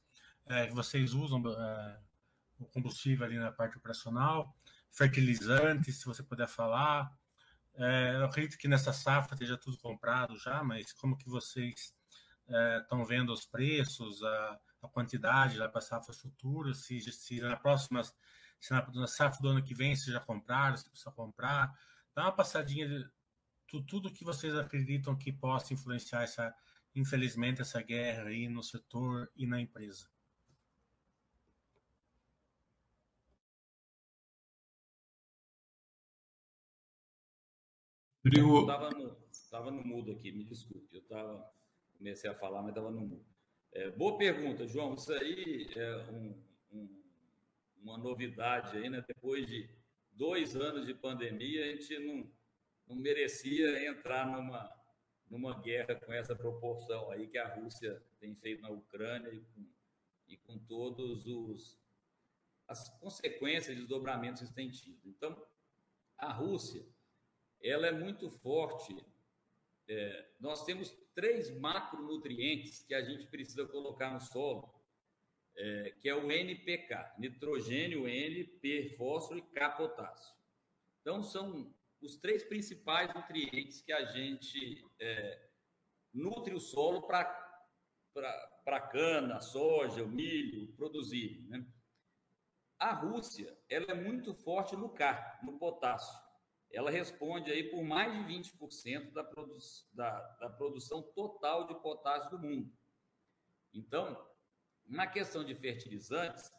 é, 0.47 0.67
vocês 0.67 1.13
usam 1.13 1.41
é, 1.47 1.99
o 2.59 2.65
combustível 2.65 3.25
ali 3.25 3.37
na 3.37 3.51
parte 3.51 3.77
operacional, 3.77 4.53
fertilizantes, 4.91 5.99
se 5.99 6.05
você 6.05 6.23
puder 6.23 6.47
falar. 6.47 7.15
É, 7.75 8.15
eu 8.15 8.25
acredito 8.25 8.57
que 8.57 8.67
nessa 8.67 8.91
safra 8.91 9.33
esteja 9.35 9.57
tudo 9.57 9.77
comprado 9.77 10.37
já, 10.37 10.61
mas 10.61 10.91
como 10.91 11.17
que 11.17 11.29
vocês 11.29 11.95
estão 12.81 13.01
é, 13.01 13.05
vendo 13.05 13.31
os 13.31 13.45
preços, 13.45 14.21
a, 14.23 14.59
a 14.81 14.87
quantidade 14.87 15.57
lá 15.57 15.67
para 15.67 15.81
safras 15.81 16.19
futuras, 16.19 16.79
se, 16.79 16.99
se 17.11 17.41
na 17.41 17.57
próxima, 17.57 18.03
se 18.03 18.71
na, 18.71 18.87
na, 18.93 19.07
safra 19.07 19.41
do 19.41 19.49
ano 19.49 19.63
que 19.63 19.73
vem 19.73 19.95
se 19.95 20.11
já 20.11 20.19
compraram, 20.19 20.77
se 20.77 20.89
precisa 20.89 21.11
comprar. 21.11 21.77
Dá 22.15 22.23
uma 22.23 22.31
passadinha 22.31 23.11
tudo 23.87 24.11
que 24.11 24.23
vocês 24.23 24.55
acreditam 24.55 25.15
que 25.15 25.31
possa 25.31 25.73
influenciar 25.73 26.23
essa, 26.23 26.55
infelizmente, 26.95 27.61
essa 27.61 27.81
guerra 27.81 28.29
aí 28.29 28.47
no 28.47 28.63
setor 28.63 29.31
e 29.35 29.45
na 29.45 29.61
empresa. 29.61 30.09
Eu 38.23 38.61
estava 38.61 38.89
no, 38.91 39.15
tava 39.49 39.71
no 39.71 39.83
mudo 39.83 40.11
aqui, 40.11 40.31
me 40.31 40.43
desculpe. 40.43 40.95
Eu 40.95 41.01
tava, 41.03 41.51
comecei 41.97 42.29
a 42.29 42.35
falar, 42.35 42.61
mas 42.61 42.69
estava 42.69 42.91
no 42.91 43.01
mudo. 43.01 43.25
É, 43.71 43.91
boa 43.91 44.17
pergunta, 44.17 44.67
João. 44.67 44.95
Isso 44.95 45.13
aí 45.13 45.69
é 45.75 45.97
um, 46.11 46.43
um, 46.71 47.03
uma 47.77 47.97
novidade 47.97 48.77
aí, 48.77 48.89
né? 48.89 49.03
Depois 49.07 49.45
de 49.45 49.69
dois 50.11 50.55
anos 50.55 50.87
de 50.87 50.93
pandemia, 50.93 51.63
a 51.63 51.67
gente 51.67 51.99
não, 51.99 52.31
não 52.87 52.95
merecia 52.95 53.87
entrar 53.87 54.25
numa, 54.25 54.69
numa 55.29 55.61
guerra 55.61 55.93
com 55.95 56.11
essa 56.11 56.35
proporção 56.35 57.11
aí 57.11 57.27
que 57.27 57.37
a 57.37 57.53
Rússia 57.55 58.03
tem 58.19 58.35
feito 58.35 58.61
na 58.61 58.69
Ucrânia 58.69 59.31
e 59.31 59.41
com, 59.41 59.65
e 60.27 60.37
com 60.37 60.57
todos 60.57 61.25
os 61.27 61.79
as 62.67 62.87
consequências 62.99 63.75
e 63.75 63.79
desdobramentos 63.79 64.47
que 64.47 64.53
tem 64.53 64.69
tido. 64.69 65.01
Então, 65.09 65.35
a 66.15 66.31
Rússia, 66.31 66.85
ela 67.63 67.87
é 67.87 67.91
muito 67.91 68.29
forte. 68.29 68.95
É, 69.89 70.29
nós 70.39 70.63
temos 70.65 70.95
três 71.15 71.49
macronutrientes 71.59 72.83
que 72.83 72.93
a 72.93 73.03
gente 73.03 73.25
precisa 73.25 73.65
colocar 73.65 74.13
no 74.13 74.19
solo, 74.19 74.71
é, 75.57 75.95
que 75.99 76.07
é 76.07 76.13
o 76.13 76.31
NPK, 76.31 77.15
nitrogênio, 77.17 78.07
N, 78.07 78.43
P, 78.43 78.89
fósforo 78.95 79.39
e 79.39 79.41
K, 79.41 79.71
potássio. 79.71 80.39
Então, 81.01 81.23
são 81.23 81.73
os 81.99 82.17
três 82.17 82.43
principais 82.43 83.11
nutrientes 83.15 83.81
que 83.81 83.91
a 83.91 84.05
gente 84.05 84.85
é, 84.99 85.49
nutre 86.13 86.53
o 86.53 86.59
solo 86.59 87.01
para 87.07 88.79
cana, 88.91 89.39
soja, 89.39 90.05
milho 90.05 90.71
produzirem. 90.73 91.47
Né? 91.47 91.65
A 92.77 92.93
Rússia 92.93 93.57
ela 93.67 93.87
é 93.87 93.95
muito 93.95 94.35
forte 94.35 94.75
no 94.75 94.89
K, 94.89 95.39
no 95.43 95.57
potássio. 95.57 96.28
Ela 96.71 96.91
responde 96.91 97.51
aí 97.51 97.63
por 97.63 97.83
mais 97.83 98.13
de 98.13 98.33
20% 98.33 99.11
da, 99.11 99.23
produ 99.23 99.57
da, 99.91 100.19
da 100.39 100.49
produção 100.49 101.01
total 101.01 101.67
de 101.67 101.73
potássio 101.81 102.29
do 102.31 102.39
mundo. 102.39 102.71
Então, 103.73 104.27
na 104.85 105.07
questão 105.07 105.43
de 105.43 105.55
fertilizantes, 105.55 106.51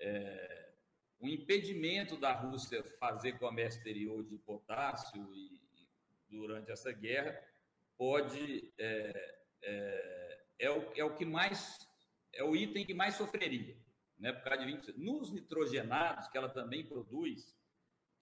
é, 0.00 0.72
o 1.20 1.28
impedimento 1.28 2.16
da 2.16 2.32
Rússia 2.32 2.82
fazer 2.98 3.38
comércio 3.38 3.78
exterior 3.78 4.24
de 4.24 4.36
potássio 4.38 5.34
e, 5.34 5.60
e 5.74 5.88
durante 6.28 6.70
essa 6.70 6.92
guerra 6.92 7.40
pode 7.96 8.72
é, 8.78 9.44
é, 9.62 10.44
é, 10.58 10.70
o, 10.70 10.92
é 10.96 11.04
o 11.04 11.14
que 11.14 11.24
mais 11.24 11.76
é 12.32 12.42
o 12.42 12.56
item 12.56 12.84
que 12.84 12.92
mais 12.92 13.14
sofreria, 13.14 13.76
né? 14.18 14.32
Por 14.32 14.42
causa 14.42 14.64
de 14.64 14.72
20, 14.72 14.98
nos 14.98 15.32
nitrogenados 15.32 16.26
que 16.28 16.36
ela 16.36 16.48
também 16.48 16.84
produz, 16.84 17.56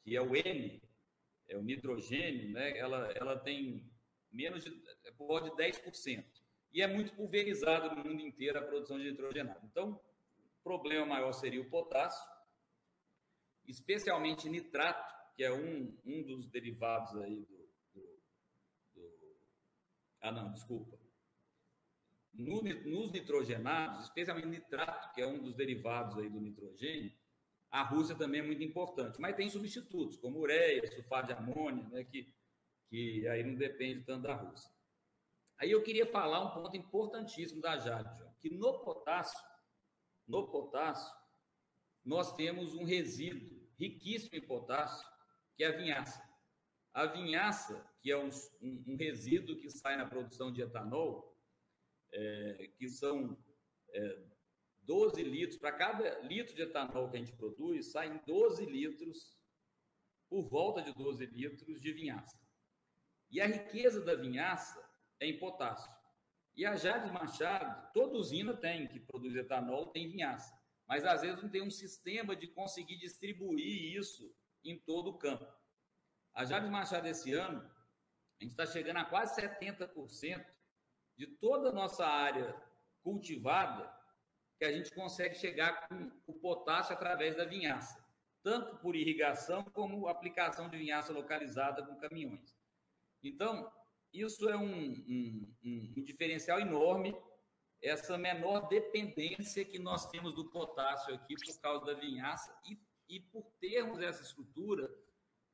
que 0.04 0.14
é 0.14 0.20
o 0.20 0.36
N, 0.36 0.82
é 1.52 1.56
o 1.56 1.62
nitrogênio, 1.62 2.50
né? 2.50 2.76
Ela 2.78 3.12
ela 3.12 3.38
tem 3.38 3.84
menos 4.30 4.64
de 4.64 4.70
pode 5.16 5.50
10% 5.50 6.24
e 6.72 6.80
é 6.80 6.86
muito 6.86 7.14
pulverizado 7.14 7.94
no 7.94 8.04
mundo 8.04 8.22
inteiro 8.22 8.58
a 8.58 8.62
produção 8.62 8.98
de 8.98 9.10
nitrogenado. 9.10 9.60
Então, 9.66 10.00
o 10.60 10.62
problema 10.62 11.04
maior 11.04 11.32
seria 11.32 11.60
o 11.60 11.68
potássio 11.68 12.32
especialmente 13.66 14.48
nitrato, 14.48 15.14
que 15.36 15.44
é 15.44 15.52
um, 15.52 15.96
um 16.04 16.22
dos 16.22 16.46
derivados 16.48 17.14
aí 17.16 17.44
do, 17.44 17.68
do, 17.94 18.20
do 18.94 19.36
Ah, 20.20 20.32
não, 20.32 20.52
desculpa. 20.52 20.98
No, 22.32 22.62
nos 22.62 23.12
nitrogenados, 23.12 24.04
especialmente 24.04 24.46
nitrato, 24.46 25.12
que 25.14 25.20
é 25.20 25.26
um 25.26 25.38
dos 25.38 25.54
derivados 25.54 26.18
aí 26.18 26.28
do 26.28 26.40
nitrogênio, 26.40 27.12
a 27.72 27.82
Rússia 27.82 28.14
também 28.14 28.42
é 28.42 28.44
muito 28.44 28.62
importante. 28.62 29.18
Mas 29.18 29.34
tem 29.34 29.48
substitutos, 29.48 30.18
como 30.18 30.38
ureia, 30.38 30.86
sulfato 30.92 31.28
de 31.28 31.32
amônia, 31.32 31.88
né, 31.88 32.04
que, 32.04 32.30
que 32.90 33.26
aí 33.26 33.42
não 33.42 33.54
depende 33.54 34.04
tanto 34.04 34.24
da 34.24 34.34
Rússia. 34.34 34.70
Aí 35.58 35.70
eu 35.70 35.82
queria 35.82 36.06
falar 36.06 36.44
um 36.44 36.50
ponto 36.50 36.76
importantíssimo 36.76 37.62
da 37.62 37.78
Jade, 37.78 38.22
que 38.40 38.50
no 38.50 38.80
potássio, 38.80 39.42
no 40.28 40.46
potássio, 40.48 41.10
nós 42.04 42.34
temos 42.34 42.74
um 42.74 42.84
resíduo 42.84 43.66
riquíssimo 43.78 44.36
em 44.36 44.46
potássio, 44.46 45.08
que 45.56 45.64
é 45.64 45.68
a 45.68 45.76
vinhaça. 45.76 46.22
A 46.92 47.06
vinhaça, 47.06 47.88
que 48.02 48.10
é 48.10 48.18
um, 48.18 48.28
um, 48.60 48.84
um 48.88 48.96
resíduo 48.96 49.56
que 49.56 49.70
sai 49.70 49.96
na 49.96 50.04
produção 50.04 50.52
de 50.52 50.60
etanol, 50.60 51.34
é, 52.12 52.70
que 52.76 52.86
são 52.88 53.38
é, 53.94 54.18
12 54.82 55.22
litros, 55.22 55.58
para 55.58 55.72
cada 55.72 56.20
litro 56.20 56.54
de 56.54 56.62
etanol 56.62 57.10
que 57.10 57.16
a 57.16 57.20
gente 57.20 57.32
produz, 57.32 57.92
saem 57.92 58.20
12 58.26 58.64
litros, 58.66 59.38
por 60.28 60.42
volta 60.42 60.82
de 60.82 60.92
12 60.92 61.26
litros 61.26 61.80
de 61.80 61.92
vinhaça. 61.92 62.40
E 63.30 63.40
a 63.40 63.46
riqueza 63.46 64.00
da 64.04 64.14
vinhaça 64.14 64.82
é 65.20 65.26
em 65.26 65.38
potássio. 65.38 65.90
E 66.54 66.66
a 66.66 66.76
Jades 66.76 67.10
Machado, 67.12 67.92
toda 67.92 68.18
usina 68.18 68.54
tem 68.54 68.86
que 68.88 69.00
produz 69.00 69.34
etanol, 69.34 69.86
tem 69.86 70.08
vinhaça 70.08 70.62
mas 70.92 71.06
às 71.06 71.22
vezes 71.22 71.42
não 71.42 71.48
tem 71.48 71.62
um 71.62 71.70
sistema 71.70 72.36
de 72.36 72.46
conseguir 72.48 72.98
distribuir 72.98 73.96
isso 73.96 74.30
em 74.62 74.78
todo 74.78 75.08
o 75.08 75.18
campo. 75.18 75.50
A 76.34 76.44
Jales 76.44 76.70
Machado, 76.70 77.06
esse 77.06 77.32
ano, 77.32 77.60
a 77.60 78.44
gente 78.44 78.50
está 78.50 78.66
chegando 78.66 78.98
a 78.98 79.04
quase 79.06 79.40
70% 79.40 80.44
de 81.16 81.26
toda 81.26 81.70
a 81.70 81.72
nossa 81.72 82.06
área 82.06 82.54
cultivada 83.02 83.90
que 84.62 84.66
a 84.66 84.70
gente 84.70 84.94
consegue 84.94 85.34
chegar 85.34 85.88
com 85.88 86.12
o 86.24 86.34
potássio 86.34 86.94
através 86.94 87.34
da 87.34 87.44
vinhaça, 87.44 88.00
tanto 88.44 88.76
por 88.76 88.94
irrigação 88.94 89.64
como 89.64 90.06
aplicação 90.06 90.68
de 90.68 90.78
vinhaça 90.78 91.12
localizada 91.12 91.84
com 91.84 91.96
caminhões. 91.96 92.56
Então, 93.24 93.68
isso 94.12 94.48
é 94.48 94.56
um, 94.56 94.92
um, 94.92 95.54
um 95.96 96.04
diferencial 96.04 96.60
enorme 96.60 97.12
essa 97.82 98.16
menor 98.16 98.68
dependência 98.68 99.64
que 99.64 99.80
nós 99.80 100.08
temos 100.10 100.32
do 100.32 100.48
potássio 100.48 101.12
aqui 101.12 101.34
por 101.34 101.60
causa 101.60 101.86
da 101.86 101.94
vinhaça 101.94 102.56
e, 102.64 102.78
e 103.08 103.18
por 103.18 103.42
termos 103.58 103.98
essa 104.00 104.22
estrutura 104.22 104.88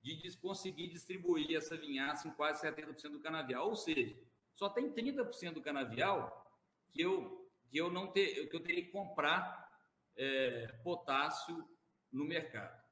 de 0.02 0.36
conseguir 0.36 0.88
distribuir 0.88 1.56
essa 1.56 1.78
vinhaça 1.78 2.28
em 2.28 2.32
quase 2.32 2.60
70% 2.60 3.12
do 3.12 3.20
canavial. 3.20 3.70
Ou 3.70 3.74
seja, 3.74 4.14
só 4.54 4.68
tem 4.68 4.92
30% 4.92 5.54
do 5.54 5.62
canavial 5.62 6.46
que 6.90 7.00
eu, 7.00 7.47
que 7.68 7.78
eu 7.78 7.90
não 7.90 8.10
ter, 8.10 8.48
que 8.48 8.56
eu 8.56 8.60
teria 8.60 8.84
que 8.84 8.90
comprar 8.90 9.68
é, 10.16 10.66
potássio 10.82 11.66
no 12.10 12.24
mercado. 12.24 12.82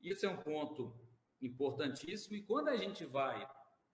Isso 0.00 0.26
é 0.26 0.28
um 0.28 0.42
ponto 0.42 0.98
importantíssimo. 1.40 2.36
E 2.36 2.42
quando 2.42 2.68
a 2.68 2.76
gente 2.76 3.04
vai, 3.04 3.46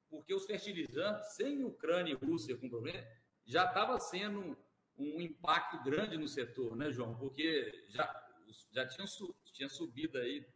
porque 0.09 0.35
os 0.35 0.47
fertilizantes, 0.47 1.35
sem 1.35 1.64
Ucrânia 1.64 2.12
e 2.12 2.26
Rússia 2.26 2.57
com 2.57 2.68
problema, 2.68 3.07
já 3.45 3.64
estava 3.64 3.99
sendo 3.99 4.57
um 4.97 5.20
impacto 5.20 5.83
grande 5.83 6.16
no 6.16 6.28
setor, 6.28 6.76
né, 6.76 6.91
João? 6.91 7.16
Porque 7.16 7.87
já, 7.89 8.07
já 8.70 8.87
tinha, 8.87 9.07
tinha 9.53 9.68
subido 9.68 10.18
aí 10.18 10.47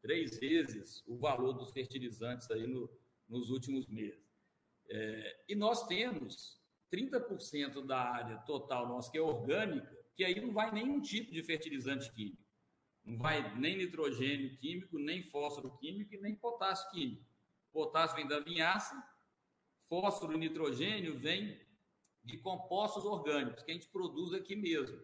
três 0.00 0.38
vezes 0.38 1.02
o 1.06 1.18
valor 1.18 1.52
dos 1.52 1.72
fertilizantes 1.72 2.50
aí 2.50 2.66
no, 2.66 2.90
nos 3.28 3.50
últimos 3.50 3.86
meses. 3.88 4.30
É, 4.88 5.44
e 5.48 5.54
nós 5.54 5.86
temos 5.86 6.59
30% 6.92 7.86
da 7.86 7.98
área 7.98 8.38
total 8.38 8.88
nossa 8.88 9.10
que 9.10 9.18
é 9.18 9.20
orgânica, 9.20 9.96
que 10.16 10.24
aí 10.24 10.40
não 10.40 10.52
vai 10.52 10.70
nenhum 10.72 11.00
tipo 11.00 11.32
de 11.32 11.42
fertilizante 11.42 12.12
químico. 12.12 12.42
Não 13.04 13.16
vai 13.16 13.56
nem 13.56 13.76
nitrogênio 13.76 14.56
químico, 14.58 14.98
nem 14.98 15.22
fósforo 15.22 15.76
químico 15.78 16.14
e 16.14 16.18
nem 16.18 16.34
potássio 16.34 16.90
químico. 16.90 17.24
Potássio 17.72 18.16
vem 18.16 18.26
da 18.26 18.40
vinhaça, 18.40 19.02
fósforo 19.88 20.34
e 20.34 20.38
nitrogênio 20.38 21.18
vem 21.18 21.58
de 22.22 22.36
compostos 22.38 23.04
orgânicos 23.04 23.62
que 23.62 23.70
a 23.70 23.74
gente 23.74 23.88
produz 23.88 24.34
aqui 24.34 24.54
mesmo, 24.54 25.00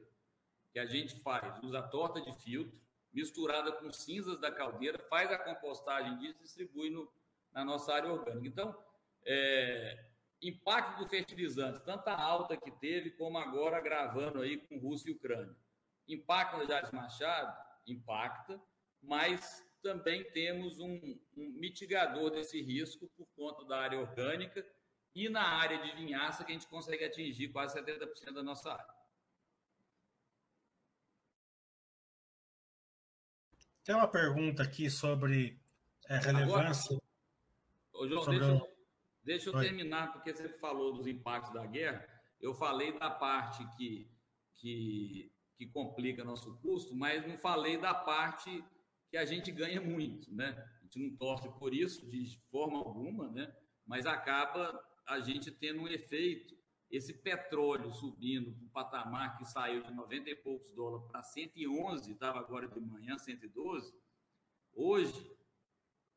que 0.73 0.79
a 0.79 0.87
gente 0.87 1.19
faz, 1.21 1.63
usa 1.63 1.83
torta 1.83 2.21
de 2.21 2.33
filtro, 2.41 2.79
misturada 3.13 3.73
com 3.73 3.91
cinzas 3.91 4.39
da 4.39 4.51
caldeira, 4.51 4.99
faz 5.09 5.31
a 5.31 5.39
compostagem 5.39 6.19
disso 6.19 6.39
e 6.41 6.43
distribui 6.43 6.91
no, 6.91 7.11
na 7.53 7.65
nossa 7.65 7.95
área 7.95 8.13
orgânica. 8.13 8.47
Então, 8.47 8.77
é, 9.25 10.06
impacto 10.43 10.99
do 10.99 11.09
fertilizante, 11.09 11.85
tanta 11.85 12.13
alta 12.13 12.57
que 12.57 12.71
teve, 12.71 13.11
como 13.11 13.39
agora 13.39 13.81
gravando 13.81 14.41
aí 14.41 14.59
com 14.59 14.79
Rússia 14.79 15.11
e 15.11 15.15
Ucrânia. 15.15 15.57
Impacta 16.09 16.59
no 16.59 16.67
Jales 16.67 16.91
Machado? 16.91 17.57
Impacta, 17.87 18.61
mas 19.03 19.65
também 19.83 20.25
temos 20.33 20.79
um, 20.81 21.19
um 21.37 21.49
mitigador 21.59 22.31
desse 22.31 22.61
risco 22.61 23.09
por 23.17 23.27
conta 23.37 23.65
da 23.65 23.81
área 23.81 24.01
orgânica 24.01 24.67
e 25.15 25.29
na 25.29 25.43
área 25.43 25.79
de 25.79 25.97
vinhaça 25.97 26.45
que 26.45 26.53
a 26.53 26.55
gente 26.55 26.69
consegue 26.69 27.05
atingir 27.05 27.49
quase 27.49 27.79
70% 27.81 28.33
da 28.33 28.43
nossa 28.43 28.73
área. 28.73 28.97
Tem 33.83 33.95
uma 33.95 34.09
pergunta 34.09 34.65
aqui 34.65 34.91
sobre 34.91 35.59
é, 36.09 36.19
relevância. 36.19 37.01
Agora, 37.95 38.09
João, 38.09 38.25
sobre... 38.25 38.39
deixa, 38.41 38.55
eu, 38.55 38.76
Deixa 39.27 39.51
eu 39.51 39.59
terminar, 39.59 40.13
porque 40.13 40.33
você 40.33 40.49
falou 40.49 40.93
dos 40.93 41.09
impactos 41.09 41.53
da 41.53 41.67
guerra. 41.67 42.07
Eu 42.41 42.55
falei 42.55 42.97
da 42.97 43.11
parte 43.11 43.67
que, 43.77 44.09
que, 44.55 45.33
que 45.57 45.67
complica 45.67 46.23
nosso 46.23 46.57
custo, 46.61 46.95
mas 46.95 47.27
não 47.27 47.37
falei 47.37 47.77
da 47.77 47.93
parte 47.93 48.65
que 49.11 49.17
a 49.17 49.25
gente 49.25 49.51
ganha 49.51 49.81
muito, 49.81 50.33
né? 50.33 50.51
A 50.81 50.85
gente 50.85 51.01
não 51.01 51.17
torce 51.17 51.49
por 51.59 51.75
isso 51.75 52.09
de 52.09 52.39
forma 52.53 52.79
alguma, 52.79 53.29
né? 53.33 53.53
Mas 53.85 54.07
acaba 54.07 54.81
a 55.09 55.19
gente 55.19 55.51
tendo 55.51 55.81
um 55.81 55.89
efeito. 55.89 56.55
Esse 56.89 57.13
petróleo 57.13 57.93
subindo 57.93 58.55
para 58.55 58.65
o 58.65 58.71
patamar 58.71 59.37
que 59.39 59.45
saiu 59.45 59.83
de 59.83 59.93
90 59.93 60.31
e 60.31 60.37
poucos 60.37 60.73
dólares 60.73 61.05
para 61.11 61.25
111, 61.25 62.13
estava 62.13 62.39
agora 62.39 62.69
de 62.69 62.81
manhã 62.81 63.19
112. 63.19 63.93
Hoje, 64.73 65.37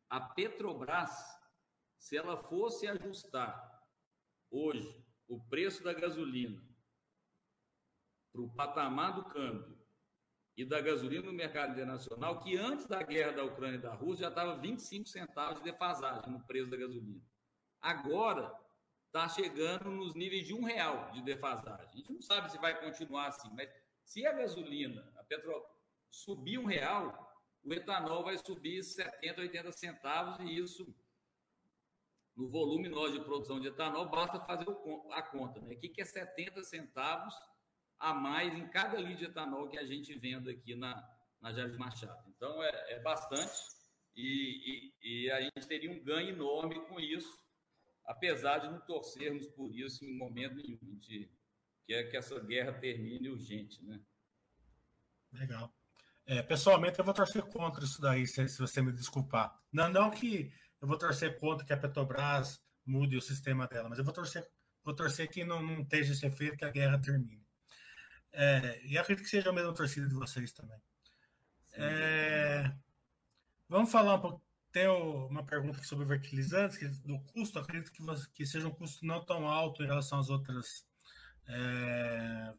a 0.08 0.22
Petrobras, 0.22 1.39
se 2.00 2.18
ela 2.18 2.38
fosse 2.38 2.88
ajustar 2.88 3.86
hoje 4.50 5.06
o 5.28 5.40
preço 5.40 5.84
da 5.84 5.94
gasolina 5.94 6.60
para 8.32 8.42
o 8.42 8.50
patamar 8.56 9.14
do 9.14 9.26
câmbio 9.26 9.78
e 10.56 10.66
da 10.66 10.82
gasolina 10.82 11.26
no 11.26 11.34
mercado 11.34 11.74
internacional, 11.74 12.40
que 12.40 12.58
antes 12.58 12.88
da 12.88 13.04
guerra 13.04 13.34
da 13.34 13.44
Ucrânia 13.44 13.78
e 13.78 13.82
da 13.82 13.94
Rússia 13.94 14.24
já 14.24 14.30
estava 14.30 14.58
25 14.58 15.08
centavos 15.08 15.60
de 15.60 15.72
defasagem 15.72 16.32
no 16.32 16.44
preço 16.46 16.70
da 16.70 16.78
gasolina. 16.78 17.22
Agora 17.82 18.54
está 19.08 19.28
chegando 19.28 19.90
nos 19.92 20.16
níveis 20.16 20.46
de 20.46 20.54
um 20.54 20.64
real 20.64 21.12
de 21.12 21.22
defasagem. 21.22 21.88
A 21.88 21.96
gente 21.96 22.12
não 22.12 22.22
sabe 22.22 22.52
se 22.52 22.58
vai 22.58 22.80
continuar 22.80 23.28
assim, 23.28 23.50
mas 23.54 23.70
se 24.04 24.26
a 24.26 24.34
gasolina, 24.34 25.12
a 25.18 25.24
petróleo, 25.24 25.66
subir 26.10 26.58
um 26.58 26.66
real, 26.66 27.30
o 27.64 27.74
etanol 27.74 28.24
vai 28.24 28.38
subir 28.38 28.84
70, 28.84 29.42
80 29.42 29.72
centavos 29.72 30.40
e 30.42 30.58
isso 30.58 30.94
no 32.40 32.48
volume 32.48 32.88
nós 32.88 33.12
de 33.12 33.20
produção 33.20 33.60
de 33.60 33.68
etanol, 33.68 34.10
basta 34.10 34.40
fazer 34.40 34.66
a 35.12 35.22
conta. 35.22 35.60
Né? 35.60 35.76
O 35.76 35.78
que 35.78 36.02
é 36.02 36.06
70 36.06 36.64
centavos 36.64 37.36
a 38.00 38.14
mais 38.14 38.54
em 38.54 38.66
cada 38.70 38.98
litro 38.98 39.18
de 39.18 39.26
etanol 39.26 39.68
que 39.68 39.78
a 39.78 39.86
gente 39.86 40.18
vende 40.18 40.50
aqui 40.50 40.74
na, 40.74 41.06
na 41.42 41.52
Jardim 41.52 41.78
Machado. 41.78 42.24
Então, 42.30 42.64
é, 42.64 42.94
é 42.94 43.00
bastante 43.02 43.52
e, 44.16 44.94
e, 45.02 45.26
e, 45.26 45.32
a 45.32 45.42
gente 45.42 45.68
teria 45.68 45.92
um 45.92 46.02
ganho 46.02 46.30
enorme 46.30 46.80
com 46.88 46.98
isso, 46.98 47.38
apesar 48.06 48.60
de 48.60 48.70
não 48.70 48.80
torcermos 48.80 49.46
por 49.50 49.76
isso 49.76 50.06
em 50.06 50.18
momento 50.18 50.56
nenhum. 50.56 50.80
A 50.82 50.86
gente 50.86 51.30
quer 51.86 52.04
que 52.06 52.16
essa 52.16 52.40
guerra 52.40 52.72
termine 52.72 53.30
urgente. 53.30 53.84
Né? 53.84 54.00
Legal. 55.34 55.74
É, 56.26 56.42
pessoalmente, 56.42 57.00
eu 57.00 57.06
vou 57.06 57.14
torcer 57.14 57.44
contra 57.48 57.84
isso 57.84 58.00
daí, 58.02 58.26
se, 58.26 58.48
se 58.48 58.60
você 58.60 58.82
me 58.82 58.94
desculpar. 58.94 59.62
Não, 59.74 59.90
não 59.90 60.10
que 60.10 60.54
eu 60.82 60.88
vou 60.88 60.98
torcer 60.98 61.38
contra 61.40 61.66
que 61.66 61.74
a 61.74 61.78
Petrobras 61.78 62.62
mude 62.86 63.18
o 63.18 63.22
sistema 63.22 63.68
dela, 63.68 63.90
mas 63.90 64.00
eu 64.00 64.06
vou 64.06 64.14
torcer, 64.14 64.48
vou 64.84 64.96
torcer 64.96 65.30
que 65.30 65.44
não, 65.44 65.62
não 65.62 65.82
esteja 65.82 66.14
esse 66.14 66.26
efeito, 66.26 66.58
que 66.58 66.66
a 66.66 66.72
guerra 66.72 67.00
termine. 67.00 67.46
É, 68.32 68.82
e 68.86 68.98
acredito 68.98 69.26
que 69.26 69.30
seja 69.30 69.50
a 69.50 69.54
mesma 69.54 69.74
torcida 69.74 70.08
de 70.08 70.14
vocês 70.14 70.52
também. 70.54 70.80
É, 71.74 72.72
vamos 73.68 73.92
falar 73.92 74.16
um 74.16 74.22
pouco. 74.22 74.50
Tem 74.72 74.88
uma 74.88 75.44
pergunta 75.44 75.82
sobre 75.84 76.06
verticalizantes, 76.06 77.00
do 77.00 77.20
custo. 77.22 77.58
Acredito 77.58 77.92
que, 77.92 78.04
que 78.34 78.46
seja 78.46 78.68
um 78.68 78.72
custo 78.72 79.04
não 79.04 79.26
tão 79.26 79.48
alto 79.48 79.82
em 79.82 79.88
relação 79.88 80.20
às 80.20 80.30
outras 80.30 80.86
é, 81.48 82.54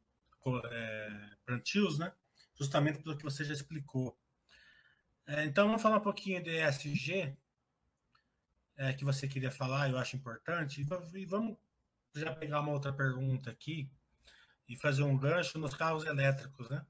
é, 0.71 1.31
plantios, 1.47 1.99
né? 1.99 2.13
Justamente 2.59 3.01
pelo 3.01 3.17
que 3.17 3.23
você 3.23 3.45
já 3.45 3.53
explicou. 3.53 4.19
É, 5.27 5.45
então, 5.45 5.69
vamos 5.69 5.83
falar 5.83 5.99
um 5.99 6.03
pouquinho 6.03 6.43
de 6.43 6.51
ESG, 6.51 7.37
é, 8.81 8.95
que 8.95 9.05
você 9.05 9.29
queria 9.29 9.51
falar, 9.51 9.91
eu 9.91 9.99
acho 9.99 10.17
importante. 10.17 10.81
E 10.81 11.25
vamos 11.27 11.59
já 12.15 12.35
pegar 12.35 12.61
uma 12.61 12.73
outra 12.73 12.91
pergunta 12.91 13.51
aqui 13.51 13.91
e 14.67 14.75
fazer 14.75 15.03
um 15.03 15.19
gancho 15.19 15.59
nos 15.59 15.75
carros 15.75 16.07
elétricos, 16.07 16.71
né? 16.71 16.87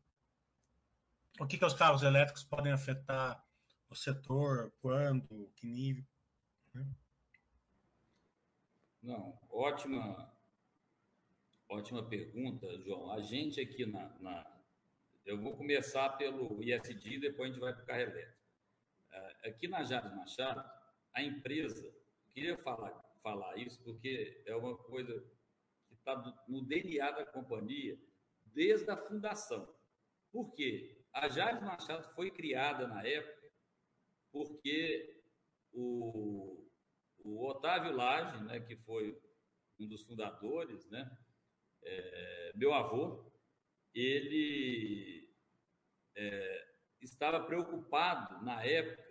O 1.40 1.46
que, 1.48 1.58
que 1.58 1.64
os 1.64 1.74
carros 1.74 2.04
elétricos 2.04 2.44
podem 2.44 2.72
afetar 2.72 3.44
o 3.88 3.96
setor, 3.96 4.72
quando, 4.80 5.50
que 5.56 5.66
nível? 5.66 6.04
Né? 6.72 6.86
Não, 9.02 9.36
ótima, 9.50 10.32
ótima 11.68 12.08
pergunta, 12.08 12.68
João. 12.82 13.10
A 13.10 13.20
gente 13.20 13.60
aqui 13.60 13.84
na, 13.84 14.08
na 14.20 14.46
eu 15.26 15.40
vou 15.40 15.56
começar 15.56 16.10
pelo 16.10 16.62
ISD, 16.62 17.18
depois 17.18 17.50
a 17.50 17.52
gente 17.52 17.60
vai 17.60 17.72
para 17.72 17.82
o 17.82 17.86
carro 17.86 18.00
elétrico. 18.00 18.38
É, 19.10 19.48
aqui 19.48 19.66
na 19.66 19.82
Jales 19.82 20.14
Machado, 20.14 20.79
a 21.14 21.22
empresa, 21.22 21.92
queria 22.32 22.56
falar, 22.58 22.92
falar 23.22 23.56
isso 23.56 23.82
porque 23.82 24.42
é 24.46 24.54
uma 24.54 24.76
coisa 24.76 25.12
que 25.88 25.94
está 25.94 26.16
no 26.48 26.62
DNA 26.62 27.10
da 27.10 27.26
companhia 27.26 27.98
desde 28.46 28.90
a 28.90 28.96
fundação. 28.96 29.72
Por 30.32 30.52
quê? 30.54 31.04
A 31.12 31.28
Jales 31.28 31.62
Machado 31.62 32.14
foi 32.14 32.30
criada 32.30 32.86
na 32.86 33.04
época 33.04 33.50
porque 34.32 35.22
o, 35.72 36.68
o 37.18 37.46
Otávio 37.48 37.92
Lage, 37.92 38.42
né, 38.44 38.60
que 38.60 38.76
foi 38.76 39.20
um 39.78 39.88
dos 39.88 40.04
fundadores, 40.04 40.88
né, 40.88 41.10
é, 41.82 42.52
meu 42.54 42.72
avô, 42.72 43.32
ele 43.92 45.28
é, 46.14 46.74
estava 47.00 47.44
preocupado 47.44 48.44
na 48.44 48.64
época 48.64 49.09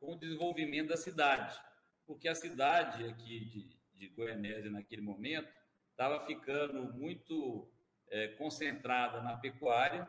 com 0.00 0.14
o 0.14 0.18
desenvolvimento 0.18 0.88
da 0.88 0.96
cidade, 0.96 1.60
porque 2.06 2.26
a 2.26 2.34
cidade 2.34 3.06
aqui 3.06 3.44
de, 3.44 3.78
de 3.94 4.08
Goianésia, 4.08 4.70
naquele 4.70 5.02
momento, 5.02 5.52
estava 5.90 6.24
ficando 6.26 6.92
muito 6.94 7.70
é, 8.08 8.28
concentrada 8.28 9.20
na 9.20 9.36
pecuária, 9.36 10.08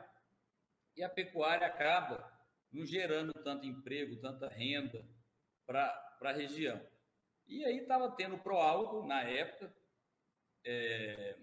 e 0.95 1.03
a 1.03 1.09
pecuária 1.09 1.67
acaba 1.67 2.31
não 2.71 2.85
gerando 2.85 3.33
tanto 3.33 3.65
emprego, 3.65 4.15
tanta 4.21 4.47
renda 4.47 5.05
para 5.67 6.17
a 6.21 6.31
região. 6.31 6.81
E 7.47 7.65
aí 7.65 7.79
estava 7.79 8.09
tendo 8.11 8.35
o 8.35 8.39
Proalgo, 8.39 9.05
na 9.05 9.23
época, 9.23 9.73
é, 10.63 11.37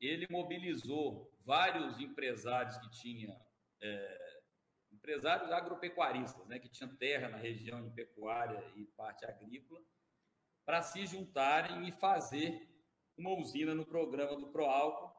ele 0.00 0.26
mobilizou 0.30 1.36
vários 1.44 1.98
empresários 1.98 2.76
que 2.78 2.90
tinham 2.90 3.36
é, 3.80 4.27
empresários 5.08 5.50
agropecuaristas, 5.50 6.46
né, 6.46 6.58
que 6.58 6.68
tinham 6.68 6.94
terra 6.96 7.30
na 7.30 7.38
região 7.38 7.82
de 7.82 7.90
pecuária 7.90 8.62
e 8.76 8.84
parte 8.88 9.24
agrícola, 9.24 9.82
para 10.66 10.82
se 10.82 11.06
juntarem 11.06 11.88
e 11.88 11.92
fazer 11.92 12.68
uma 13.16 13.30
usina 13.30 13.74
no 13.74 13.86
programa 13.86 14.36
do 14.36 14.48
Proálcool 14.48 15.10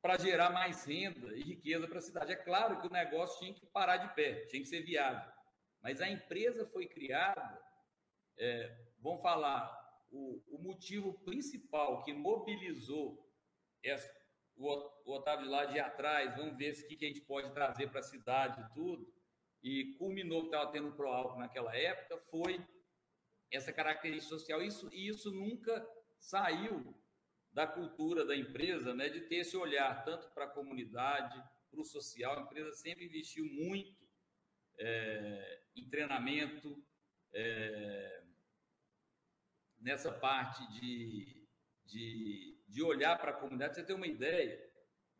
para 0.00 0.16
gerar 0.16 0.48
mais 0.48 0.86
renda 0.86 1.36
e 1.36 1.42
riqueza 1.42 1.86
para 1.86 1.98
a 1.98 2.02
cidade. 2.02 2.32
É 2.32 2.36
claro 2.36 2.80
que 2.80 2.86
o 2.86 2.90
negócio 2.92 3.38
tinha 3.40 3.52
que 3.52 3.66
parar 3.66 3.98
de 3.98 4.14
pé, 4.14 4.46
tinha 4.46 4.62
que 4.62 4.68
ser 4.68 4.80
viável. 4.80 5.30
Mas 5.82 6.00
a 6.00 6.08
empresa 6.08 6.64
foi 6.64 6.86
criada, 6.86 7.62
é, 8.38 8.74
vamos 9.00 9.20
falar, 9.20 9.70
o, 10.10 10.42
o 10.48 10.62
motivo 10.62 11.12
principal 11.24 12.02
que 12.04 12.14
mobilizou 12.14 13.30
essa, 13.84 14.10
o 14.56 15.12
Otávio 15.12 15.50
lá 15.50 15.66
de 15.66 15.78
atrás, 15.78 16.36
vamos 16.36 16.56
ver 16.56 16.72
o 16.72 16.88
que, 16.88 17.04
a 17.04 17.08
gente 17.08 17.20
pode 17.20 17.52
trazer 17.52 17.90
para 17.90 18.00
a 18.00 18.04
cidade 18.04 18.60
e 18.60 18.74
tudo. 18.74 19.06
E 19.62 19.94
culminou 19.98 20.42
que 20.42 20.46
estava 20.46 20.70
tendo 20.70 20.92
pro 20.92 21.08
álcool 21.08 21.38
naquela 21.38 21.76
época, 21.76 22.18
foi 22.30 22.64
essa 23.50 23.72
característica 23.72 24.38
social. 24.38 24.62
Isso, 24.62 24.88
e 24.92 25.08
isso 25.08 25.30
nunca 25.30 25.86
saiu 26.18 26.94
da 27.52 27.66
cultura 27.66 28.24
da 28.24 28.36
empresa, 28.36 28.94
né, 28.94 29.08
de 29.08 29.22
ter 29.22 29.36
esse 29.36 29.56
olhar 29.56 30.04
tanto 30.04 30.28
para 30.30 30.44
a 30.44 30.50
comunidade, 30.50 31.42
para 31.70 31.80
o 31.80 31.84
social. 31.84 32.38
A 32.38 32.42
empresa 32.42 32.72
sempre 32.72 33.06
investiu 33.06 33.44
muito 33.46 34.06
é, 34.78 35.62
em 35.74 35.88
treinamento, 35.88 36.84
é, 37.32 38.24
nessa 39.78 40.12
parte 40.12 40.66
de, 40.72 41.46
de 41.84 42.55
de 42.66 42.82
olhar 42.82 43.18
para 43.18 43.30
a 43.30 43.34
comunidade. 43.34 43.74
Você 43.74 43.84
tem 43.84 43.96
uma 43.96 44.06
ideia? 44.06 44.64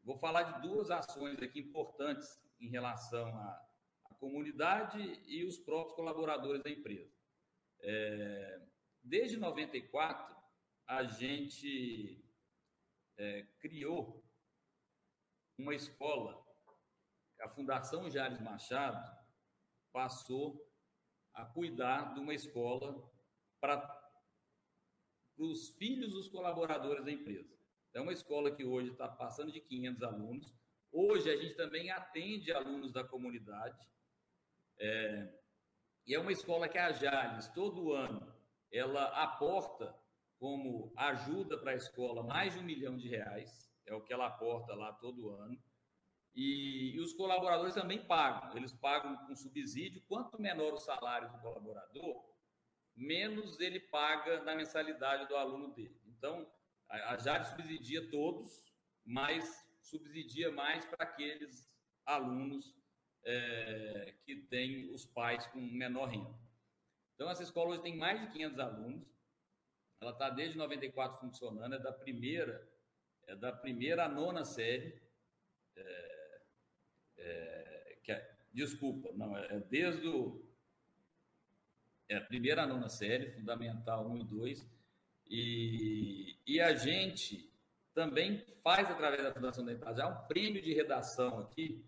Vou 0.02 0.16
falar 0.16 0.42
de 0.44 0.62
duas 0.62 0.90
ações 0.90 1.40
aqui 1.42 1.60
importantes 1.60 2.40
em 2.60 2.68
relação 2.68 3.28
à, 3.38 3.68
à 4.10 4.14
comunidade 4.14 4.98
e 5.26 5.44
os 5.44 5.58
próprios 5.58 5.94
colaboradores 5.94 6.62
da 6.62 6.70
empresa. 6.70 7.12
É, 7.80 8.60
desde 9.02 9.36
94, 9.36 10.34
a 10.86 11.04
gente 11.04 12.24
é, 13.18 13.42
criou 13.58 14.24
uma 15.58 15.74
escola. 15.74 16.44
A 17.40 17.48
Fundação 17.48 18.10
Jares 18.10 18.40
Machado 18.40 19.16
passou 19.92 20.64
a 21.34 21.44
cuidar 21.44 22.14
de 22.14 22.20
uma 22.20 22.34
escola 22.34 23.10
para 23.60 23.95
os 25.36 25.70
filhos 25.76 26.12
dos 26.12 26.28
colaboradores 26.28 27.04
da 27.04 27.10
empresa. 27.10 27.54
Então, 27.90 28.02
é 28.02 28.06
uma 28.06 28.12
escola 28.12 28.54
que 28.54 28.64
hoje 28.64 28.90
está 28.90 29.08
passando 29.08 29.52
de 29.52 29.60
500 29.60 30.02
alunos. 30.02 30.54
Hoje, 30.92 31.30
a 31.30 31.36
gente 31.36 31.54
também 31.54 31.90
atende 31.90 32.52
alunos 32.52 32.92
da 32.92 33.04
comunidade. 33.04 33.78
É, 34.78 35.32
e 36.06 36.14
é 36.14 36.18
uma 36.18 36.32
escola 36.32 36.68
que 36.68 36.78
a 36.78 36.92
Jales, 36.92 37.48
todo 37.48 37.92
ano, 37.92 38.34
ela 38.70 39.04
aporta 39.22 39.94
como 40.38 40.92
ajuda 40.96 41.58
para 41.58 41.72
a 41.72 41.76
escola 41.76 42.22
mais 42.22 42.52
de 42.52 42.60
um 42.60 42.62
milhão 42.62 42.96
de 42.96 43.08
reais, 43.08 43.72
é 43.86 43.94
o 43.94 44.02
que 44.02 44.12
ela 44.12 44.26
aporta 44.26 44.74
lá 44.74 44.92
todo 44.92 45.30
ano. 45.30 45.58
E, 46.34 46.94
e, 46.94 47.00
os 47.00 47.14
colaboradores 47.14 47.74
também 47.74 48.06
pagam, 48.06 48.54
eles 48.56 48.74
pagam 48.74 49.16
com 49.26 49.34
subsídio. 49.34 50.02
Quanto 50.06 50.40
menor 50.40 50.74
o 50.74 50.78
salário 50.78 51.32
do 51.32 51.40
colaborador, 51.40 52.22
menos 52.96 53.60
ele 53.60 53.78
paga 53.78 54.42
na 54.42 54.54
mensalidade 54.54 55.28
do 55.28 55.36
aluno 55.36 55.74
dele. 55.74 56.00
Então, 56.06 56.50
a, 56.88 57.16
JAR 57.18 57.44
subsidia 57.44 58.08
todos, 58.10 58.72
mas 59.04 59.64
subsidia 59.82 60.50
mais 60.50 60.84
para 60.86 61.04
aqueles 61.04 61.68
alunos 62.04 62.76
é, 63.24 64.14
que 64.24 64.36
têm 64.36 64.92
os 64.92 65.04
pais 65.04 65.46
com 65.48 65.60
menor 65.60 66.06
renda. 66.06 66.34
Então, 67.14 67.30
essa 67.30 67.42
escola 67.42 67.70
hoje 67.70 67.82
tem 67.82 67.96
mais 67.96 68.20
de 68.20 68.30
500 68.32 68.58
alunos, 68.58 69.16
ela 70.00 70.12
está 70.12 70.30
desde 70.30 70.56
94 70.56 71.20
funcionando, 71.20 71.74
é 71.74 71.78
da 71.78 71.92
primeira, 71.92 72.70
é 73.26 73.34
da 73.34 73.52
primeira 73.52 74.04
à 74.04 74.08
nona 74.08 74.44
série. 74.44 75.02
É, 75.74 76.40
é, 77.18 77.98
que 78.02 78.12
é, 78.12 78.36
desculpa, 78.52 79.10
não, 79.14 79.36
é, 79.36 79.56
é 79.56 79.60
desde 79.60 80.06
o. 80.08 80.45
É 82.08 82.16
a 82.16 82.20
primeira 82.20 82.62
à 82.62 82.66
nona 82.66 82.88
série, 82.88 83.30
fundamental 83.30 84.08
1 84.08 84.18
e 84.18 84.24
2. 84.24 84.70
E, 85.28 86.36
e 86.46 86.60
a 86.60 86.74
gente 86.74 87.52
também 87.94 88.44
faz, 88.62 88.90
através 88.90 89.22
da 89.22 89.32
Fundação 89.32 89.64
da 89.64 89.72
Empresa, 89.72 90.06
um 90.06 90.26
prêmio 90.26 90.62
de 90.62 90.72
redação 90.72 91.40
aqui 91.40 91.84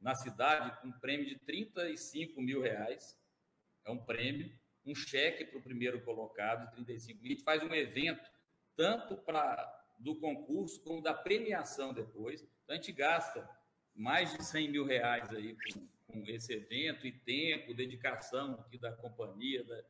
na 0.00 0.14
cidade, 0.14 0.76
um 0.86 0.92
prêmio 0.92 1.26
de 1.26 1.38
35 1.38 2.40
mil 2.40 2.60
reais. 2.60 3.18
É 3.84 3.90
um 3.90 3.98
prêmio 3.98 4.50
um 4.86 4.94
cheque 4.94 5.44
para 5.44 5.58
o 5.58 5.62
primeiro 5.62 6.00
colocado, 6.02 6.70
35 6.72 7.22
mil. 7.22 7.32
A 7.32 7.34
gente 7.34 7.44
faz 7.44 7.62
um 7.62 7.74
evento, 7.74 8.30
tanto 8.76 9.16
para 9.16 9.82
do 9.98 10.16
concurso 10.16 10.82
como 10.82 11.00
da 11.00 11.14
premiação 11.14 11.94
depois. 11.94 12.42
Então, 12.42 12.74
a 12.74 12.76
gente 12.76 12.92
gasta 12.92 13.48
mais 13.94 14.32
de 14.32 14.44
100 14.44 14.70
mil 14.70 14.84
reais 14.84 15.30
aí 15.30 15.56
com, 15.72 15.88
com 16.06 16.22
esse 16.26 16.52
evento 16.52 17.06
e 17.06 17.12
tempo, 17.12 17.74
dedicação 17.74 18.54
aqui 18.54 18.78
da 18.78 18.92
companhia, 18.92 19.64
da, 19.64 19.82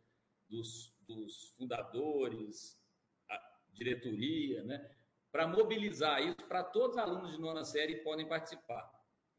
dos, 0.48 0.94
dos 1.00 1.54
fundadores, 1.56 2.80
a 3.28 3.58
diretoria, 3.72 4.62
né? 4.64 4.94
para 5.34 5.48
mobilizar 5.48 6.22
isso 6.22 6.46
para 6.46 6.62
todos 6.62 6.96
os 6.96 7.02
alunos 7.02 7.32
de 7.32 7.40
nona 7.40 7.64
série 7.64 7.96
podem 7.96 8.24
participar. 8.24 8.88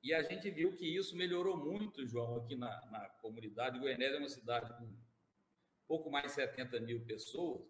E 0.03 0.13
a 0.13 0.21
gente 0.21 0.51
viu 0.51 0.75
que 0.75 0.85
isso 0.85 1.15
melhorou 1.15 1.55
muito, 1.55 2.05
João, 2.05 2.35
aqui 2.35 2.53
na, 2.55 2.85
na 2.91 3.09
comunidade. 3.21 3.79
Goiânia 3.79 4.07
é 4.07 4.17
uma 4.17 4.27
cidade 4.27 4.69
com 4.77 4.93
pouco 5.87 6.11
mais 6.11 6.25
de 6.25 6.31
70 6.33 6.81
mil 6.81 7.05
pessoas, 7.05 7.65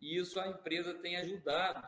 e 0.00 0.16
isso 0.16 0.40
a 0.40 0.48
empresa 0.48 0.94
tem 0.94 1.16
ajudado 1.16 1.86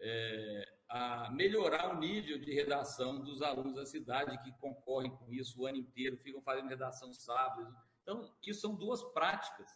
é, 0.00 0.79
a 0.90 1.30
melhorar 1.30 1.94
o 1.94 2.00
nível 2.00 2.38
de 2.38 2.52
redação 2.52 3.22
dos 3.22 3.40
alunos 3.42 3.76
da 3.76 3.86
cidade 3.86 4.36
que 4.42 4.52
concorrem 4.58 5.16
com 5.16 5.32
isso 5.32 5.60
o 5.60 5.66
ano 5.66 5.78
inteiro, 5.78 6.16
ficam 6.16 6.42
fazendo 6.42 6.68
redação 6.68 7.12
sábado. 7.14 7.72
Então, 8.02 8.34
isso 8.44 8.60
são 8.60 8.74
duas 8.74 9.00
práticas 9.12 9.70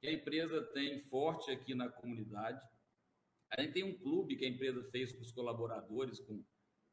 que 0.00 0.08
a 0.08 0.12
empresa 0.12 0.62
tem 0.72 0.98
forte 0.98 1.50
aqui 1.50 1.74
na 1.74 1.90
comunidade. 1.90 2.58
A 3.50 3.60
gente 3.60 3.74
tem 3.74 3.84
um 3.84 3.98
clube 3.98 4.36
que 4.36 4.46
a 4.46 4.48
empresa 4.48 4.82
fez 4.90 5.12
com 5.12 5.20
os 5.20 5.30
colaboradores, 5.30 6.20
com, 6.20 6.42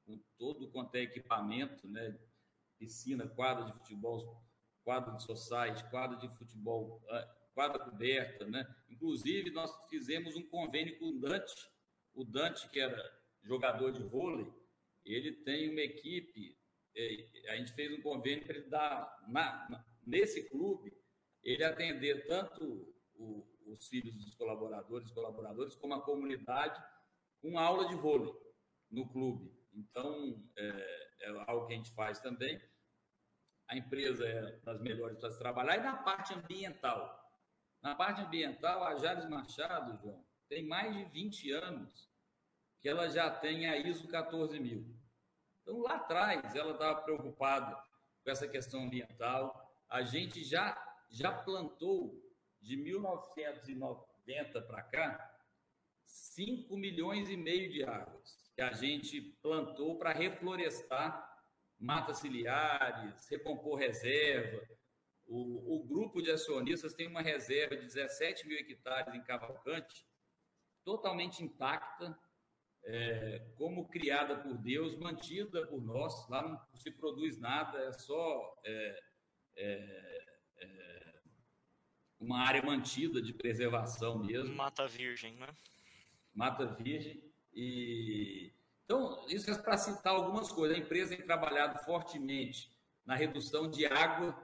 com 0.05 0.21
todo 0.37 0.69
quanto 0.69 0.95
é 0.95 1.01
equipamento, 1.03 1.87
né? 1.87 2.19
piscina, 2.77 3.25
quadra 3.29 3.63
de 3.63 3.73
futebol, 3.79 4.45
quadro 4.83 5.15
de 5.15 5.23
society, 5.23 5.89
quadro 5.89 6.19
de 6.19 6.27
futebol 6.37 7.01
ah, 7.09 7.35
quadra 7.53 7.79
coberta, 7.79 8.45
né? 8.45 8.67
Inclusive, 8.89 9.51
nós 9.51 9.71
fizemos 9.89 10.35
um 10.35 10.43
convênio 10.49 10.97
com 10.99 11.05
o 11.05 11.19
Dante, 11.19 11.69
o 12.13 12.25
Dante, 12.25 12.67
que 12.69 12.79
era 12.79 13.22
jogador 13.43 13.91
de 13.91 14.03
vôlei, 14.03 14.51
ele 15.05 15.31
tem 15.43 15.69
uma 15.69 15.81
equipe, 15.81 16.57
é, 16.95 17.51
a 17.51 17.57
gente 17.57 17.73
fez 17.73 17.91
um 17.91 18.01
convênio 18.01 18.45
para 18.45 18.55
ele 18.55 18.69
dar, 18.69 19.25
na, 19.27 19.85
nesse 20.05 20.49
clube, 20.49 20.93
ele 21.43 21.63
atender 21.63 22.25
tanto 22.25 22.93
o, 23.15 23.45
os 23.65 23.87
filhos 23.87 24.15
dos 24.15 24.35
colaboradores, 24.35 25.11
colaboradores, 25.11 25.75
como 25.75 25.93
a 25.93 26.01
comunidade, 26.01 26.81
com 27.41 27.59
aula 27.59 27.87
de 27.87 27.95
vôlei 27.95 28.33
no 28.89 29.07
clube. 29.09 29.51
Então, 29.73 30.41
é, 30.55 31.09
é 31.21 31.43
algo 31.47 31.67
que 31.67 31.73
a 31.73 31.77
gente 31.77 31.91
faz 31.91 32.19
também. 32.19 32.61
A 33.67 33.75
empresa 33.75 34.25
é 34.25 34.59
das 34.59 34.79
melhores 34.81 35.17
para 35.17 35.31
se 35.31 35.39
trabalhar. 35.39 35.77
E 35.77 35.83
na 35.83 35.97
parte 35.97 36.33
ambiental, 36.33 37.21
na 37.81 37.95
parte 37.95 38.21
ambiental, 38.21 38.83
a 38.83 38.95
Jales 38.97 39.27
Machado, 39.29 39.99
João, 40.01 40.25
tem 40.47 40.65
mais 40.65 40.95
de 40.95 41.03
20 41.05 41.51
anos 41.51 42.12
que 42.83 42.89
ela 42.89 43.09
já 43.09 43.31
tem 43.31 43.65
a 43.65 43.77
ISO 43.77 44.05
14000. 44.09 44.85
Então, 45.61 45.79
lá 45.79 45.95
atrás, 45.95 46.53
ela 46.53 46.73
estava 46.73 47.01
preocupada 47.01 47.81
com 48.21 48.29
essa 48.29 48.45
questão 48.45 48.83
ambiental. 48.83 49.73
A 49.89 50.01
gente 50.01 50.43
já, 50.43 50.77
já 51.09 51.31
plantou, 51.31 52.21
de 52.61 52.75
1990 52.75 54.61
para 54.63 54.83
cá, 54.83 55.39
5 56.05 56.75
milhões 56.75 57.29
e 57.29 57.37
meio 57.37 57.71
de 57.71 57.85
árvores 57.85 58.51
que 58.53 58.61
a 58.61 58.73
gente 58.73 59.21
plantou 59.41 59.97
para 59.97 60.11
reflorestar 60.11 61.29
matas 61.79 62.19
ciliares, 62.19 63.27
recompor 63.29 63.79
reserva, 63.79 64.61
o, 65.25 65.77
o, 65.77 65.83
grupo 65.85 66.21
de 66.21 66.31
acionistas 66.31 66.93
tem 66.93 67.07
uma 67.07 67.21
reserva 67.21 67.77
de 67.77 67.85
17 67.85 68.45
mil 68.45 68.57
hectares 68.57 69.13
em 69.13 69.23
Cavalcante, 69.23 70.05
totalmente 70.83 71.43
intacta, 71.43 72.17
é, 72.85 73.39
como 73.55 73.87
criada 73.87 74.37
por 74.37 74.57
Deus, 74.57 74.95
mantida 74.95 75.65
por 75.67 75.81
nós. 75.81 76.27
Lá 76.29 76.47
não 76.47 76.59
se 76.77 76.91
produz 76.91 77.37
nada, 77.39 77.79
é 77.79 77.91
só 77.93 78.61
é, 78.65 78.99
é, 79.55 80.25
é 80.57 81.13
uma 82.19 82.39
área 82.39 82.61
mantida 82.61 83.21
de 83.21 83.33
preservação 83.33 84.19
mesmo. 84.19 84.55
Mata 84.55 84.87
Virgem, 84.87 85.35
né? 85.35 85.47
Mata 86.33 86.65
Virgem. 86.65 87.23
E 87.53 88.53
então, 88.85 89.25
isso 89.29 89.49
é 89.49 89.57
para 89.57 89.77
citar 89.77 90.13
algumas 90.13 90.51
coisas. 90.51 90.77
A 90.77 90.79
empresa 90.79 91.15
tem 91.15 91.25
trabalhado 91.25 91.79
fortemente 91.83 92.69
na 93.05 93.15
redução 93.15 93.69
de 93.69 93.85
água 93.85 94.37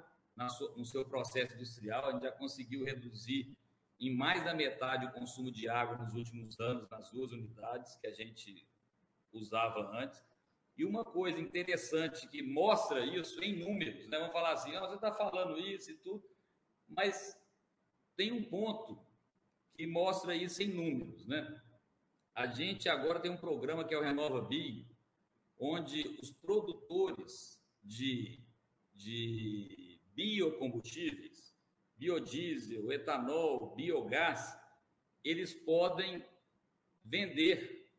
no 0.76 0.86
seu 0.86 1.04
processo 1.04 1.54
industrial, 1.56 2.06
a 2.06 2.12
gente 2.14 2.24
já 2.24 2.32
conseguiu 2.32 2.86
reduzir 2.86 3.58
em 4.00 4.16
mais 4.16 4.44
da 4.44 4.54
metade 4.54 5.06
o 5.06 5.12
consumo 5.12 5.52
de 5.52 5.68
água 5.68 5.98
nos 5.98 6.14
últimos 6.14 6.60
anos 6.60 6.90
nas 6.90 7.12
duas 7.12 7.32
unidades 7.32 7.96
que 7.98 8.08
a 8.08 8.14
gente 8.14 8.68
usava 9.34 9.92
antes. 10.00 10.24
E 10.78 10.86
uma 10.86 11.04
coisa 11.04 11.40
interessante 11.40 12.28
que 12.28 12.42
mostra 12.42 13.06
isso 13.06 13.44
em 13.44 13.60
números, 13.60 14.08
né? 14.08 14.18
Vamos 14.18 14.32
falar 14.32 14.54
assim, 14.54 14.74
ah, 14.76 14.88
você 14.88 14.96
está 14.96 15.12
falando 15.12 15.60
isso 15.60 15.92
e 15.92 15.96
tudo, 15.96 16.24
mas 16.88 17.38
tem 18.16 18.32
um 18.32 18.44
ponto 18.44 18.98
que 19.76 19.86
mostra 19.86 20.34
isso 20.34 20.64
em 20.64 20.68
números, 20.68 21.28
né? 21.28 21.62
A 22.34 22.48
gente 22.48 22.88
agora 22.88 23.20
tem 23.20 23.30
um 23.30 23.38
programa 23.38 23.84
que 23.84 23.94
é 23.94 23.98
o 23.98 24.02
Renova 24.02 24.42
Bi, 24.42 24.88
onde 25.60 26.18
os 26.22 26.32
produtores 26.32 27.62
de, 27.84 28.40
de 28.94 30.00
biocombustíveis, 30.14 31.29
biodiesel, 32.00 32.92
etanol, 32.92 33.76
biogás, 33.76 34.58
eles 35.24 35.54
podem 35.54 36.26
vender, 37.04 37.92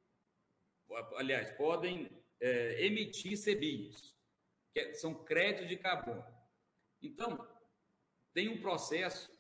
aliás, 1.17 1.51
podem 1.53 2.11
é, 2.41 2.87
emitir 2.87 3.39
CBIOS, 3.39 4.19
que 4.73 4.95
são 4.95 5.23
créditos 5.25 5.69
de 5.69 5.77
carbono. 5.77 6.25
Então, 7.03 7.47
tem 8.33 8.49
um 8.49 8.61
processo 8.61 9.31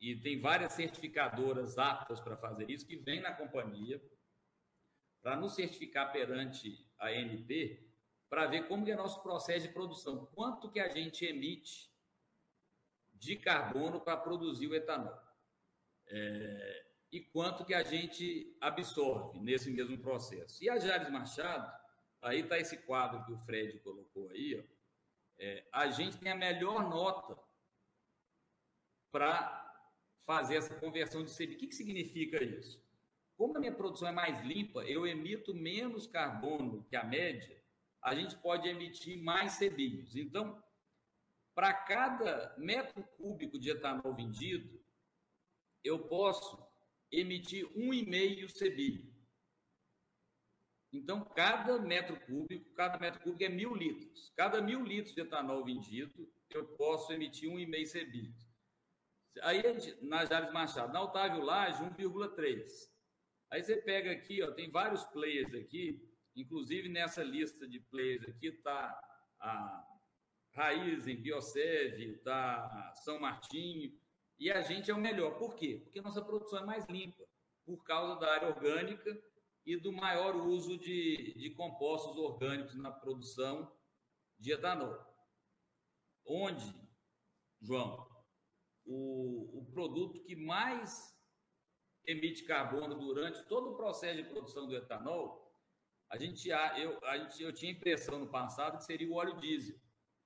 e 0.00 0.16
tem 0.16 0.40
várias 0.40 0.72
certificadoras 0.74 1.78
aptas 1.78 2.20
para 2.20 2.36
fazer 2.36 2.70
isso 2.70 2.86
que 2.86 2.96
vem 2.96 3.20
na 3.20 3.34
companhia 3.34 4.00
para 5.20 5.36
nos 5.36 5.54
certificar 5.54 6.12
perante 6.12 6.84
a 6.98 7.08
ANP 7.08 7.92
para 8.28 8.46
ver 8.46 8.66
como 8.66 8.88
é 8.88 8.96
nosso 8.96 9.22
processo 9.22 9.66
de 9.66 9.74
produção, 9.74 10.26
quanto 10.34 10.70
que 10.70 10.80
a 10.80 10.88
gente 10.88 11.24
emite 11.24 11.91
de 13.22 13.36
carbono 13.36 14.00
para 14.00 14.16
produzir 14.16 14.66
o 14.66 14.74
etanol. 14.74 15.16
É, 16.08 16.86
e 17.12 17.20
quanto 17.20 17.64
que 17.64 17.72
a 17.72 17.84
gente 17.84 18.56
absorve 18.60 19.38
nesse 19.38 19.70
mesmo 19.70 19.96
processo. 19.98 20.62
E 20.62 20.68
a 20.68 20.76
Jales 20.76 21.08
Machado, 21.08 21.72
aí 22.20 22.40
está 22.40 22.58
esse 22.58 22.78
quadro 22.78 23.24
que 23.24 23.32
o 23.32 23.38
Fred 23.38 23.78
colocou 23.78 24.28
aí, 24.30 24.58
ó, 24.58 24.64
é, 25.38 25.64
a 25.72 25.88
gente 25.88 26.18
tem 26.18 26.32
a 26.32 26.36
melhor 26.36 26.88
nota 26.90 27.38
para 29.12 29.72
fazer 30.26 30.56
essa 30.56 30.74
conversão 30.74 31.24
de 31.24 31.32
CBI. 31.32 31.54
O 31.54 31.58
que, 31.58 31.68
que 31.68 31.76
significa 31.76 32.42
isso? 32.42 32.84
Como 33.36 33.56
a 33.56 33.60
minha 33.60 33.74
produção 33.74 34.08
é 34.08 34.12
mais 34.12 34.42
limpa, 34.42 34.82
eu 34.84 35.06
emito 35.06 35.54
menos 35.54 36.08
carbono 36.08 36.84
que 36.84 36.96
a 36.96 37.04
média, 37.04 37.62
a 38.02 38.16
gente 38.16 38.36
pode 38.36 38.68
emitir 38.68 39.22
mais 39.22 39.58
CBIOS. 39.58 40.16
Então, 40.16 40.60
para 41.54 41.72
cada 41.74 42.54
metro 42.56 43.02
cúbico 43.16 43.58
de 43.58 43.70
etanol 43.70 44.14
vendido, 44.14 44.82
eu 45.84 46.08
posso 46.08 46.58
emitir 47.10 47.66
1,5 47.76 48.52
CBIO. 48.52 49.12
Então, 50.92 51.24
cada 51.24 51.78
metro 51.78 52.18
cúbico, 52.20 52.70
cada 52.74 52.98
metro 52.98 53.20
cúbico 53.22 53.44
é 53.44 53.48
mil 53.48 53.74
litros. 53.74 54.32
Cada 54.36 54.60
mil 54.60 54.84
litros 54.84 55.14
de 55.14 55.22
etanol 55.22 55.64
vendido, 55.64 56.30
eu 56.50 56.66
posso 56.76 57.12
emitir 57.12 57.50
1,5 57.50 57.92
CBIO. 57.92 58.34
Aí, 59.42 59.62
na 60.02 60.24
Jales 60.24 60.52
Machado, 60.52 60.92
na 60.92 61.02
Otávio 61.02 61.42
Lage, 61.42 61.82
1,3. 61.82 62.92
Aí 63.50 63.62
você 63.62 63.76
pega 63.76 64.10
aqui, 64.10 64.42
ó, 64.42 64.50
tem 64.50 64.70
vários 64.70 65.04
players 65.04 65.54
aqui, 65.54 66.02
inclusive 66.34 66.88
nessa 66.88 67.22
lista 67.22 67.66
de 67.66 67.80
players 67.80 68.26
aqui 68.28 68.48
está 68.48 68.98
a 69.40 69.91
Raizen, 70.52 71.16
Biosev, 71.16 72.02
está 72.02 72.92
São 72.96 73.18
Martinho, 73.18 73.92
e 74.38 74.50
a 74.50 74.60
gente 74.60 74.90
é 74.90 74.94
o 74.94 74.98
melhor. 74.98 75.38
Por 75.38 75.54
quê? 75.54 75.80
Porque 75.82 76.00
nossa 76.00 76.22
produção 76.22 76.60
é 76.60 76.64
mais 76.64 76.86
limpa, 76.86 77.24
por 77.64 77.82
causa 77.84 78.18
da 78.18 78.32
área 78.32 78.48
orgânica 78.48 79.22
e 79.64 79.76
do 79.76 79.92
maior 79.92 80.34
uso 80.34 80.76
de, 80.76 81.34
de 81.34 81.50
compostos 81.50 82.16
orgânicos 82.18 82.74
na 82.74 82.90
produção 82.90 83.72
de 84.38 84.52
etanol. 84.52 84.98
Onde, 86.26 86.74
João, 87.60 88.06
o, 88.84 89.60
o 89.60 89.64
produto 89.72 90.22
que 90.22 90.34
mais 90.34 91.16
emite 92.04 92.44
carbono 92.44 92.96
durante 92.96 93.42
todo 93.44 93.70
o 93.70 93.76
processo 93.76 94.16
de 94.16 94.28
produção 94.28 94.66
do 94.66 94.76
etanol, 94.76 95.40
a 96.10 96.18
gente, 96.18 96.48
eu, 96.48 96.98
a 97.04 97.16
gente, 97.16 97.42
eu 97.42 97.52
tinha 97.52 97.72
impressão 97.72 98.18
no 98.18 98.28
passado 98.28 98.76
que 98.76 98.84
seria 98.84 99.08
o 99.08 99.14
óleo 99.14 99.40
diesel. 99.40 99.80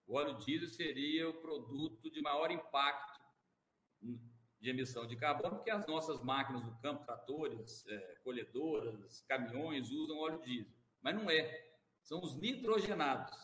O 0.06 0.14
óleo 0.14 0.38
diesel 0.38 0.68
seria 0.68 1.28
o 1.28 1.34
produto 1.34 2.10
de 2.10 2.22
maior 2.22 2.50
impacto 2.50 3.20
de 4.60 4.70
emissão 4.70 5.06
de 5.06 5.16
carbono, 5.16 5.56
porque 5.56 5.70
as 5.70 5.86
nossas 5.86 6.22
máquinas 6.22 6.62
do 6.62 6.76
campo, 6.78 7.04
tratores, 7.04 7.84
é, 7.88 7.98
colhedoras, 8.22 9.22
caminhões, 9.28 9.90
usam 9.90 10.18
óleo 10.18 10.40
diesel. 10.42 10.72
Mas 11.02 11.14
não 11.14 11.30
é. 11.30 11.66
São 12.02 12.22
os 12.22 12.36
nitrogenados 12.36 13.34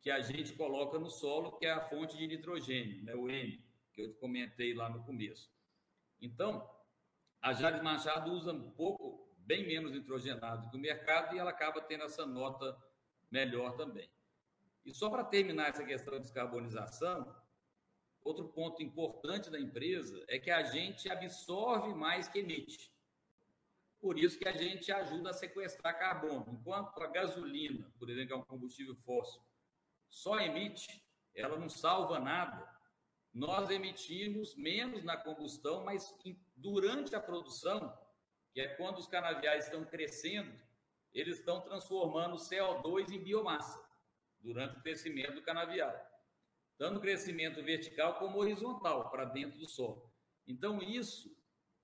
que 0.00 0.10
a 0.10 0.20
gente 0.20 0.54
coloca 0.54 0.98
no 0.98 1.10
solo, 1.10 1.58
que 1.58 1.66
é 1.66 1.70
a 1.70 1.88
fonte 1.88 2.16
de 2.16 2.26
nitrogênio, 2.26 3.04
né, 3.04 3.14
o 3.14 3.28
N, 3.28 3.64
que 3.92 4.02
eu 4.02 4.14
comentei 4.14 4.74
lá 4.74 4.88
no 4.88 5.04
começo. 5.04 5.50
Então, 6.20 6.68
a 7.40 7.52
Jales 7.52 7.82
Machado 7.82 8.32
usa 8.32 8.52
um 8.52 8.70
pouco, 8.72 9.28
bem 9.38 9.66
menos 9.66 9.92
nitrogenado 9.92 10.68
que 10.70 10.76
o 10.76 10.80
mercado 10.80 11.34
e 11.34 11.38
ela 11.38 11.50
acaba 11.50 11.80
tendo 11.80 12.04
essa 12.04 12.26
nota 12.26 12.76
melhor 13.30 13.76
também. 13.76 14.10
E 14.88 14.94
só 14.94 15.08
para 15.08 15.24
terminar 15.24 15.68
essa 15.68 15.84
questão 15.84 16.14
de 16.14 16.22
descarbonização, 16.22 17.32
Outro 18.28 18.46
ponto 18.48 18.82
importante 18.82 19.48
da 19.48 19.58
empresa 19.58 20.22
é 20.28 20.38
que 20.38 20.50
a 20.50 20.62
gente 20.62 21.10
absorve 21.10 21.94
mais 21.94 22.28
que 22.28 22.40
emite. 22.40 22.92
Por 23.98 24.18
isso 24.18 24.38
que 24.38 24.46
a 24.46 24.52
gente 24.52 24.92
ajuda 24.92 25.30
a 25.30 25.32
sequestrar 25.32 25.98
carbono. 25.98 26.46
Enquanto 26.52 27.02
a 27.02 27.06
gasolina, 27.06 27.90
por 27.98 28.10
exemplo, 28.10 28.34
é 28.34 28.36
um 28.36 28.44
combustível 28.44 28.94
fóssil, 28.96 29.40
só 30.10 30.38
emite, 30.40 31.02
ela 31.34 31.58
não 31.58 31.70
salva 31.70 32.20
nada. 32.20 32.68
Nós 33.32 33.70
emitimos 33.70 34.54
menos 34.56 35.02
na 35.04 35.16
combustão, 35.16 35.84
mas 35.84 36.14
durante 36.54 37.14
a 37.14 37.20
produção, 37.20 37.96
que 38.52 38.60
é 38.60 38.68
quando 38.74 38.98
os 38.98 39.06
canaviais 39.06 39.64
estão 39.64 39.86
crescendo, 39.86 40.52
eles 41.14 41.38
estão 41.38 41.62
transformando 41.62 42.36
CO2 42.36 43.10
em 43.10 43.22
biomassa 43.22 43.87
durante 44.40 44.78
o 44.78 44.82
crescimento 44.82 45.34
do 45.34 45.42
canavial 45.42 45.94
tanto 46.78 47.00
crescimento 47.00 47.62
vertical 47.62 48.18
como 48.20 48.38
horizontal 48.38 49.10
para 49.10 49.24
dentro 49.24 49.58
do 49.58 49.68
solo. 49.68 50.10
Então, 50.46 50.80
isso 50.80 51.36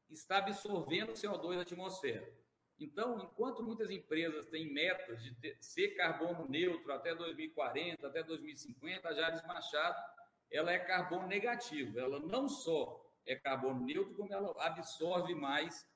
está 0.09 0.39
absorvendo 0.39 1.13
CO2 1.13 1.57
da 1.57 1.63
atmosfera. 1.63 2.33
Então, 2.79 3.19
enquanto 3.21 3.63
muitas 3.63 3.91
empresas 3.91 4.49
têm 4.51 4.73
metas 4.73 5.23
de 5.23 5.35
ter, 5.35 5.59
ser 5.61 5.89
carbono 5.97 6.49
neutro 6.49 6.93
até 6.93 7.15
2040, 7.15 8.07
até 8.07 8.23
2050, 8.23 9.09
a 9.09 9.13
Jales 9.13 9.43
Machado 9.43 10.15
ela 10.51 10.73
é 10.73 10.79
carbono 10.79 11.27
negativo. 11.27 11.99
Ela 11.99 12.21
não 12.21 12.49
só 12.49 13.05
é 13.27 13.35
carbono 13.35 13.85
neutro, 13.85 14.15
como 14.15 14.33
ela 14.33 14.55
absorve 14.65 15.35
mais 15.35 15.87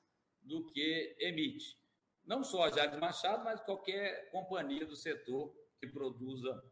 do 0.41 0.65
que 0.67 1.15
emite. 1.19 1.77
Não 2.25 2.43
só 2.43 2.65
a 2.65 2.71
Jales 2.71 2.99
Machado, 2.99 3.43
mas 3.45 3.61
qualquer 3.61 4.29
companhia 4.31 4.85
do 4.85 4.95
setor 4.95 5.53
que 5.79 5.87
produza 5.87 6.63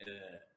é, 0.00 0.48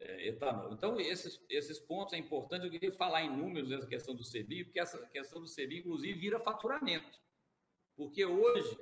é, 0.00 0.28
etanol. 0.28 0.72
Então, 0.72 0.98
esses, 1.00 1.40
esses 1.48 1.78
pontos 1.78 2.14
é 2.14 2.18
importante. 2.18 2.64
Eu 2.64 2.70
queria 2.70 2.92
falar 2.92 3.22
em 3.22 3.36
números 3.36 3.68
nessa 3.68 3.86
questão 3.86 4.14
do 4.14 4.24
CBI, 4.24 4.64
porque 4.64 4.80
essa 4.80 5.06
questão 5.08 5.40
do 5.40 5.52
CBI, 5.52 5.80
inclusive, 5.80 6.18
vira 6.18 6.40
faturamento. 6.40 7.20
Porque 7.96 8.24
hoje, 8.24 8.78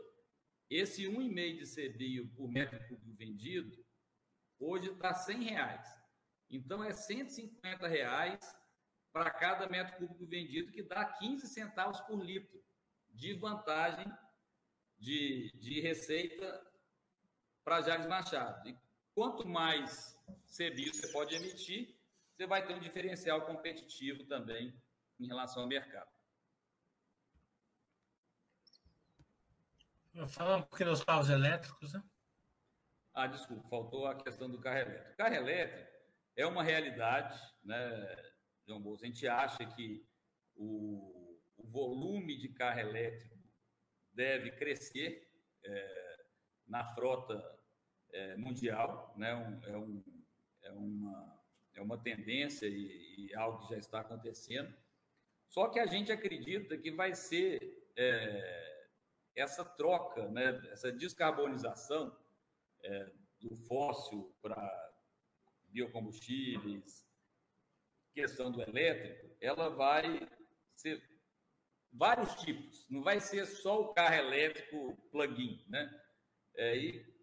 esse 0.71 1.05
1,5 1.05 1.59
de 1.59 1.65
CBI 1.65 2.27
por 2.37 2.49
metro 2.49 2.79
cúbico 2.87 3.17
vendido, 3.17 3.85
hoje 4.59 4.91
está 4.91 5.11
R$ 5.11 5.35
reais. 5.45 5.89
Então, 6.51 6.85
é 6.85 6.93
150 6.93 7.89
reais 7.89 8.39
para 9.13 9.31
cada 9.31 9.69
metro 9.69 9.97
cúbico 9.97 10.27
vendido, 10.27 10.71
que 10.71 10.83
dá 10.83 11.05
15 11.05 11.49
centavos 11.49 12.01
por 12.03 12.23
litro 12.23 12.63
de 13.11 13.35
vantagem 13.35 14.07
de, 14.99 15.51
de 15.59 15.81
receita 15.81 16.68
para 17.69 17.83
Jales 17.83 18.07
Machado. 18.07 18.67
E 18.67 18.75
quanto 19.15 19.47
mais 19.47 20.19
serviço 20.47 21.03
você 21.03 21.13
pode 21.13 21.35
emitir, 21.35 21.95
você 22.33 22.47
vai 22.47 22.67
ter 22.67 22.75
um 22.75 22.81
diferencial 22.81 23.45
competitivo 23.45 24.25
também 24.25 24.75
em 25.21 25.27
relação 25.27 25.65
ao 25.65 25.69
mercado. 25.69 26.09
Falar 30.29 30.57
um 30.57 30.63
pouquinho 30.63 30.91
dos 30.91 31.05
carros 31.05 31.29
elétricos, 31.29 31.93
né? 31.93 32.03
Ah, 33.13 33.27
desculpa, 33.27 33.69
faltou 33.69 34.07
a 34.07 34.15
questão 34.15 34.49
do 34.51 34.59
carro 34.59 34.79
elétrico. 34.79 35.13
O 35.13 35.17
carro 35.17 35.35
elétrico 35.35 35.93
é 36.37 36.47
uma 36.47 36.63
realidade, 36.63 37.39
né, 37.63 38.33
João 38.67 38.81
Bolsa? 38.81 39.05
A 39.05 39.09
gente 39.09 39.29
acha 39.29 39.67
que 39.77 40.09
o, 40.57 41.39
o 41.59 41.67
volume 41.69 42.37
de 42.39 42.49
carro 42.49 42.81
elétrico 42.81 43.37
deve 44.13 44.53
crescer 44.53 45.31
é, 45.63 46.25
na 46.67 46.83
frota 46.95 47.58
é, 48.19 48.37
mundial, 48.37 49.15
né? 49.17 49.35
Um, 49.35 49.65
é 49.65 49.77
um 49.77 50.03
é 50.63 50.73
uma, 50.73 51.41
é 51.75 51.81
uma 51.81 51.99
tendência 51.99 52.67
e, 52.67 53.27
e 53.31 53.35
algo 53.35 53.67
que 53.67 53.75
já 53.75 53.79
está 53.79 54.01
acontecendo. 54.01 54.75
Só 55.49 55.69
que 55.69 55.79
a 55.79 55.87
gente 55.87 56.13
acredita 56.13 56.77
que 56.77 56.91
vai 56.91 57.15
ser 57.15 57.89
é, 57.97 58.89
essa 59.35 59.65
troca, 59.65 60.29
né, 60.29 60.61
essa 60.71 60.93
descarbonização 60.93 62.15
é, 62.83 63.13
do 63.41 63.55
fóssil 63.57 64.35
para 64.43 64.93
biocombustíveis, 65.69 67.07
questão 68.13 68.51
do 68.51 68.61
elétrico, 68.61 69.37
ela 69.41 69.69
vai 69.69 70.29
ser 70.75 71.03
vários 71.93 72.35
tipos. 72.43 72.87
Não 72.91 73.03
vai 73.03 73.21
ser 73.21 73.47
só 73.47 73.81
o 73.81 73.95
carro 73.95 74.17
elétrico 74.17 74.97
plug-in, 75.11 75.65
né? 75.69 75.89
É, 76.57 76.77
e 76.77 77.18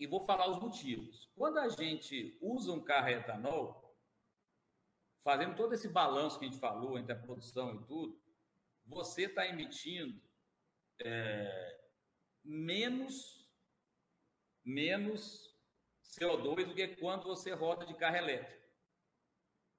e 0.00 0.06
vou 0.06 0.24
falar 0.24 0.50
os 0.50 0.58
motivos. 0.58 1.30
Quando 1.36 1.58
a 1.58 1.68
gente 1.68 2.38
usa 2.40 2.72
um 2.72 2.82
carro 2.82 3.10
etanol, 3.10 3.94
fazendo 5.22 5.54
todo 5.54 5.74
esse 5.74 5.88
balanço 5.88 6.38
que 6.38 6.46
a 6.46 6.48
gente 6.48 6.58
falou 6.58 6.98
entre 6.98 7.12
a 7.12 7.18
produção 7.18 7.74
e 7.74 7.84
tudo, 7.86 8.18
você 8.86 9.26
está 9.26 9.46
emitindo 9.46 10.18
é, 11.04 11.80
menos, 12.42 13.46
menos 14.64 15.54
CO2 16.18 16.68
do 16.68 16.74
que 16.74 16.96
quando 16.96 17.24
você 17.24 17.52
roda 17.52 17.84
de 17.84 17.94
carro 17.94 18.16
elétrico. 18.16 18.66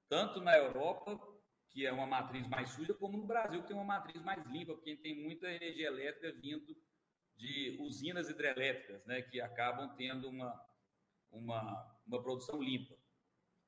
Tanto 0.08 0.40
na 0.40 0.56
Europa, 0.56 1.18
que 1.68 1.84
é 1.84 1.92
uma 1.92 2.06
matriz 2.06 2.46
mais 2.46 2.70
suja, 2.70 2.94
como 2.94 3.18
no 3.18 3.26
Brasil, 3.26 3.60
que 3.62 3.66
tem 3.66 3.76
uma 3.76 3.84
matriz 3.84 4.22
mais 4.22 4.46
limpa, 4.46 4.74
porque 4.74 4.96
tem 4.96 5.20
muita 5.20 5.50
energia 5.50 5.88
elétrica 5.88 6.32
vindo 6.40 6.76
de 7.36 7.76
usinas 7.80 8.28
hidrelétricas, 8.28 9.04
né, 9.06 9.22
que 9.22 9.40
acabam 9.40 9.94
tendo 9.96 10.28
uma, 10.28 10.68
uma, 11.30 12.00
uma 12.06 12.22
produção 12.22 12.62
limpa. 12.62 12.96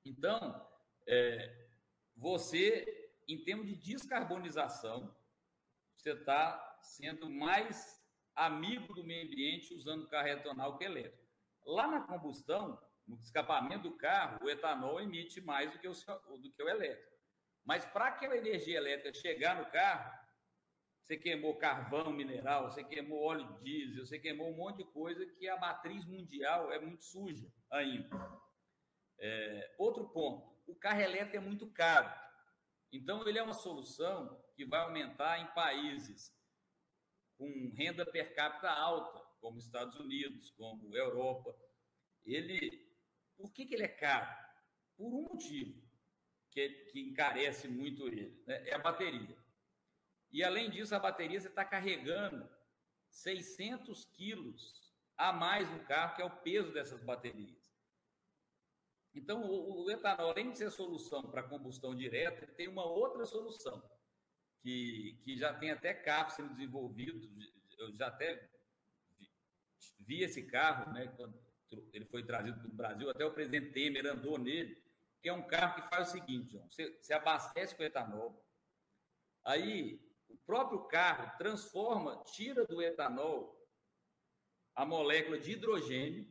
Então, 0.05 0.69
é, 1.07 1.69
você, 2.17 3.13
em 3.27 3.43
termos 3.43 3.67
de 3.67 3.77
descarbonização, 3.77 5.15
você 5.97 6.13
está 6.13 6.79
sendo 6.83 7.31
mais 7.31 8.03
amigo 8.37 8.95
do 8.95 9.05
meio 9.05 9.27
ambiente 9.27 9.75
usando 9.75 10.09
carro 10.09 10.29
etanol 10.29 10.77
que 10.77 10.85
elétrico. 10.85 11.25
Lá 11.65 11.87
na 11.87 12.01
combustão, 12.01 12.79
no 13.07 13.19
escapamento 13.21 13.89
do 13.89 13.97
carro, 13.97 14.45
o 14.45 14.51
etanol 14.51 15.01
emite 15.01 15.41
mais 15.41 15.71
do 15.71 15.79
que 15.79 15.89
o, 15.89 15.93
do 15.93 16.53
que 16.53 16.63
o 16.63 16.69
elétrico. 16.69 17.15
Mas 17.65 17.85
para 17.87 18.09
aquela 18.09 18.37
energia 18.37 18.77
elétrica 18.77 19.19
chegar 19.19 19.57
no 19.59 19.71
carro, 19.71 20.24
você 21.05 21.19
queimou 21.19 21.57
carvão 21.57 22.11
mineral, 22.13 22.71
você 22.71 22.83
queimou 22.83 23.23
óleo 23.23 23.61
diesel, 23.63 24.07
você 24.07 24.19
queimou 24.19 24.51
um 24.51 24.57
monte 24.57 24.79
de 24.79 24.85
coisa 24.85 25.25
que 25.27 25.47
a 25.47 25.59
matriz 25.59 26.07
mundial 26.07 26.73
é 26.73 26.79
muito 26.79 27.05
suja 27.05 27.47
ainda. 27.71 28.09
É, 29.19 29.75
outro 29.79 30.09
ponto, 30.09 30.59
o 30.67 30.75
carro 30.75 31.03
elétrico 31.03 31.37
é 31.37 31.41
muito 31.41 31.71
caro. 31.73 32.11
Então, 32.91 33.27
ele 33.29 33.39
é 33.39 33.43
uma 33.43 33.53
solução 33.53 34.43
que 34.55 34.65
vai 34.65 34.81
aumentar 34.81 35.39
em 35.41 35.47
países 35.55 36.35
com 37.37 37.71
renda 37.77 38.07
per 38.07 38.35
capita 38.35 38.71
alta, 38.71 39.21
como 39.41 39.59
Estados 39.59 39.99
Unidos, 40.01 40.51
como 40.53 40.97
Europa. 40.97 41.55
Ele, 42.25 42.89
por 43.37 43.53
que, 43.53 43.67
que 43.67 43.75
ele 43.75 43.83
é 43.83 43.89
caro? 43.89 44.35
Por 44.97 45.13
um 45.13 45.23
motivo 45.23 45.83
que, 46.51 46.69
que 46.93 47.01
encarece 47.01 47.69
muito 47.69 48.07
ele, 48.07 48.43
né? 48.47 48.69
é 48.69 48.75
a 48.75 48.79
bateria. 48.79 49.44
E 50.35 50.43
além 50.43 50.69
disso, 50.69 50.93
a 50.93 50.99
bateria 50.99 51.41
você 51.41 51.47
está 51.47 51.65
carregando 51.65 52.51
600 53.09 54.05
quilos 54.07 54.93
a 55.17 55.33
mais 55.33 55.71
no 55.71 55.79
carro, 55.85 56.17
que 56.17 56.23
é 56.23 56.25
o 56.25 56.39
peso 56.39 56.73
dessas 56.73 57.01
baterias. 57.05 57.73
Então, 59.15 59.45
o, 59.45 59.85
o 59.85 59.91
etanol, 59.93 60.33
além 60.33 60.51
de 60.51 60.59
ser 60.59 60.73
solução 60.73 61.31
para 61.31 61.45
combustão 61.45 61.95
direta, 61.95 62.49
tem 62.49 62.67
uma 62.67 62.85
outra 62.85 63.25
solução, 63.25 63.81
que, 64.61 65.17
que 65.23 65.39
já 65.39 65.55
tem 65.55 65.71
até 65.71 65.95
carro 65.95 66.31
sendo 66.31 66.53
desenvolvido, 66.53 67.31
eu 67.79 67.95
já 67.95 68.09
até 68.09 68.51
vi, 69.17 69.31
vi 70.01 70.25
esse 70.25 70.43
carro, 70.43 70.93
né, 70.93 71.07
quando 71.17 71.41
ele 71.93 72.07
foi 72.07 72.25
trazido 72.25 72.59
para 72.59 72.69
o 72.69 72.75
Brasil, 72.75 73.09
até 73.09 73.25
o 73.25 73.33
presidente 73.33 73.71
Temer 73.71 74.05
andou 74.05 74.37
nele, 74.37 74.83
que 75.23 75.29
é 75.29 75.33
um 75.33 75.47
carro 75.47 75.81
que 75.81 75.89
faz 75.89 76.09
o 76.09 76.11
seguinte, 76.11 76.51
João, 76.51 76.69
você, 76.69 76.99
você 77.01 77.15
abastece 77.15 77.77
com 77.77 77.85
etanol, 77.85 78.45
aí 79.45 80.04
o 80.35 80.39
próprio 80.45 80.85
carro 80.89 81.37
transforma, 81.39 82.23
tira 82.25 82.67
do 82.67 82.83
etanol 82.83 83.57
a 84.75 84.85
molécula 84.85 85.39
de 85.39 85.53
hidrogênio, 85.53 86.27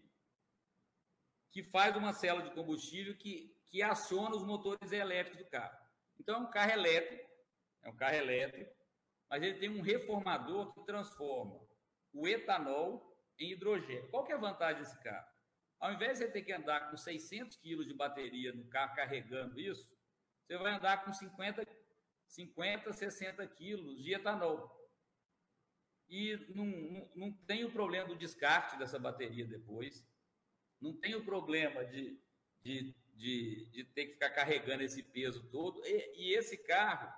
que 1.49 1.63
faz 1.63 1.95
uma 1.95 2.11
célula 2.11 2.49
de 2.49 2.53
combustível 2.53 3.15
que, 3.15 3.55
que 3.67 3.81
aciona 3.81 4.35
os 4.35 4.43
motores 4.43 4.91
elétricos 4.91 5.45
do 5.45 5.49
carro. 5.49 5.77
Então, 6.19 6.35
é 6.35 6.39
um 6.39 6.51
carro 6.51 6.71
elétrico, 6.71 7.29
é 7.83 7.89
um 7.89 7.95
carro 7.95 8.15
elétrico, 8.15 8.75
mas 9.29 9.41
ele 9.41 9.59
tem 9.59 9.69
um 9.69 9.81
reformador 9.81 10.73
que 10.73 10.85
transforma 10.85 11.65
o 12.11 12.27
etanol 12.27 13.17
em 13.39 13.51
hidrogênio. 13.51 14.09
Qual 14.09 14.25
que 14.25 14.33
é 14.33 14.35
a 14.35 14.39
vantagem 14.39 14.83
desse 14.83 14.99
carro? 15.01 15.27
Ao 15.79 15.93
invés 15.93 16.19
de 16.19 16.25
você 16.25 16.31
ter 16.31 16.41
que 16.41 16.51
andar 16.51 16.91
com 16.91 16.97
600 16.97 17.55
quilos 17.57 17.87
de 17.87 17.93
bateria 17.93 18.51
no 18.51 18.67
carro 18.67 18.95
carregando 18.95 19.59
isso, 19.59 19.89
você 20.45 20.57
vai 20.57 20.73
andar 20.73 21.05
com 21.05 21.13
50, 21.13 21.65
50 22.33 22.91
60 22.91 23.45
quilos 23.47 24.03
de 24.03 24.13
etanol. 24.13 24.71
E 26.09 26.35
não, 26.53 26.65
não, 26.65 27.11
não 27.15 27.31
tem 27.45 27.63
o 27.63 27.71
problema 27.71 28.07
do 28.07 28.15
descarte 28.15 28.77
dessa 28.77 28.99
bateria 28.99 29.45
depois, 29.45 30.05
não 30.81 30.93
tem 30.93 31.15
o 31.15 31.23
problema 31.23 31.85
de, 31.85 32.19
de, 32.61 32.95
de, 33.13 33.69
de 33.71 33.83
ter 33.85 34.07
que 34.07 34.13
ficar 34.13 34.31
carregando 34.31 34.83
esse 34.83 35.01
peso 35.01 35.47
todo. 35.49 35.81
E, 35.85 36.13
e 36.15 36.33
esse 36.33 36.57
carro 36.57 37.11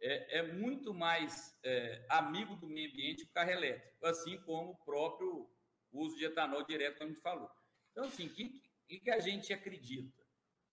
é, 0.00 0.38
é 0.38 0.52
muito 0.52 0.94
mais 0.94 1.58
é, 1.64 2.06
amigo 2.08 2.54
do 2.56 2.68
meio 2.68 2.90
ambiente 2.90 3.24
que 3.24 3.30
o 3.30 3.34
carro 3.34 3.50
elétrico, 3.50 4.06
assim 4.06 4.40
como 4.42 4.72
o 4.72 4.84
próprio 4.84 5.50
uso 5.92 6.16
de 6.16 6.24
etanol 6.24 6.64
direto, 6.64 6.98
como 6.98 7.10
a 7.10 7.12
gente 7.12 7.22
falou. 7.22 7.50
Então, 7.90 8.04
assim, 8.04 8.26
o 8.26 8.32
que, 8.32 8.60
que 9.00 9.10
a 9.10 9.20
gente 9.20 9.52
acredita? 9.52 10.21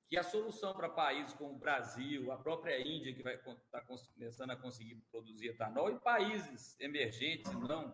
Que 0.09 0.17
a 0.17 0.23
solução 0.23 0.73
para 0.73 0.89
países 0.89 1.33
como 1.33 1.53
o 1.53 1.59
Brasil, 1.59 2.31
a 2.31 2.37
própria 2.37 2.81
Índia, 2.81 3.13
que 3.13 3.21
vai 3.21 3.35
estar 3.35 3.55
tá 3.71 3.81
começando 3.81 4.51
a 4.51 4.55
conseguir 4.55 4.95
produzir 5.11 5.49
etanol, 5.49 5.91
e 5.91 5.99
países 5.99 6.75
emergentes, 6.79 7.51
não 7.53 7.93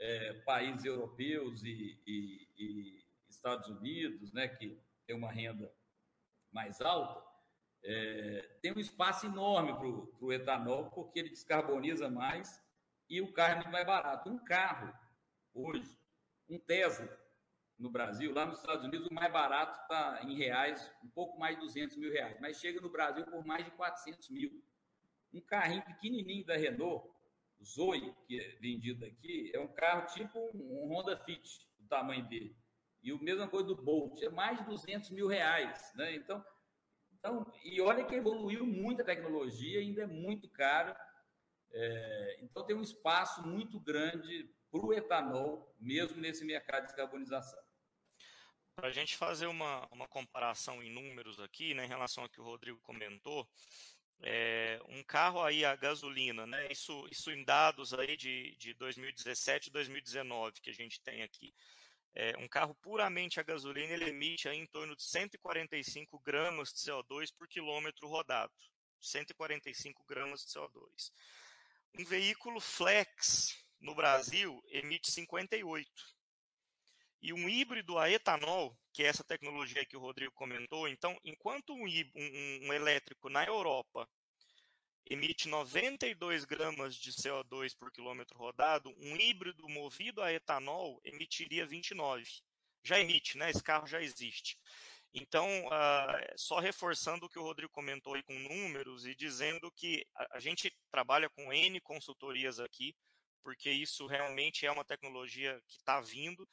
é, 0.00 0.32
países 0.44 0.84
europeus 0.84 1.62
e, 1.62 2.00
e, 2.06 2.48
e, 2.56 3.04
Estados 3.28 3.68
Unidos, 3.68 4.32
né, 4.32 4.48
que 4.48 4.82
tem 5.06 5.14
uma 5.14 5.30
renda 5.30 5.72
mais 6.50 6.80
alta, 6.80 7.22
é, 7.84 8.58
tem 8.60 8.72
um 8.72 8.80
espaço 8.80 9.26
enorme 9.26 9.72
para 9.74 10.26
o 10.26 10.32
etanol, 10.32 10.90
porque 10.90 11.20
ele 11.20 11.28
descarboniza 11.28 12.10
mais 12.10 12.60
e 13.08 13.20
o 13.20 13.32
carro 13.32 13.52
é 13.52 13.56
muito 13.56 13.70
mais 13.70 13.86
barato. 13.86 14.28
Um 14.28 14.38
carro, 14.44 14.92
hoje, 15.54 15.98
um 16.48 16.58
Tesla, 16.58 17.08
no 17.80 17.90
Brasil, 17.90 18.32
lá 18.34 18.44
nos 18.44 18.58
Estados 18.58 18.84
Unidos, 18.84 19.06
o 19.06 19.14
mais 19.14 19.32
barato 19.32 19.80
está 19.80 20.20
em 20.24 20.36
reais, 20.36 20.92
um 21.02 21.08
pouco 21.08 21.38
mais 21.38 21.56
de 21.56 21.62
200 21.62 21.96
mil 21.96 22.12
reais, 22.12 22.38
mas 22.38 22.60
chega 22.60 22.78
no 22.80 22.90
Brasil 22.90 23.24
por 23.24 23.44
mais 23.44 23.64
de 23.64 23.70
400 23.70 24.28
mil. 24.28 24.62
Um 25.32 25.40
carrinho 25.40 25.82
pequenininho 25.84 26.44
da 26.44 26.56
Renault, 26.56 27.08
Zoe, 27.64 28.14
que 28.26 28.38
é 28.38 28.58
vendido 28.60 29.06
aqui, 29.06 29.50
é 29.54 29.58
um 29.58 29.68
carro 29.68 30.06
tipo 30.12 30.38
um 30.54 30.92
Honda 30.92 31.16
Fit, 31.24 31.66
o 31.82 31.88
tamanho 31.88 32.28
dele. 32.28 32.54
E 33.02 33.14
o 33.14 33.22
mesma 33.22 33.48
coisa 33.48 33.66
do 33.66 33.82
Bolt, 33.82 34.20
é 34.22 34.28
mais 34.28 34.58
de 34.58 34.64
200 34.66 35.10
mil 35.10 35.26
reais. 35.26 35.90
Né? 35.94 36.14
Então, 36.14 36.44
então, 37.12 37.50
e 37.64 37.80
olha 37.80 38.04
que 38.04 38.14
evoluiu 38.14 38.66
muito 38.66 39.00
a 39.00 39.04
tecnologia, 39.04 39.80
ainda 39.80 40.02
é 40.02 40.06
muito 40.06 40.50
caro. 40.50 40.94
É, 41.72 42.38
então, 42.42 42.64
tem 42.66 42.76
um 42.76 42.82
espaço 42.82 43.46
muito 43.46 43.80
grande 43.80 44.50
para 44.70 44.84
o 44.84 44.92
etanol, 44.92 45.74
mesmo 45.80 46.20
nesse 46.20 46.44
mercado 46.44 46.82
de 46.82 46.88
descarbonização. 46.88 47.69
Para 48.80 48.88
a 48.88 48.92
gente 48.92 49.14
fazer 49.14 49.46
uma, 49.46 49.86
uma 49.90 50.08
comparação 50.08 50.82
em 50.82 50.90
números 50.90 51.38
aqui, 51.38 51.74
né, 51.74 51.84
em 51.84 51.88
relação 51.88 52.24
ao 52.24 52.30
que 52.30 52.40
o 52.40 52.44
Rodrigo 52.44 52.80
comentou, 52.80 53.46
é, 54.22 54.80
um 54.88 55.02
carro 55.02 55.42
aí 55.42 55.66
a 55.66 55.76
gasolina, 55.76 56.46
né, 56.46 56.66
isso, 56.72 57.06
isso 57.10 57.30
em 57.30 57.44
dados 57.44 57.92
aí 57.92 58.16
de, 58.16 58.56
de 58.56 58.72
2017 58.72 59.68
e 59.68 59.70
2019 59.70 60.62
que 60.62 60.70
a 60.70 60.72
gente 60.72 60.98
tem 61.02 61.22
aqui. 61.22 61.52
É, 62.14 62.34
um 62.38 62.48
carro 62.48 62.74
puramente 62.76 63.38
a 63.38 63.42
gasolina 63.42 63.92
ele 63.92 64.08
emite 64.08 64.48
em 64.48 64.66
torno 64.66 64.96
de 64.96 65.02
145 65.02 66.18
gramas 66.20 66.72
de 66.72 66.78
CO2 66.78 67.34
por 67.36 67.46
quilômetro 67.46 68.08
rodado. 68.08 68.54
145 68.98 70.02
gramas 70.06 70.40
de 70.40 70.52
CO2. 70.52 71.12
Um 71.98 72.04
veículo 72.06 72.60
flex 72.60 73.62
no 73.78 73.94
Brasil 73.94 74.58
emite 74.68 75.10
58 75.10 76.19
e 77.22 77.32
um 77.32 77.48
híbrido 77.48 77.98
a 77.98 78.10
etanol, 78.10 78.76
que 78.92 79.02
é 79.02 79.06
essa 79.06 79.22
tecnologia 79.22 79.84
que 79.84 79.96
o 79.96 80.00
Rodrigo 80.00 80.32
comentou, 80.32 80.88
então, 80.88 81.18
enquanto 81.24 81.72
um, 81.74 81.84
um, 81.84 82.68
um 82.68 82.72
elétrico 82.72 83.28
na 83.28 83.44
Europa 83.44 84.08
emite 85.10 85.48
92 85.48 86.44
gramas 86.44 86.94
de 86.94 87.12
CO2 87.12 87.76
por 87.76 87.90
quilômetro 87.90 88.38
rodado, 88.38 88.94
um 88.98 89.16
híbrido 89.16 89.68
movido 89.68 90.22
a 90.22 90.32
etanol 90.32 91.00
emitiria 91.04 91.66
29. 91.66 92.24
Já 92.82 92.98
emite, 92.98 93.36
né? 93.36 93.50
Esse 93.50 93.62
carro 93.62 93.86
já 93.86 94.00
existe. 94.00 94.56
Então, 95.12 95.66
uh, 95.66 96.38
só 96.38 96.60
reforçando 96.60 97.26
o 97.26 97.28
que 97.28 97.38
o 97.38 97.42
Rodrigo 97.42 97.72
comentou 97.72 98.14
aí 98.14 98.22
com 98.22 98.38
números 98.38 99.04
e 99.04 99.14
dizendo 99.14 99.70
que 99.72 100.06
a, 100.14 100.36
a 100.36 100.40
gente 100.40 100.72
trabalha 100.90 101.28
com 101.28 101.52
N 101.52 101.80
consultorias 101.80 102.60
aqui, 102.60 102.94
porque 103.42 103.70
isso 103.70 104.06
realmente 104.06 104.64
é 104.64 104.70
uma 104.70 104.84
tecnologia 104.84 105.60
que 105.66 105.78
está 105.78 106.00
vindo 106.00 106.48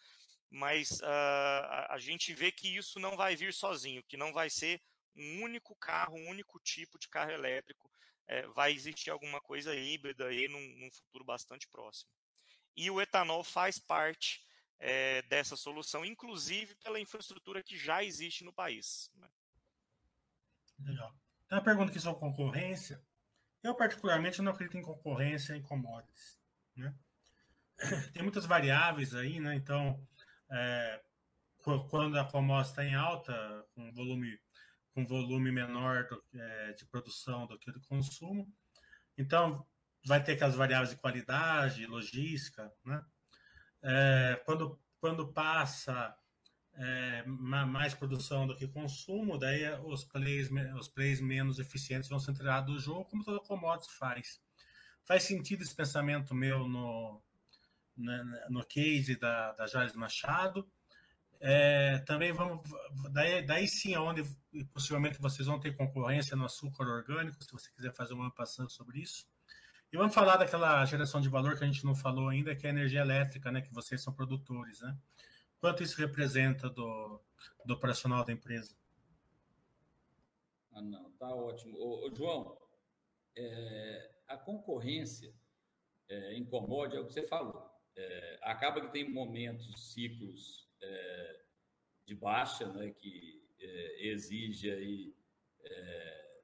mas 0.49 0.99
uh, 1.01 1.05
a, 1.05 1.93
a 1.95 1.99
gente 1.99 2.33
vê 2.33 2.51
que 2.51 2.75
isso 2.75 2.99
não 2.99 3.15
vai 3.15 3.35
vir 3.35 3.53
sozinho, 3.53 4.03
que 4.03 4.17
não 4.17 4.31
vai 4.31 4.49
ser 4.49 4.81
um 5.15 5.41
único 5.43 5.75
carro, 5.75 6.15
um 6.15 6.29
único 6.29 6.59
tipo 6.59 6.97
de 6.99 7.09
carro 7.09 7.31
elétrico, 7.31 7.91
é, 8.27 8.45
vai 8.47 8.73
existir 8.73 9.09
alguma 9.09 9.41
coisa 9.41 9.73
híbrida 9.75 10.27
aí 10.27 10.47
num, 10.47 10.79
num, 10.79 10.91
futuro 10.91 11.23
bastante 11.23 11.67
próximo. 11.67 12.11
E 12.75 12.91
o 12.91 13.01
etanol 13.01 13.43
faz 13.43 13.79
parte 13.79 14.45
é, 14.79 15.21
dessa 15.23 15.55
solução, 15.55 16.05
inclusive 16.05 16.75
pela 16.75 16.99
infraestrutura 16.99 17.63
que 17.63 17.77
já 17.77 18.03
existe 18.03 18.43
no 18.43 18.53
país. 18.53 19.09
Né? 19.15 19.27
Legal. 20.79 21.11
Tem 21.47 21.57
uma 21.57 21.63
pergunta 21.63 21.91
aqui 21.91 21.99
sobre 21.99 22.19
concorrência. 22.19 23.01
Eu, 23.63 23.73
particularmente, 23.73 24.41
não 24.41 24.51
acredito 24.51 24.77
em 24.77 24.81
concorrência 24.81 25.55
em 25.55 25.61
commodities. 25.61 26.39
Né? 26.75 26.93
Tem 28.13 28.21
muitas 28.21 28.45
variáveis 28.45 29.15
aí, 29.15 29.39
né? 29.39 29.55
Então, 29.55 30.05
é, 30.49 31.01
quando 31.89 32.17
a 32.17 32.25
commodity 32.25 32.69
está 32.69 32.85
em 32.85 32.95
alta, 32.95 33.65
com 33.73 33.91
volume, 33.91 34.39
com 34.93 35.05
volume 35.05 35.51
menor 35.51 36.07
do, 36.07 36.23
é, 36.33 36.73
de 36.73 36.85
produção 36.85 37.45
do 37.45 37.57
que 37.59 37.71
de 37.71 37.79
consumo, 37.81 38.47
então 39.17 39.65
vai 40.05 40.23
ter 40.23 40.33
aquelas 40.33 40.55
variáveis 40.55 40.91
de 40.91 40.97
qualidade, 40.97 41.85
logística, 41.85 42.71
né? 42.85 43.03
É, 43.81 44.41
quando, 44.45 44.79
quando 44.99 45.31
passa 45.31 46.15
é, 46.75 47.23
mais 47.25 47.93
produção 47.93 48.47
do 48.47 48.55
que 48.55 48.67
consumo, 48.67 49.37
daí 49.37 49.67
os 49.83 50.03
plays, 50.03 50.49
os 50.79 50.87
plays 50.87 51.19
menos 51.19 51.59
eficientes 51.59 52.09
vão 52.09 52.19
ser 52.19 52.33
tirados 52.33 52.73
do 52.73 52.79
jogo, 52.79 53.05
como 53.05 53.23
toda 53.23 53.39
commodity 53.39 53.91
faz. 53.93 54.39
Faz 55.03 55.23
sentido 55.23 55.63
esse 55.63 55.75
pensamento 55.75 56.35
meu 56.35 56.67
no, 56.67 57.21
né, 57.97 58.45
no 58.49 58.63
case 58.65 59.15
da, 59.15 59.53
da 59.53 59.67
Jales 59.67 59.95
Machado. 59.95 60.69
É, 61.39 61.99
também 61.99 62.31
vamos. 62.31 62.63
Daí, 63.11 63.45
daí 63.45 63.67
sim, 63.67 63.95
onde 63.95 64.23
possivelmente 64.73 65.21
vocês 65.21 65.47
vão 65.47 65.59
ter 65.59 65.75
concorrência 65.75 66.35
no 66.35 66.45
açúcar 66.45 66.87
orgânico, 66.87 67.43
se 67.43 67.51
você 67.51 67.71
quiser 67.71 67.93
fazer 67.93 68.13
uma 68.13 68.31
passando 68.31 68.69
sobre 68.71 68.99
isso. 68.99 69.27
E 69.91 69.97
vamos 69.97 70.13
falar 70.13 70.37
daquela 70.37 70.83
geração 70.85 71.21
de 71.21 71.29
valor 71.29 71.57
que 71.57 71.63
a 71.63 71.67
gente 71.67 71.85
não 71.85 71.95
falou 71.95 72.27
ainda, 72.27 72.55
que 72.55 72.65
é 72.65 72.69
a 72.69 72.73
energia 72.73 73.01
elétrica, 73.01 73.51
né? 73.51 73.61
Que 73.61 73.73
vocês 73.73 74.01
são 74.01 74.13
produtores, 74.13 74.81
né? 74.81 74.97
Quanto 75.59 75.83
isso 75.83 75.99
representa 75.99 76.69
do, 76.69 77.21
do 77.65 77.73
operacional 77.73 78.25
da 78.25 78.33
empresa? 78.33 78.75
Ah, 80.71 80.81
não, 80.81 81.11
tá 81.13 81.27
ótimo. 81.27 81.77
Ô, 81.77 82.07
ô 82.07 82.13
João, 82.13 82.57
é, 83.35 84.11
a 84.27 84.37
concorrência 84.37 85.33
é, 86.09 86.37
é 86.37 86.39
o 86.39 87.07
que 87.07 87.13
você 87.13 87.25
falou. 87.25 87.76
É, 87.97 88.39
acaba 88.43 88.79
que 88.79 88.91
tem 88.91 89.09
momentos, 89.09 89.91
ciclos 89.91 90.69
é, 90.79 91.41
de 92.05 92.13
baixa, 92.13 92.71
né, 92.71 92.91
que 92.91 93.43
é, 93.59 94.07
exige 94.07 94.69
aí 94.71 95.15
é, 95.63 96.41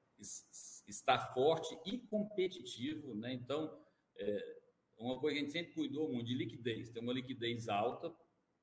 estar 0.88 1.34
forte 1.34 1.78
e 1.86 1.99
competitivo, 1.99 3.14
né? 3.14 3.34
Então, 3.34 3.80
é, 4.18 4.62
uma 4.97 5.20
coisa 5.20 5.36
que 5.36 5.41
a 5.41 5.43
gente 5.43 5.51
sempre 5.51 5.74
cuidou 5.74 6.12
muito 6.12 6.26
de 6.26 6.34
liquidez, 6.34 6.89
ter 6.89 6.99
uma 6.99 7.14
liquidez 7.14 7.70
alta 7.70 8.14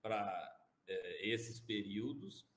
para 0.03 0.67
é, 0.89 1.29
esses 1.29 1.61
períodos. 1.61 2.49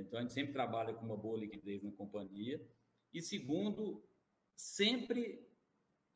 Então, 0.00 0.18
a 0.18 0.22
gente 0.22 0.32
sempre 0.32 0.52
trabalha 0.52 0.92
com 0.92 1.06
uma 1.06 1.16
boa 1.16 1.38
liquidez 1.38 1.80
na 1.80 1.92
companhia. 1.92 2.60
E 3.12 3.22
segundo, 3.22 4.04
sempre 4.56 5.48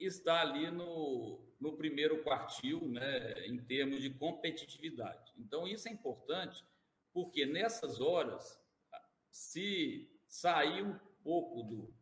está 0.01 0.40
ali 0.40 0.68
no, 0.72 1.47
no 1.61 1.76
primeiro 1.76 2.22
quartil, 2.22 2.88
né, 2.88 3.46
em 3.46 3.59
termos 3.59 4.00
de 4.00 4.11
competitividade. 4.11 5.32
Então, 5.36 5.66
isso 5.66 5.88
é 5.88 5.92
importante, 5.92 6.64
porque 7.12 7.44
nessas 7.44 8.00
horas, 8.00 8.61
se 9.30 10.09
sair 10.26 10.84
um 10.84 10.98
pouco 11.22 11.62
do, 11.62 11.94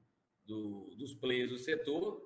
do, 0.44 0.94
dos 0.96 1.14
players 1.14 1.50
do 1.50 1.58
setor, 1.58 2.22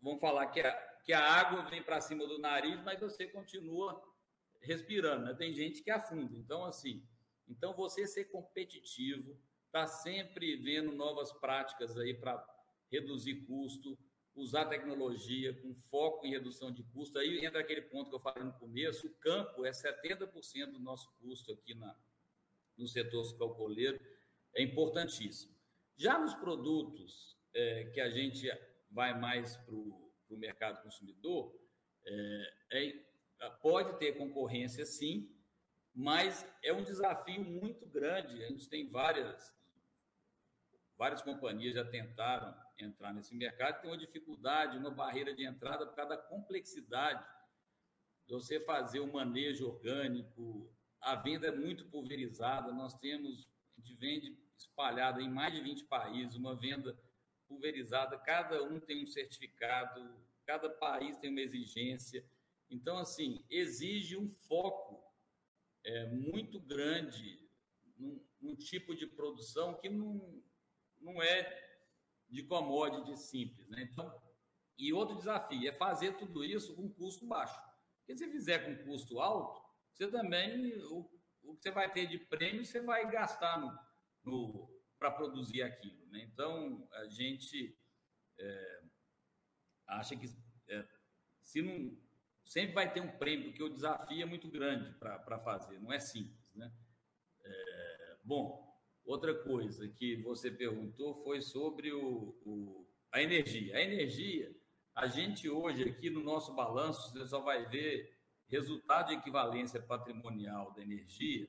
vão 0.00 0.18
falar 0.18 0.46
que 0.48 0.60
a, 0.60 0.72
que 1.04 1.12
a 1.12 1.22
água 1.22 1.68
vem 1.68 1.82
para 1.82 2.00
cima 2.00 2.26
do 2.26 2.38
nariz, 2.38 2.80
mas 2.82 3.00
você 3.00 3.26
continua 3.26 4.00
respirando, 4.60 5.24
né? 5.24 5.34
Tem 5.34 5.52
gente 5.52 5.82
que 5.82 5.90
afunda. 5.90 6.36
Então, 6.36 6.64
assim, 6.64 7.04
então 7.48 7.74
você 7.74 8.06
ser 8.06 8.26
competitivo, 8.26 9.36
tá 9.72 9.86
sempre 9.86 10.56
vendo 10.56 10.92
novas 10.92 11.32
práticas 11.32 11.96
aí 11.96 12.14
para 12.14 12.44
reduzir 12.90 13.46
custo, 13.46 13.98
usar 14.34 14.66
tecnologia 14.66 15.52
com 15.60 15.74
foco 15.74 16.26
em 16.26 16.30
redução 16.30 16.70
de 16.72 16.82
custo. 16.84 17.18
Aí 17.18 17.44
entra 17.44 17.60
aquele 17.60 17.82
ponto 17.82 18.10
que 18.10 18.16
eu 18.16 18.20
falei 18.20 18.44
no 18.44 18.52
começo, 18.54 19.06
o 19.06 19.14
campo 19.16 19.64
é 19.64 19.70
70% 19.70 20.72
do 20.72 20.78
nosso 20.78 21.12
custo 21.18 21.52
aqui 21.52 21.74
na, 21.74 21.96
no 22.76 22.86
setor 22.86 23.36
calcoleiro, 23.38 24.00
é 24.54 24.62
importantíssimo. 24.62 25.54
Já 25.96 26.18
nos 26.18 26.34
produtos 26.34 27.36
é, 27.54 27.84
que 27.92 28.00
a 28.00 28.08
gente 28.08 28.48
vai 28.90 29.18
mais 29.18 29.56
para 29.56 29.74
o 29.74 30.12
mercado 30.30 30.82
consumidor, 30.82 31.54
é, 32.04 32.52
é, 32.72 33.50
pode 33.62 33.98
ter 33.98 34.16
concorrência 34.16 34.84
sim, 34.86 35.30
mas 35.94 36.46
é 36.62 36.72
um 36.72 36.82
desafio 36.82 37.44
muito 37.44 37.86
grande. 37.86 38.42
A 38.44 38.48
gente 38.48 38.68
tem 38.68 38.88
várias, 38.88 39.54
várias 40.96 41.20
companhias 41.20 41.74
já 41.74 41.84
tentaram 41.84 42.54
entrar 42.84 43.12
nesse 43.12 43.34
mercado, 43.34 43.80
tem 43.80 43.90
uma 43.90 43.96
dificuldade, 43.96 44.76
uma 44.76 44.90
barreira 44.90 45.34
de 45.34 45.44
entrada 45.44 45.86
por 45.86 45.94
causa 45.94 46.16
da 46.16 46.22
complexidade 46.22 47.24
de 48.26 48.34
você 48.34 48.60
fazer 48.60 49.00
o 49.00 49.12
manejo 49.12 49.66
orgânico. 49.66 50.72
A 51.00 51.16
venda 51.16 51.48
é 51.48 51.50
muito 51.50 51.86
pulverizada, 51.86 52.72
nós 52.72 52.94
temos, 52.94 53.48
a 53.76 53.80
gente 53.80 53.94
vende 53.94 54.38
espalhado 54.56 55.20
em 55.20 55.28
mais 55.28 55.52
de 55.54 55.60
20 55.60 55.84
países, 55.84 56.36
uma 56.36 56.54
venda 56.54 56.96
pulverizada, 57.48 58.16
cada 58.18 58.62
um 58.62 58.78
tem 58.78 59.02
um 59.02 59.06
certificado, 59.06 60.24
cada 60.46 60.70
país 60.70 61.16
tem 61.16 61.30
uma 61.30 61.40
exigência. 61.40 62.24
Então, 62.70 62.98
assim, 62.98 63.44
exige 63.50 64.16
um 64.16 64.28
foco 64.30 65.02
é, 65.84 66.06
muito 66.06 66.60
grande 66.60 67.48
num, 67.96 68.24
num, 68.40 68.54
tipo 68.54 68.94
de 68.94 69.06
produção 69.06 69.74
que 69.74 69.88
não, 69.88 70.42
não 71.00 71.22
é 71.22 71.69
de 72.30 72.42
commodity 72.44 73.16
simples. 73.16 73.68
Né? 73.68 73.88
Então, 73.90 74.20
e 74.78 74.92
outro 74.92 75.16
desafio 75.16 75.68
é 75.68 75.72
fazer 75.72 76.16
tudo 76.16 76.44
isso 76.44 76.74
com 76.74 76.88
custo 76.88 77.26
baixo. 77.26 77.60
Porque 77.98 78.16
se 78.16 78.30
fizer 78.30 78.60
com 78.60 78.84
custo 78.84 79.20
alto, 79.20 79.60
você 79.92 80.08
também, 80.08 80.74
o, 80.84 81.10
o 81.42 81.54
que 81.56 81.62
você 81.62 81.70
vai 81.70 81.92
ter 81.92 82.06
de 82.06 82.18
prêmio, 82.18 82.64
você 82.64 82.80
vai 82.80 83.10
gastar 83.10 83.60
no, 83.60 83.78
no 84.24 84.80
para 84.98 85.10
produzir 85.10 85.62
aquilo. 85.62 86.06
Né? 86.06 86.22
Então, 86.22 86.88
a 86.92 87.06
gente 87.08 87.76
é, 88.38 88.82
acha 89.86 90.16
que 90.16 90.26
é, 90.68 90.86
se 91.42 91.62
não 91.62 91.98
sempre 92.44 92.74
vai 92.74 92.92
ter 92.92 93.00
um 93.00 93.16
prêmio, 93.16 93.48
porque 93.48 93.62
o 93.62 93.68
desafio 93.68 94.22
é 94.22 94.24
muito 94.24 94.48
grande 94.48 94.92
para 94.94 95.38
fazer, 95.38 95.80
não 95.80 95.92
é 95.92 95.98
simples. 95.98 96.52
Né? 96.54 96.72
É, 97.42 98.16
bom, 98.24 98.69
outra 99.04 99.34
coisa 99.34 99.88
que 99.88 100.16
você 100.16 100.50
perguntou 100.50 101.14
foi 101.14 101.40
sobre 101.40 101.92
o, 101.92 102.34
o, 102.44 102.86
a 103.12 103.22
energia. 103.22 103.76
A 103.76 103.82
energia, 103.82 104.54
a 104.94 105.06
gente 105.06 105.48
hoje 105.48 105.84
aqui 105.84 106.10
no 106.10 106.22
nosso 106.22 106.54
balanço, 106.54 107.12
você 107.12 107.26
só 107.26 107.40
vai 107.40 107.66
ver 107.68 108.16
resultado 108.48 109.08
de 109.08 109.14
equivalência 109.14 109.80
patrimonial 109.80 110.72
da 110.72 110.82
energia, 110.82 111.48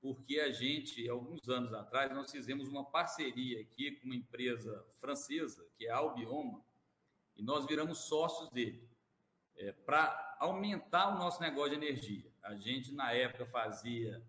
porque 0.00 0.40
a 0.40 0.50
gente, 0.50 1.08
alguns 1.08 1.48
anos 1.48 1.72
atrás, 1.72 2.10
nós 2.12 2.30
fizemos 2.30 2.68
uma 2.68 2.84
parceria 2.84 3.60
aqui 3.60 3.92
com 3.92 4.06
uma 4.06 4.16
empresa 4.16 4.84
francesa, 4.98 5.66
que 5.76 5.86
é 5.86 5.90
a 5.90 5.98
Albioma, 5.98 6.64
e 7.36 7.42
nós 7.42 7.66
viramos 7.66 7.98
sócios 7.98 8.50
dele 8.50 8.88
é, 9.56 9.72
para 9.72 10.36
aumentar 10.40 11.14
o 11.14 11.18
nosso 11.18 11.40
negócio 11.40 11.70
de 11.70 11.76
energia. 11.76 12.30
A 12.42 12.54
gente, 12.54 12.92
na 12.92 13.12
época, 13.12 13.46
fazia 13.46 14.22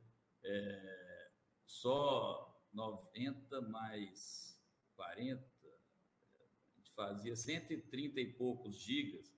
é, 0.43 1.29
só 1.65 2.50
90 2.73 3.61
mais 3.61 4.59
40, 4.95 5.43
a 5.43 6.77
gente 6.77 6.91
fazia 6.95 7.35
130 7.35 8.19
e 8.19 8.33
poucos 8.33 8.77
gigas, 8.77 9.33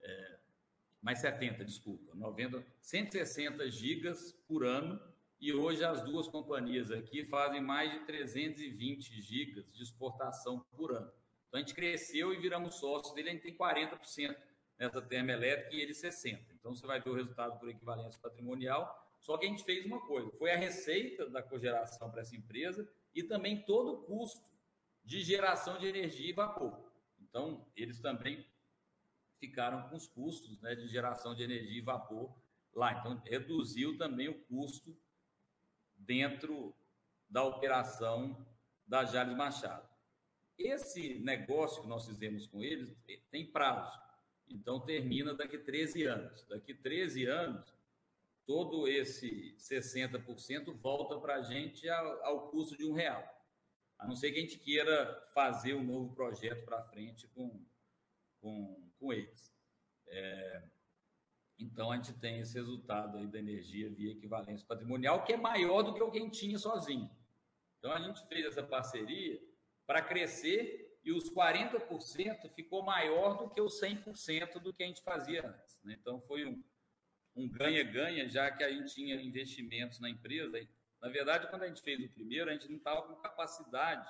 é, 0.00 0.38
mais 1.00 1.18
70, 1.20 1.64
desculpa, 1.64 2.14
90, 2.14 2.64
160 2.80 3.70
gigas 3.70 4.32
por 4.46 4.64
ano, 4.64 5.00
e 5.40 5.54
hoje 5.54 5.82
as 5.82 6.02
duas 6.02 6.28
companhias 6.28 6.90
aqui 6.90 7.24
fazem 7.24 7.62
mais 7.62 7.90
de 7.90 8.00
320 8.00 9.22
gigas 9.22 9.72
de 9.72 9.82
exportação 9.82 10.60
por 10.76 10.92
ano. 10.92 11.10
Então 11.48 11.58
a 11.58 11.62
gente 11.62 11.74
cresceu 11.74 12.32
e 12.32 12.38
viramos 12.38 12.76
sócios 12.76 13.14
dele, 13.14 13.30
a 13.30 13.32
gente 13.32 13.42
tem 13.42 13.56
40% 13.56 14.36
nessa 14.78 15.00
termoelétrica 15.00 15.74
e 15.74 15.80
ele 15.80 15.92
60%. 15.92 16.44
Então 16.58 16.74
você 16.74 16.86
vai 16.86 17.00
ver 17.00 17.10
o 17.10 17.14
resultado 17.14 17.58
por 17.58 17.68
equivalência 17.68 18.20
patrimonial. 18.20 18.99
Só 19.20 19.36
que 19.36 19.46
a 19.46 19.48
gente 19.48 19.64
fez 19.64 19.84
uma 19.84 20.00
coisa: 20.06 20.30
foi 20.32 20.50
a 20.50 20.56
receita 20.56 21.28
da 21.28 21.42
cogeração 21.42 22.10
para 22.10 22.22
essa 22.22 22.34
empresa 22.34 22.90
e 23.14 23.22
também 23.22 23.62
todo 23.64 23.92
o 23.92 24.02
custo 24.02 24.50
de 25.04 25.22
geração 25.22 25.78
de 25.78 25.86
energia 25.86 26.30
e 26.30 26.32
vapor. 26.32 26.90
Então, 27.20 27.66
eles 27.76 28.00
também 28.00 28.46
ficaram 29.38 29.88
com 29.88 29.96
os 29.96 30.06
custos 30.06 30.60
né, 30.60 30.74
de 30.74 30.88
geração 30.88 31.34
de 31.34 31.42
energia 31.42 31.78
e 31.78 31.82
vapor 31.82 32.34
lá. 32.74 32.92
Então, 32.92 33.20
reduziu 33.24 33.96
também 33.96 34.28
o 34.28 34.44
custo 34.44 34.96
dentro 35.96 36.74
da 37.28 37.44
operação 37.44 38.46
da 38.86 39.04
Jales 39.04 39.36
Machado. 39.36 39.88
Esse 40.58 41.18
negócio 41.20 41.82
que 41.82 41.88
nós 41.88 42.06
fizemos 42.06 42.46
com 42.46 42.62
eles 42.62 42.94
tem 43.30 43.50
prazo. 43.50 43.98
Então, 44.48 44.80
termina 44.80 45.32
daqui 45.32 45.56
13 45.56 46.04
anos. 46.04 46.42
Daqui 46.48 46.74
13 46.74 47.26
anos, 47.26 47.72
todo 48.50 48.88
esse 48.88 49.54
60% 49.58 50.76
volta 50.80 51.16
para 51.20 51.36
a 51.36 51.42
gente 51.42 51.88
ao, 51.88 52.50
custo 52.50 52.76
de 52.76 52.84
um 52.84 52.92
real. 52.92 53.24
A 53.96 54.08
não 54.08 54.16
ser 54.16 54.32
que 54.32 54.38
a 54.38 54.40
gente 54.40 54.58
queira 54.58 55.30
fazer 55.32 55.74
um 55.74 55.84
novo 55.84 56.12
projeto 56.16 56.64
para 56.64 56.82
frente 56.82 57.28
com, 57.28 57.64
com, 58.40 58.90
com 58.98 59.12
eles. 59.12 59.54
É, 60.08 60.64
então, 61.60 61.92
a 61.92 61.96
gente 61.96 62.12
tem 62.14 62.40
esse 62.40 62.54
resultado 62.54 63.18
aí 63.18 63.28
da 63.28 63.38
energia 63.38 63.88
via 63.88 64.10
equivalência 64.10 64.66
patrimonial, 64.66 65.22
que 65.22 65.34
é 65.34 65.36
maior 65.36 65.82
do 65.82 65.94
que 65.94 66.02
o 66.02 66.10
que 66.10 66.18
a 66.18 66.22
gente 66.22 66.40
tinha 66.40 66.58
sozinho. 66.58 67.08
Então, 67.78 67.92
a 67.92 68.00
gente 68.00 68.26
fez 68.26 68.44
essa 68.46 68.64
parceria 68.64 69.40
para 69.86 70.02
crescer 70.02 70.98
e 71.04 71.12
os 71.12 71.32
40% 71.32 72.50
ficou 72.50 72.82
maior 72.82 73.38
do 73.38 73.48
que 73.48 73.60
os 73.60 73.80
100% 73.80 74.58
do 74.58 74.74
que 74.74 74.82
a 74.82 74.86
gente 74.88 75.02
fazia 75.02 75.46
antes. 75.46 75.80
Né? 75.84 75.96
Então, 76.00 76.20
foi 76.22 76.44
um 76.46 76.60
ganha-ganha, 77.48 78.24
um 78.24 78.28
já 78.28 78.50
que 78.50 78.64
a 78.64 78.70
gente 78.70 78.94
tinha 78.94 79.14
investimentos 79.16 80.00
na 80.00 80.08
empresa. 80.08 80.66
Na 81.00 81.08
verdade, 81.08 81.48
quando 81.48 81.62
a 81.62 81.68
gente 81.68 81.82
fez 81.82 82.00
o 82.00 82.08
primeiro, 82.08 82.50
a 82.50 82.52
gente 82.52 82.68
não 82.68 82.76
estava 82.76 83.02
com 83.02 83.14
capacidade 83.16 84.08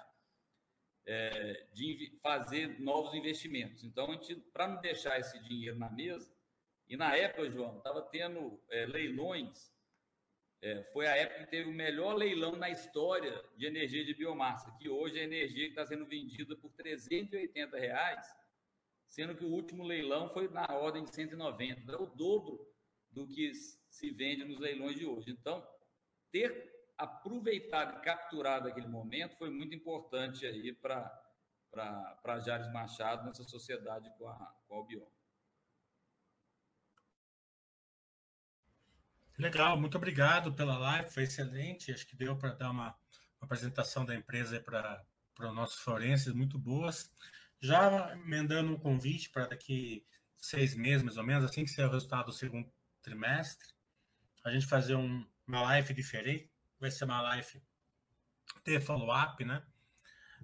é, 1.06 1.66
de 1.72 2.18
fazer 2.22 2.80
novos 2.80 3.14
investimentos. 3.14 3.84
Então, 3.84 4.18
para 4.52 4.68
não 4.68 4.80
deixar 4.80 5.18
esse 5.18 5.38
dinheiro 5.40 5.78
na 5.78 5.90
mesa, 5.90 6.30
e 6.88 6.96
na 6.96 7.14
época, 7.14 7.50
João, 7.50 7.78
estava 7.78 8.02
tendo 8.02 8.60
é, 8.68 8.86
leilões 8.86 9.70
é, 10.62 10.82
foi 10.92 11.06
a 11.06 11.16
época 11.16 11.44
que 11.44 11.50
teve 11.50 11.70
o 11.70 11.72
melhor 11.72 12.14
leilão 12.14 12.54
na 12.54 12.68
história 12.68 13.42
de 13.56 13.64
energia 13.64 14.04
de 14.04 14.12
biomassa, 14.12 14.70
que 14.78 14.90
hoje 14.90 15.18
é 15.18 15.22
a 15.22 15.24
energia 15.24 15.64
que 15.64 15.70
está 15.70 15.86
sendo 15.86 16.04
vendida 16.04 16.54
por 16.54 16.70
380 16.72 17.78
reais, 17.78 18.26
sendo 19.08 19.34
que 19.34 19.44
o 19.44 19.50
último 19.50 19.82
leilão 19.82 20.28
foi 20.28 20.48
na 20.48 20.66
ordem 20.70 21.04
de 21.04 21.14
190, 21.14 21.92
é 21.92 21.96
o 21.96 22.06
dobro 22.06 22.69
do 23.10 23.26
que 23.26 23.52
se 23.88 24.10
vende 24.10 24.44
nos 24.44 24.58
leilões 24.58 24.96
de 24.96 25.06
hoje. 25.06 25.30
Então, 25.30 25.66
ter 26.30 26.70
aproveitado 26.96 27.98
e 27.98 28.00
capturado 28.02 28.68
aquele 28.68 28.88
momento 28.88 29.36
foi 29.36 29.50
muito 29.50 29.74
importante 29.74 30.46
aí 30.46 30.72
para 30.72 31.18
para 31.70 32.40
Jares 32.40 32.70
Machado 32.72 33.24
nessa 33.24 33.44
sociedade 33.44 34.10
com 34.18 34.28
a, 34.28 34.34
com 34.66 34.74
a 34.74 34.76
Albion. 34.78 35.06
Legal, 39.38 39.80
muito 39.80 39.96
obrigado 39.96 40.52
pela 40.52 40.76
live, 40.76 41.10
foi 41.10 41.22
excelente. 41.22 41.92
Acho 41.92 42.06
que 42.06 42.16
deu 42.16 42.36
para 42.36 42.52
dar 42.52 42.70
uma, 42.70 42.88
uma, 42.88 42.96
apresentação 43.42 44.04
da 44.04 44.14
empresa 44.14 44.60
para 44.60 45.06
os 45.38 45.54
nossos 45.54 45.80
forenses 45.80 46.34
muito 46.34 46.58
boas. 46.58 47.10
Já 47.60 48.14
emendando 48.16 48.72
um 48.72 48.78
convite 48.78 49.30
para 49.30 49.46
daqui 49.46 50.04
seis 50.36 50.74
meses, 50.74 51.02
mais 51.02 51.16
ou 51.16 51.24
menos, 51.24 51.44
assim 51.44 51.64
que 51.64 51.70
sair 51.70 51.86
o 51.86 51.90
resultado 51.90 52.26
do 52.26 52.32
segundo 52.32 52.70
trimestre, 53.02 53.68
a 54.44 54.50
gente 54.50 54.66
fazer 54.66 54.94
um, 54.94 55.26
uma 55.46 55.62
live 55.62 55.94
diferente. 55.94 56.50
Vai 56.78 56.90
ser 56.90 57.04
uma 57.04 57.20
live 57.20 57.62
ter 58.64 58.80
follow-up, 58.80 59.44
né? 59.44 59.62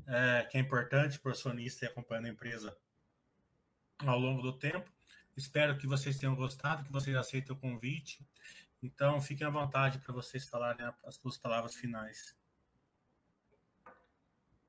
É, 0.07 0.47
que 0.51 0.59
é 0.59 0.61
importante 0.61 1.19
para 1.19 1.31
o 1.31 1.33
acionista 1.33 1.85
e 1.85 1.89
acompanhando 1.89 2.27
a 2.27 2.31
empresa 2.31 2.77
ao 3.99 4.19
longo 4.19 4.43
do 4.43 4.59
tempo. 4.59 4.93
Espero 5.37 5.77
que 5.78 5.87
vocês 5.87 6.19
tenham 6.19 6.35
gostado, 6.35 6.85
que 6.85 6.93
vocês 6.93 7.16
aceitem 7.16 7.55
o 7.55 7.59
convite 7.59 8.24
então, 8.83 9.20
fiquem 9.20 9.47
à 9.47 9.51
vontade 9.51 9.99
para 9.99 10.12
vocês 10.12 10.49
falarem 10.49 10.87
as 11.05 11.16
suas 11.16 11.39
palavras 11.39 11.74
finais. 11.74 12.37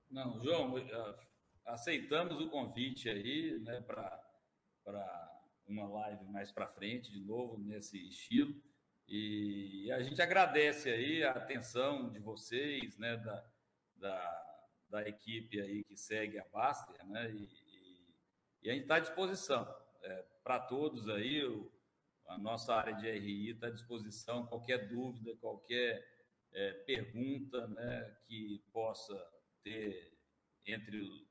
Não, 0.10 0.40
João, 0.42 0.74
aceitamos 1.66 2.42
o 2.42 2.50
convite 2.50 3.10
aí, 3.10 3.60
né, 3.60 3.82
para 3.82 5.27
uma 5.68 5.88
live 5.88 6.26
mais 6.26 6.52
para 6.52 6.68
frente, 6.68 7.12
de 7.12 7.20
novo, 7.20 7.58
nesse 7.58 7.98
estilo. 8.08 8.56
E 9.08 9.90
a 9.92 10.02
gente 10.02 10.22
agradece 10.22 10.90
aí 10.90 11.24
a 11.24 11.32
atenção 11.32 12.10
de 12.10 12.20
vocês, 12.20 12.98
né, 12.98 13.18
da, 13.18 13.52
da, 13.96 14.62
da 14.90 15.08
equipe 15.08 15.60
aí 15.62 15.84
que 15.84 15.96
segue 15.96 16.38
a 16.38 16.46
Baster, 16.46 17.06
né, 17.08 17.32
e, 17.32 17.44
e, 17.44 18.16
e 18.64 18.70
a 18.70 18.74
gente 18.74 18.84
está 18.84 18.96
à 18.96 19.00
disposição 19.00 19.68
é, 20.02 20.26
para 20.44 20.60
todos 20.60 21.08
aí. 21.10 21.44
O, 21.46 21.72
a 22.28 22.38
nossa 22.38 22.76
área 22.76 22.94
de 22.94 23.10
RI 23.10 23.52
está 23.52 23.68
à 23.68 23.72
disposição. 23.72 24.46
Qualquer 24.48 24.90
dúvida, 24.90 25.36
qualquer 25.38 26.06
é, 26.52 26.74
pergunta 26.74 27.68
né, 27.68 28.18
que 28.28 28.62
possa 28.74 29.16
ter 29.64 30.14
entre 30.66 31.00
o, 31.00 31.28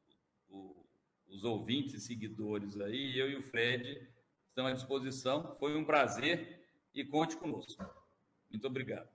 o, 0.49 0.87
os 1.29 1.45
ouvintes 1.45 1.95
e 1.95 2.01
seguidores 2.01 2.81
aí, 2.81 3.19
eu 3.19 3.31
e 3.31 3.37
o 3.37 3.43
Fred 3.43 4.16
estamos 4.57 4.73
à 4.73 4.75
disposição. 4.75 5.55
Foi 5.59 5.77
um 5.77 5.85
prazer 5.85 6.67
e 6.95 7.05
conte 7.05 7.37
conosco. 7.37 7.85
Muito 8.49 8.67
obrigado. 8.67 9.07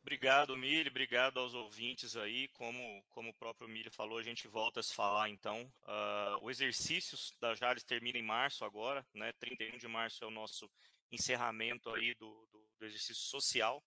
Obrigado, 0.00 0.56
Mili. 0.56 0.88
Obrigado 0.88 1.38
aos 1.38 1.52
ouvintes 1.52 2.16
aí. 2.16 2.48
Como, 2.48 3.04
como 3.10 3.28
o 3.28 3.34
próprio 3.34 3.68
Mili 3.68 3.90
falou, 3.90 4.16
a 4.16 4.22
gente 4.22 4.48
volta 4.48 4.80
a 4.80 4.82
se 4.82 4.94
falar 4.94 5.28
então. 5.28 5.70
Uh, 5.82 6.38
o 6.40 6.50
exercício 6.50 7.18
da 7.38 7.54
Jales 7.54 7.84
termina 7.84 8.16
em 8.16 8.22
março 8.22 8.64
agora, 8.64 9.06
né? 9.12 9.34
31 9.34 9.76
de 9.76 9.86
março 9.86 10.24
é 10.24 10.26
o 10.26 10.30
nosso 10.30 10.70
encerramento 11.12 11.90
aí 11.90 12.14
do, 12.14 12.48
do, 12.50 12.66
do 12.78 12.86
exercício 12.86 13.16
social. 13.16 13.84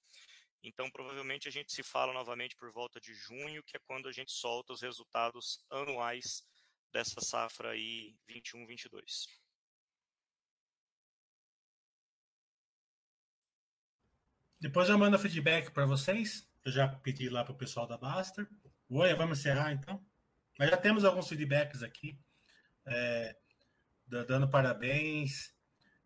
Então, 0.61 0.91
provavelmente 0.91 1.47
a 1.47 1.51
gente 1.51 1.73
se 1.73 1.81
fala 1.81 2.13
novamente 2.13 2.55
por 2.55 2.71
volta 2.71 3.01
de 3.01 3.15
junho, 3.15 3.63
que 3.63 3.75
é 3.75 3.79
quando 3.87 4.07
a 4.07 4.11
gente 4.11 4.31
solta 4.31 4.73
os 4.73 4.81
resultados 4.83 5.65
anuais 5.71 6.43
dessa 6.93 7.19
safra 7.19 7.71
aí 7.71 8.15
21-22. 8.29 9.40
Depois 14.61 14.87
eu 14.87 14.97
mando 14.97 15.17
feedback 15.17 15.71
para 15.71 15.87
vocês. 15.87 16.47
Eu 16.63 16.71
já 16.71 16.87
pedi 16.87 17.27
lá 17.29 17.43
para 17.43 17.51
o 17.51 17.57
pessoal 17.57 17.87
da 17.87 17.97
Baster. 17.97 18.47
Oi, 18.87 19.11
vamos 19.15 19.39
encerrar 19.39 19.71
então. 19.73 19.99
Mas 20.59 20.69
já 20.69 20.77
temos 20.77 21.03
alguns 21.03 21.27
feedbacks 21.27 21.81
aqui, 21.81 22.15
é, 22.85 23.35
dando 24.05 24.47
parabéns. 24.47 25.51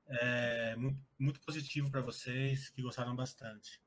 É, 0.08 0.74
muito, 0.78 0.98
muito 1.20 1.42
positivo 1.42 1.92
para 1.92 2.00
vocês, 2.00 2.70
que 2.70 2.82
gostaram 2.82 3.14
bastante. 3.14 3.82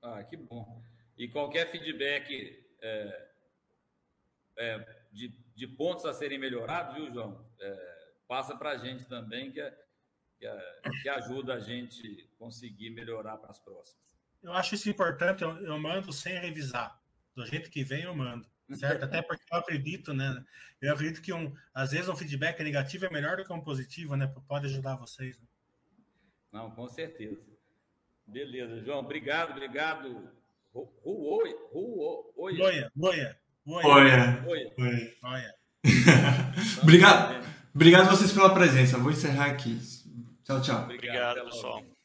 Ah, 0.00 0.22
que 0.22 0.36
bom. 0.36 0.84
E 1.18 1.26
qualquer 1.26 1.68
feedback 1.68 2.64
é, 2.80 3.28
é, 4.58 5.02
de, 5.10 5.28
de, 5.56 5.66
pontos 5.66 6.04
a 6.04 6.14
serem 6.14 6.38
melhorados, 6.38 6.94
viu, 6.94 7.12
João? 7.12 7.50
É, 7.58 8.12
passa 8.28 8.56
para 8.56 8.70
a 8.70 8.76
gente 8.76 9.06
também, 9.06 9.50
que 9.50 9.60
é 9.60 9.85
que, 10.38 10.46
que 11.02 11.08
ajuda 11.08 11.54
a 11.54 11.60
gente 11.60 12.28
conseguir 12.38 12.90
melhorar 12.90 13.36
para 13.38 13.50
as 13.50 13.58
próximas. 13.58 14.04
Eu 14.42 14.52
acho 14.52 14.74
isso 14.74 14.88
importante, 14.88 15.42
eu, 15.42 15.56
eu 15.58 15.78
mando 15.78 16.12
sem 16.12 16.38
revisar. 16.38 17.00
Do 17.34 17.44
jeito 17.44 17.70
que 17.70 17.82
vem, 17.84 18.02
eu 18.02 18.14
mando 18.14 18.46
certo? 18.74 19.04
Até 19.04 19.22
porque 19.22 19.44
eu 19.52 19.58
acredito, 19.58 20.12
né? 20.12 20.42
Eu 20.80 20.92
acredito 20.92 21.22
que 21.22 21.32
um, 21.32 21.54
às 21.74 21.92
vezes 21.92 22.08
um 22.08 22.16
feedback 22.16 22.62
negativo 22.62 23.06
é 23.06 23.10
melhor 23.10 23.36
do 23.36 23.44
que 23.44 23.52
um 23.52 23.60
positivo, 23.60 24.16
né? 24.16 24.32
Pode 24.48 24.66
ajudar 24.66 24.96
vocês. 24.96 25.38
Né? 25.38 25.44
Não, 26.52 26.70
com 26.70 26.88
certeza. 26.88 27.40
Beleza, 28.26 28.80
João. 28.80 29.00
Obrigado, 29.00 29.52
obrigado. 29.52 30.30
Oi, 30.74 30.86
oi, 31.04 31.54
oi, 31.72 32.32
oi, 32.36 32.60
oi, 32.60 32.82
oi, 32.98 33.22
Obrigado, 36.82 37.46
obrigado 37.74 38.10
vocês 38.10 38.32
pela 38.32 38.52
presença. 38.52 38.98
Vou 38.98 39.12
encerrar 39.12 39.46
aqui. 39.46 39.78
Tchau, 40.46 40.60
tchau. 40.62 40.84
Obrigado, 40.84 41.44
pessoal. 41.44 41.95